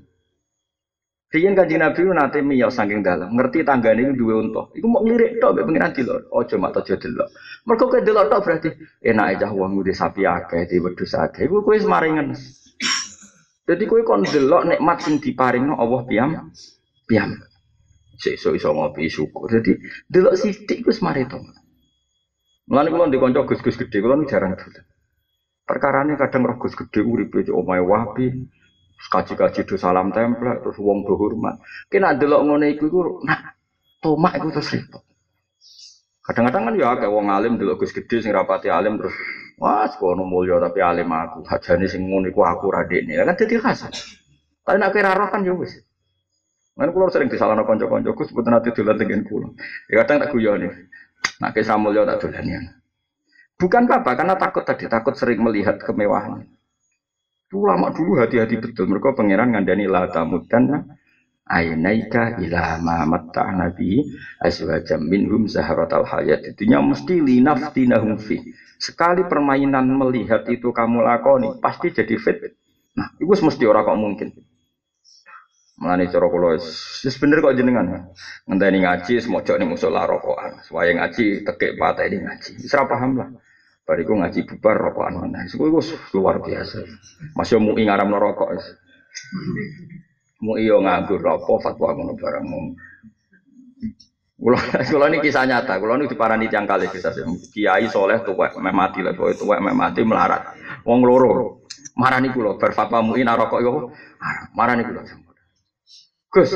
[1.36, 4.72] Riyen kanjeng Nabi nate miyos saking dalam, ngerti tanggane iku duwe unta.
[4.72, 6.32] Iku mau ngelirik tok mek pengiran dilok.
[6.32, 7.28] Aja mak aja delok.
[7.68, 8.70] Mergo kowe delok tok berarti
[9.04, 11.44] enak aja wong ngudi sapi akeh, di wedhus akeh.
[11.44, 12.32] Iku kowe semaringan.
[13.68, 16.30] Jadi kowe kon delok nikmat sing diparingno Allah piam
[17.04, 17.36] piam.
[18.16, 19.52] Sesuk iso ngopi syukur.
[19.52, 19.76] Jadi
[20.08, 21.36] delok sithik iku semare to.
[22.72, 24.88] Mulane kula ndek kanca gus-gus gedhe, kula jarang dolan.
[25.68, 28.26] Perkarane kadang roh gus gedhe uripe omahe wapi,
[28.98, 31.62] kaji-kaji do salam template terus wong do hormat.
[31.92, 33.60] Kena delok ngene iku iku nak
[34.02, 35.04] tomak iku terus repot.
[36.26, 39.14] Kadang-kadang kan ya kayak wong alim delok Gus Gede sing rapati alim terus
[39.62, 41.46] wah sekono mulya tapi alim aku.
[41.46, 43.14] Hajane sing ngono iku aku radekne.
[43.22, 43.94] Kan dadi kasar.
[44.66, 45.78] Tapi nak kira roh kan ya wis.
[46.76, 49.48] Kan kula sering disalahno kanca-kanca Gus mboten ate dolan tengen kula.
[49.88, 50.68] Ya kadang tak guyoni.
[51.40, 52.60] Nak kisah mulya tak dolan ya.
[53.56, 56.44] Bukan apa, karena takut tadi, takut sering melihat kemewahan.
[57.56, 58.92] Ulama dulu hati-hati betul.
[58.92, 60.84] Mereka pangeran ngandani la tamudanna
[61.48, 64.04] ainaika ila ma matta nabi
[64.44, 66.44] azwajam minhum zahratal hayat.
[66.52, 68.44] Itunya mesti linaftinahum fi.
[68.76, 72.44] Sekali permainan melihat itu kamu lakoni, pasti jadi fit.
[73.00, 74.30] Nah, itu mesti orang kok mungkin.
[75.76, 78.12] Mulane cara kula wis bener kok jenengan.
[78.48, 80.64] Ngenteni ngaji semojo ning musala rokokan.
[80.64, 82.64] Suwaye ngaji tekek pateni ngaji.
[82.64, 83.28] Wis paham lah.
[83.86, 85.46] Bariku ngaji bubar rokokan mana.
[85.46, 85.62] Itu
[86.18, 86.82] luar biasa.
[87.38, 88.58] Masih mau ngaram rokok.
[90.42, 92.74] Mau iyo nganggur rokok fatwa ngono barang mau.
[94.36, 95.78] Kulo ini kisah nyata.
[95.78, 97.14] Kulo ini diparani tiang kali kisah
[97.54, 99.14] Kiai soleh tuwek meh mati lah.
[99.14, 100.58] Tuwek tuwek meh mati melarat.
[100.82, 101.62] Wong loro.
[101.96, 103.94] Marani kulo berfatwa muin rokok yo.
[104.58, 105.06] Marani kulo.
[106.34, 106.52] Gus,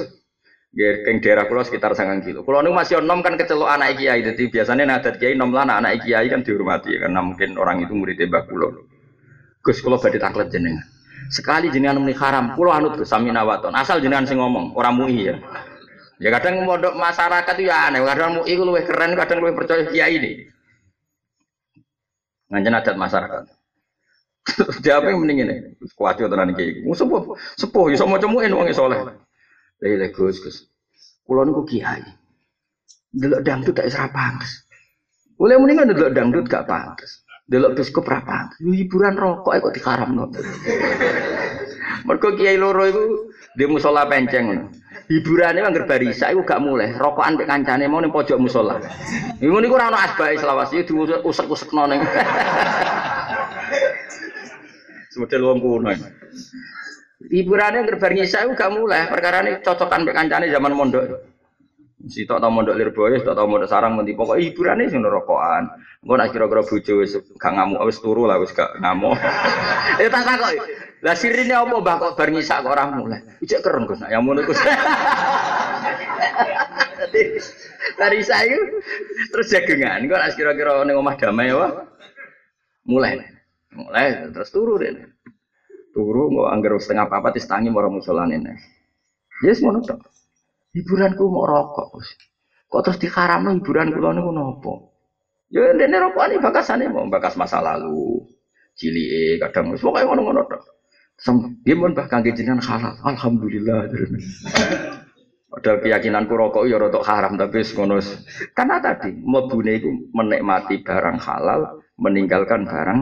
[0.70, 2.46] Keng daerah pulau sekitar sangat kilo.
[2.46, 6.06] Kalau nu masih nom kan kecelok anak kiai, jadi biasanya nadat kiai nom lah anak
[6.06, 8.86] kiai kan dihormati karena mungkin orang itu murid tembak pulau.
[9.66, 10.86] Gus kalau badhe taklet jenengan.
[11.34, 13.74] Sekali jenengan muni haram, pulau anut Gus sami nawaton.
[13.74, 15.42] Asal jenengan sing ngomong, orang mui ya.
[16.22, 20.22] Ya kadang modok masyarakat itu ya aneh, kadang mui lebih keren, kadang lebih percaya kiai
[20.22, 20.32] ini.
[22.54, 23.44] Ngajen adat masyarakat.
[24.86, 25.56] Dia apa yang mending ini?
[25.98, 26.78] Kuat itu tenan kiai.
[26.94, 29.29] Sepuh, sepuh, ya sama cemuin wong soleh.
[29.80, 30.58] Lele Gus Gus.
[31.24, 32.04] Kulo niku kiai.
[33.10, 34.68] Delok dangdut tak isra pantes.
[35.40, 37.24] Oleh mendingan delok dangdut gak pantes.
[37.48, 38.60] Delok biskup ra pantes.
[38.60, 40.30] Hiburan rokok kok dikaramno.
[42.06, 43.04] Mergo kiai loro iku
[43.56, 44.72] di musola penceng
[45.10, 46.94] Hiburannya anggar barisa iku gak mulai.
[46.94, 48.78] Rokokan mek kancane mau ning pojok musola.
[49.42, 52.02] Iku niku ora ono asbae selawase diusek-usekno ning.
[55.10, 55.90] Semodel wong kuno.
[57.20, 59.12] Hiburannya gerbar ngisa itu gak mulai.
[59.12, 61.04] Perkara ini cocokan mbek kancane zaman mondok.
[62.08, 65.68] Si tok tau mondok Lirboyo, tok tau mondok sarang menti pokok hiburane sing rokokan.
[66.00, 66.64] Engko nek kira-kira
[67.36, 69.20] gak ngamuk turu lah wis gak ngamuk.
[70.00, 70.64] Ya tak takok.
[71.04, 73.20] Lah sirine apa Mbah kok bar ngisak kok mulai.
[73.44, 74.60] Ijek keren Gus, yang ngono Gus.
[78.00, 78.56] Dari saya
[79.28, 81.52] terus jagengan, kok nek kira-kira ning omah damai?
[82.88, 83.20] Mulai.
[83.76, 84.96] Mulai terus turu deh.
[85.90, 88.54] Turu mau anggar setengah tis tangi mau musolan ini.
[89.42, 90.00] Yes ngono tok.
[90.76, 91.98] Hiburanku mau rokok.
[92.70, 94.74] Kok terus diharamno hiburan kula niku napa?
[95.50, 98.22] Ya ndene rokokane bakasane mau bakas masa lalu.
[98.78, 100.62] Cili kadang wis pokoke ngono-ngono tok.
[101.66, 102.96] Dia bahkan jenengan halal.
[103.02, 103.90] Alhamdulillah.
[105.50, 107.98] Padahal keyakinanku rokok ya rotok haram tapi ngono.
[108.54, 109.82] Karena tadi mlebune
[110.14, 113.00] menikmati barang halal, meninggalkan barang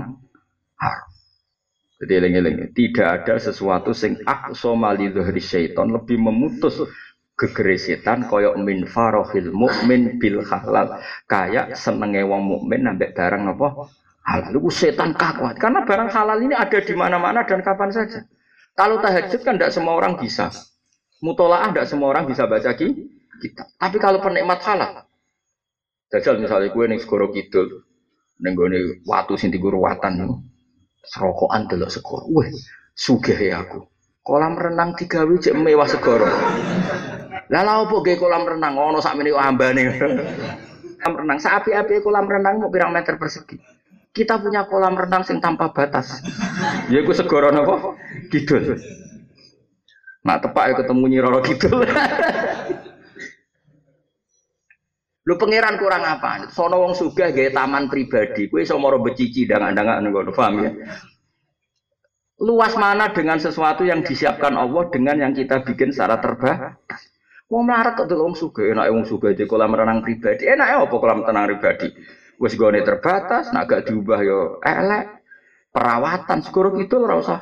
[0.80, 1.07] haram.
[1.98, 6.78] Jadi eling-eling, tidak ada sesuatu sing aqsa mali dhahri syaiton lebih memutus
[7.34, 11.02] gegere setan koyok min farohil mukmin bil halal.
[11.26, 13.90] Kayak senenge wong mukmin nambah barang napa?
[14.22, 14.53] Halal.
[14.53, 15.57] Itu setan kakuat.
[15.57, 18.30] Karena barang halal ini ada di mana-mana dan kapan saja.
[18.78, 20.53] Kalau tahajud kan tidak semua orang bisa.
[21.18, 23.65] Mutolaah tidak semua orang bisa baca kita.
[23.82, 25.06] Tapi kalau penikmat halal,
[26.14, 27.86] jajal misalnya gue nih segoro kidul,
[28.41, 28.53] nih
[29.06, 30.45] watu sinti guru watan
[31.12, 32.26] serokokan delok segoro.
[32.32, 32.48] Wah,
[32.94, 33.88] sugih ya aku.
[34.24, 36.28] Kolam renang tiga wujud mewah segoro.
[37.48, 38.76] Lalu apa gak kolam renang?
[38.76, 39.84] Ono sak menit ambane.
[41.00, 43.56] kolam renang, sapi-api kolam renang mau pirang meter persegi.
[44.12, 46.20] Kita punya kolam renang sing tanpa batas.
[46.92, 47.96] Ya gue segoro apa?
[48.28, 48.76] Gitu.
[50.28, 51.88] Nak tepak ya ketemu Nyiroro Kidul.
[55.28, 56.48] Lu pangeran kurang apa?
[56.56, 58.48] Sono wong sugih gawe taman pribadi.
[58.48, 60.72] Kowe iso moro becici dangan-dangan ngono, paham ya?
[62.40, 66.80] Luas mana dengan sesuatu yang disiapkan Allah dengan yang kita bikin secara terbatas.
[67.52, 70.48] Wong melarat kok wong sugih, enak wong sugih di kolam renang pribadi.
[70.48, 71.91] Enak apa kolam renang pribadi?
[72.40, 75.12] Wis gone terbatas, nak gak diubah yo elek.
[75.76, 77.40] Perawatan sekurang itu ora usah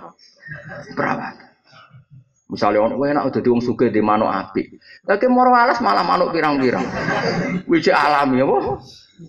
[0.97, 1.53] perawatan.
[2.49, 4.74] Misalnya orang enak udah diung suge di manuk api.
[5.05, 6.85] Lagi moro alas malah manuk pirang-pirang.
[7.69, 8.45] Wiji alami ya,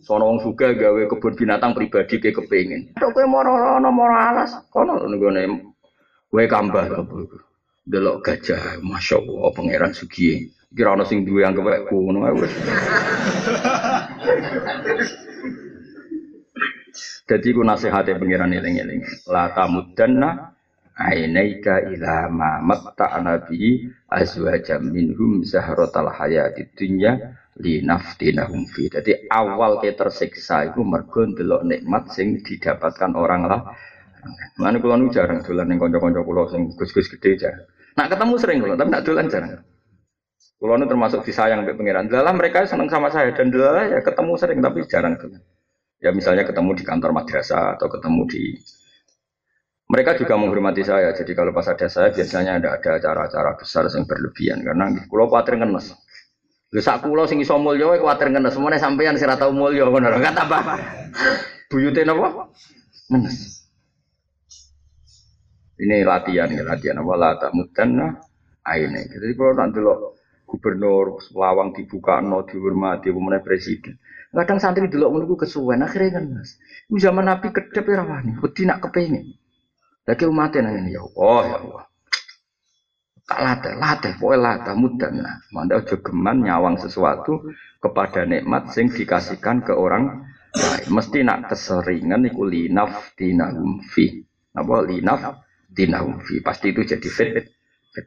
[0.02, 2.98] Sono wong suge gawe kebun binatang pribadi ke kepengin.
[2.98, 5.46] Tok kowe moro ono moro alas kono nggone
[6.26, 7.06] kowe kambah
[7.86, 10.50] delok gajah, masya Allah pangeran sugi.
[10.74, 12.50] Kira ono sing duwe yang kewek kuno wis.
[17.30, 19.06] Jadi ku nasihatnya pangeran eling-eling.
[19.30, 20.55] La tamudanna
[20.96, 28.88] ainaika ila ma matta'na bihi azwajam minhum zahratal hayatid dunya linaftinahum fi.
[28.88, 33.60] Jadi awal ke tersiksa itu mergo ndelok nikmat sing didapatkan orang lah.
[34.58, 37.64] Mana kula nu jarang dolan ning kanca-kanca kula sing gus-gus gede jarang.
[37.96, 39.52] Nak ketemu sering kula, tapi nak dolan jarang.
[40.56, 42.08] Kula nu termasuk disayang mbek pangeran.
[42.08, 45.40] Dalam mereka seneng sama saya dan dalam ya ketemu sering tapi jarang dolan.
[46.00, 48.42] Ya misalnya ketemu di kantor madrasah atau ketemu di
[49.86, 51.14] mereka juga menghormati saya.
[51.14, 55.58] Jadi kalau pas ada saya biasanya ada ada acara-acara besar yang berlebihan karena kulo kuatir
[55.58, 55.94] ngenes.
[56.74, 58.58] Lu sak kulo sing iso mulya wae kuatir ngenes.
[58.58, 60.62] Semuanya sampeyan sing ora tau mulya ngono kan tambah.
[61.70, 62.50] Buyute napa?
[63.14, 63.62] Ngenes.
[65.76, 68.16] Ini latihan ya, latihan apa lata mudanna
[68.66, 69.06] aine.
[69.06, 70.16] Jadi kalau nanti lo
[70.48, 74.02] gubernur lawang dibuka no dihormati pemenang presiden.
[74.34, 76.58] Kadang santri dulu menunggu kesuwen akhirnya ngenes.
[76.90, 79.45] Zaman Nabi kedep ya rawani, wedi nak kepengin.
[80.06, 81.84] Lagi umatnya nanya ya Allah ya Allah.
[83.26, 85.34] Tak latih, latih, pokoknya latih, mudah nah.
[85.50, 87.50] Manda aja geman nyawang sesuatu
[87.82, 90.86] kepada nikmat sing dikasihkan ke orang lain.
[90.94, 94.22] Mesti nak keseringan iku linaf dinahum fi.
[94.54, 96.38] Apa linaf dinahum fi.
[96.38, 97.50] Pasti itu jadi fit.
[97.90, 98.06] fit.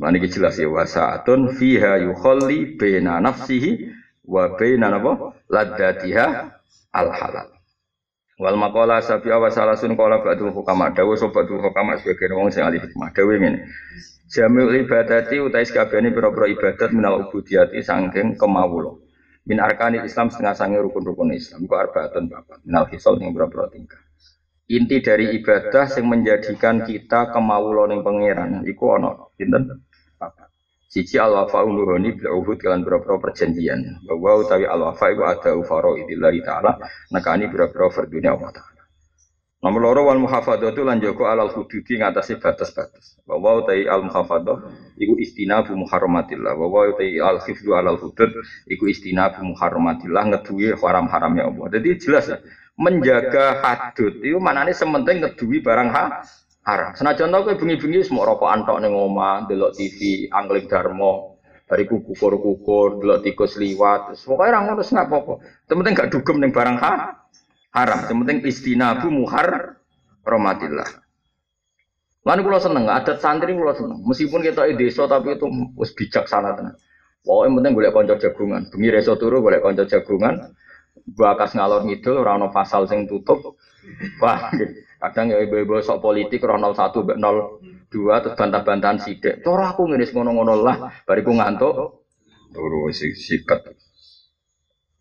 [0.00, 3.92] Mana jelas ya wasaatun fiha yukhalli bena nafsihi
[4.24, 6.56] wa bena apa ladatiha
[6.96, 7.55] al halal.
[8.36, 12.68] Wal makola awas salah sun kola ba'dul hukama dawa so ba'dul hukama sebagai wong sing
[12.68, 13.64] ahli hikmah dawa ini.
[14.28, 19.00] Jamiul ibadati utai sekabehane pira-pira ibadat minal ubudiyati sangking kemawulo.
[19.48, 21.64] Min arkani Islam setengah sange rukun-rukun Islam.
[21.64, 22.60] Iku arbaatun bapak.
[22.68, 24.02] Minal hisol sing pira-pira tingkah.
[24.66, 29.85] Inti dari ibadah yang menjadikan kita kemawulo ning pangeran iku ana pinten?
[30.86, 34.06] Siji al wafa nuhoni bil uhud kalian berapa perjanjian.
[34.06, 36.78] Bahwa utawi al wafa itu ada ufaro idillahi taala
[37.10, 38.82] nekani berapa dunia Allah taala.
[39.66, 43.18] Nomor loro wal itu lan joko alal hududi ngatasi batas-batas.
[43.26, 44.62] Bahwa utawi al muhafadah
[44.94, 46.54] iku istinabu muharramatillah.
[46.54, 48.30] Bahwa utawi al khifdu alal hudud
[48.70, 51.66] iku istinabu muharramatillah ngeduwi haram-haramnya Allah.
[51.74, 52.30] Jadi jelas
[52.78, 56.04] menjaga hadud itu maknanya sementing ngeduwi barang ha
[56.66, 56.90] haram.
[56.98, 61.38] Senajan tau kowe bengi-bengi semua rokok antok ning omah, delok TV, angling dharma,
[61.70, 64.18] bariku kukur-kukur, delok tikus liwat.
[64.18, 65.34] Pokoke ora ngono nggak apa-apa.
[65.70, 66.92] Penting gak dugem ning barang ha
[67.70, 67.98] haram.
[68.10, 69.78] Penting istinabu muhar
[70.26, 71.06] romatillah.
[72.26, 74.02] Lalu kalau seneng, adat santri kalau seneng.
[74.02, 75.46] Meskipun kita di desa tapi itu
[75.78, 76.58] us bijaksana.
[77.22, 78.66] Wah, yang penting boleh konco jagungan.
[78.66, 80.50] Bengi reso turu boleh konco jagungan.
[81.06, 83.58] Bakas ngalor ngidul, orang pasal sing tutup.
[84.18, 84.50] Wah,
[84.98, 89.46] kadang ya ibu-ibu sok politik, orang 01, 02, terus bantah-bantahan sidik.
[89.46, 92.02] Cara aku ngiris ngono-ngono lah, bariku ngantuk.
[92.50, 93.62] Turu sikat.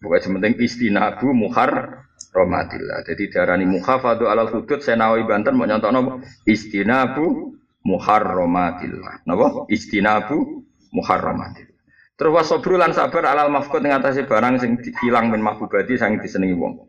[0.02, 2.06] Pokoknya sementing istinabu muhar
[2.36, 3.02] romatillah.
[3.08, 6.12] Jadi darani muhafadu alal hudud senawi Banten mau nyontok nopo
[6.46, 7.56] istinabu
[7.86, 9.24] muharramatillah.
[9.24, 9.66] Napa?
[9.72, 11.75] Istinabu muharramatillah.
[12.16, 16.80] Terus wasobru lan sabar alal mafkut ngatasi barang sing hilang min mahbubati sang disenengi wong.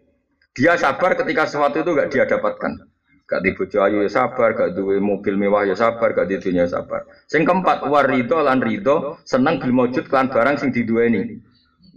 [0.54, 2.86] Dia sabar ketika sesuatu itu gak dia dapatkan.
[3.26, 6.70] Gak di bojo ayu ya sabar, gak duwe mobil mewah ya sabar, gak di dunia
[6.70, 7.02] sabar.
[7.26, 11.42] Sing keempat warido lan rido seneng bil maujud kan barang sing diduweni.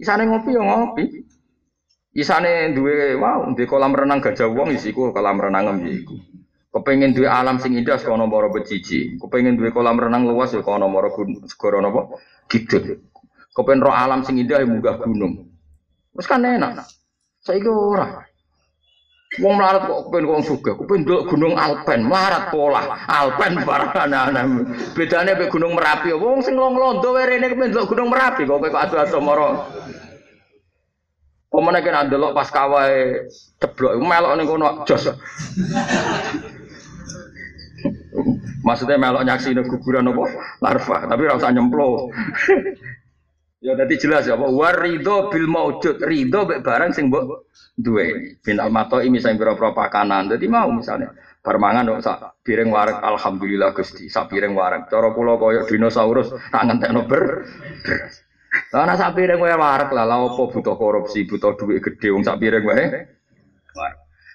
[0.02, 1.04] Isane ngopi ya ngopi.
[2.18, 6.18] Isane duwe wow, duwe kolam renang gajah wong isiku kolam renang iku.
[6.74, 9.14] Kepengen duwe alam sing indah kono moro beciji.
[9.22, 11.14] Kepengen duwe kolam renang luas ya kono moro
[11.46, 12.18] segara napa?
[12.50, 13.09] Kidul.
[13.50, 15.50] Kepengen roh alam sing indah munggah gunung.
[16.14, 16.86] Wis kan enak.
[17.42, 18.30] Saiki ora.
[19.38, 22.98] Wong melarat kok kepen wong sugih, kepen ndelok gunung Alpen, melarat pola.
[23.06, 24.42] Alpen barang ana-ana.
[24.90, 26.10] Bedane gunung Merapi.
[26.18, 29.70] Wong sing londo wae rene kepen ndelok gunung Merapi kok kowe adu-adu moro.
[31.46, 33.26] Pemene kena ndelok pas kawai
[33.62, 35.14] ceblok melok ning kono jos.
[38.66, 40.24] Maksudnya melok nyaksi guguran apa?
[40.58, 42.10] Larva, tapi ora usah nyemplo.
[43.60, 47.44] Ya tadi jelas ya, war ridho bil maujud, ridho mek barang sing mbok
[47.76, 48.40] duwe.
[48.40, 48.72] Bin al
[49.04, 50.32] ini saya pira-pira pakanan.
[50.32, 51.12] Dadi mau misalnya
[51.44, 54.88] permangan dong sak piring warek alhamdulillah Gusti, sak piring warek.
[54.88, 57.44] Cara kula koyo dinosaurus tak ngentekno ber.
[58.72, 62.24] Lah ana sak piring wae warek lah, lha opo butuh korupsi, butuh duit gede wong
[62.24, 62.84] sak piring wae.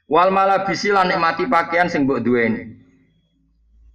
[0.06, 2.77] Wal malah bisi lan nikmati pakaian sing mbok duweni.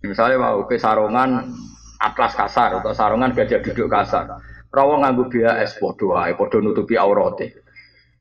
[0.03, 1.55] Misalnya mau ke sarungan
[2.03, 4.50] atlas kasar atau sarungan gajah duduk kasar.
[4.71, 5.27] Rawa nganggo
[5.59, 7.67] es podo wae, podo nutupi aurate.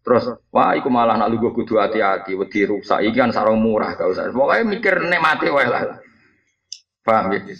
[0.01, 3.05] Terus, wah iku malah nak lugu kudu hati-hati, wedi rusak.
[3.05, 4.31] Iki kan sarung murah gak usah.
[4.34, 6.01] Pokoke mikir nikmati wae lah.
[7.05, 7.53] Paham ya?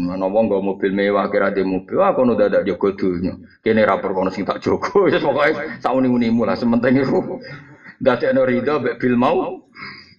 [0.00, 3.36] Mana wong nggo mobil mewah kira di mobil, wah kono dadak jogo dunya.
[3.60, 5.02] Kene rapor kono sing tak jogo.
[5.10, 7.36] Wis pokoke sauni-unimu lah sementing iku.
[8.00, 9.68] Dadekno rido mek bil mau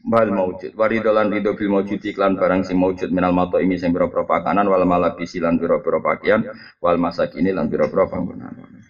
[0.06, 0.72] wal maujud.
[0.78, 4.70] Warido lan rido bil maujud iklan barang sing maujud minal mato ini sing biro pakanan
[4.70, 6.46] wal malabisi lan biro biro pakaian
[6.80, 8.85] wal masak ini lan biro biro panggunaan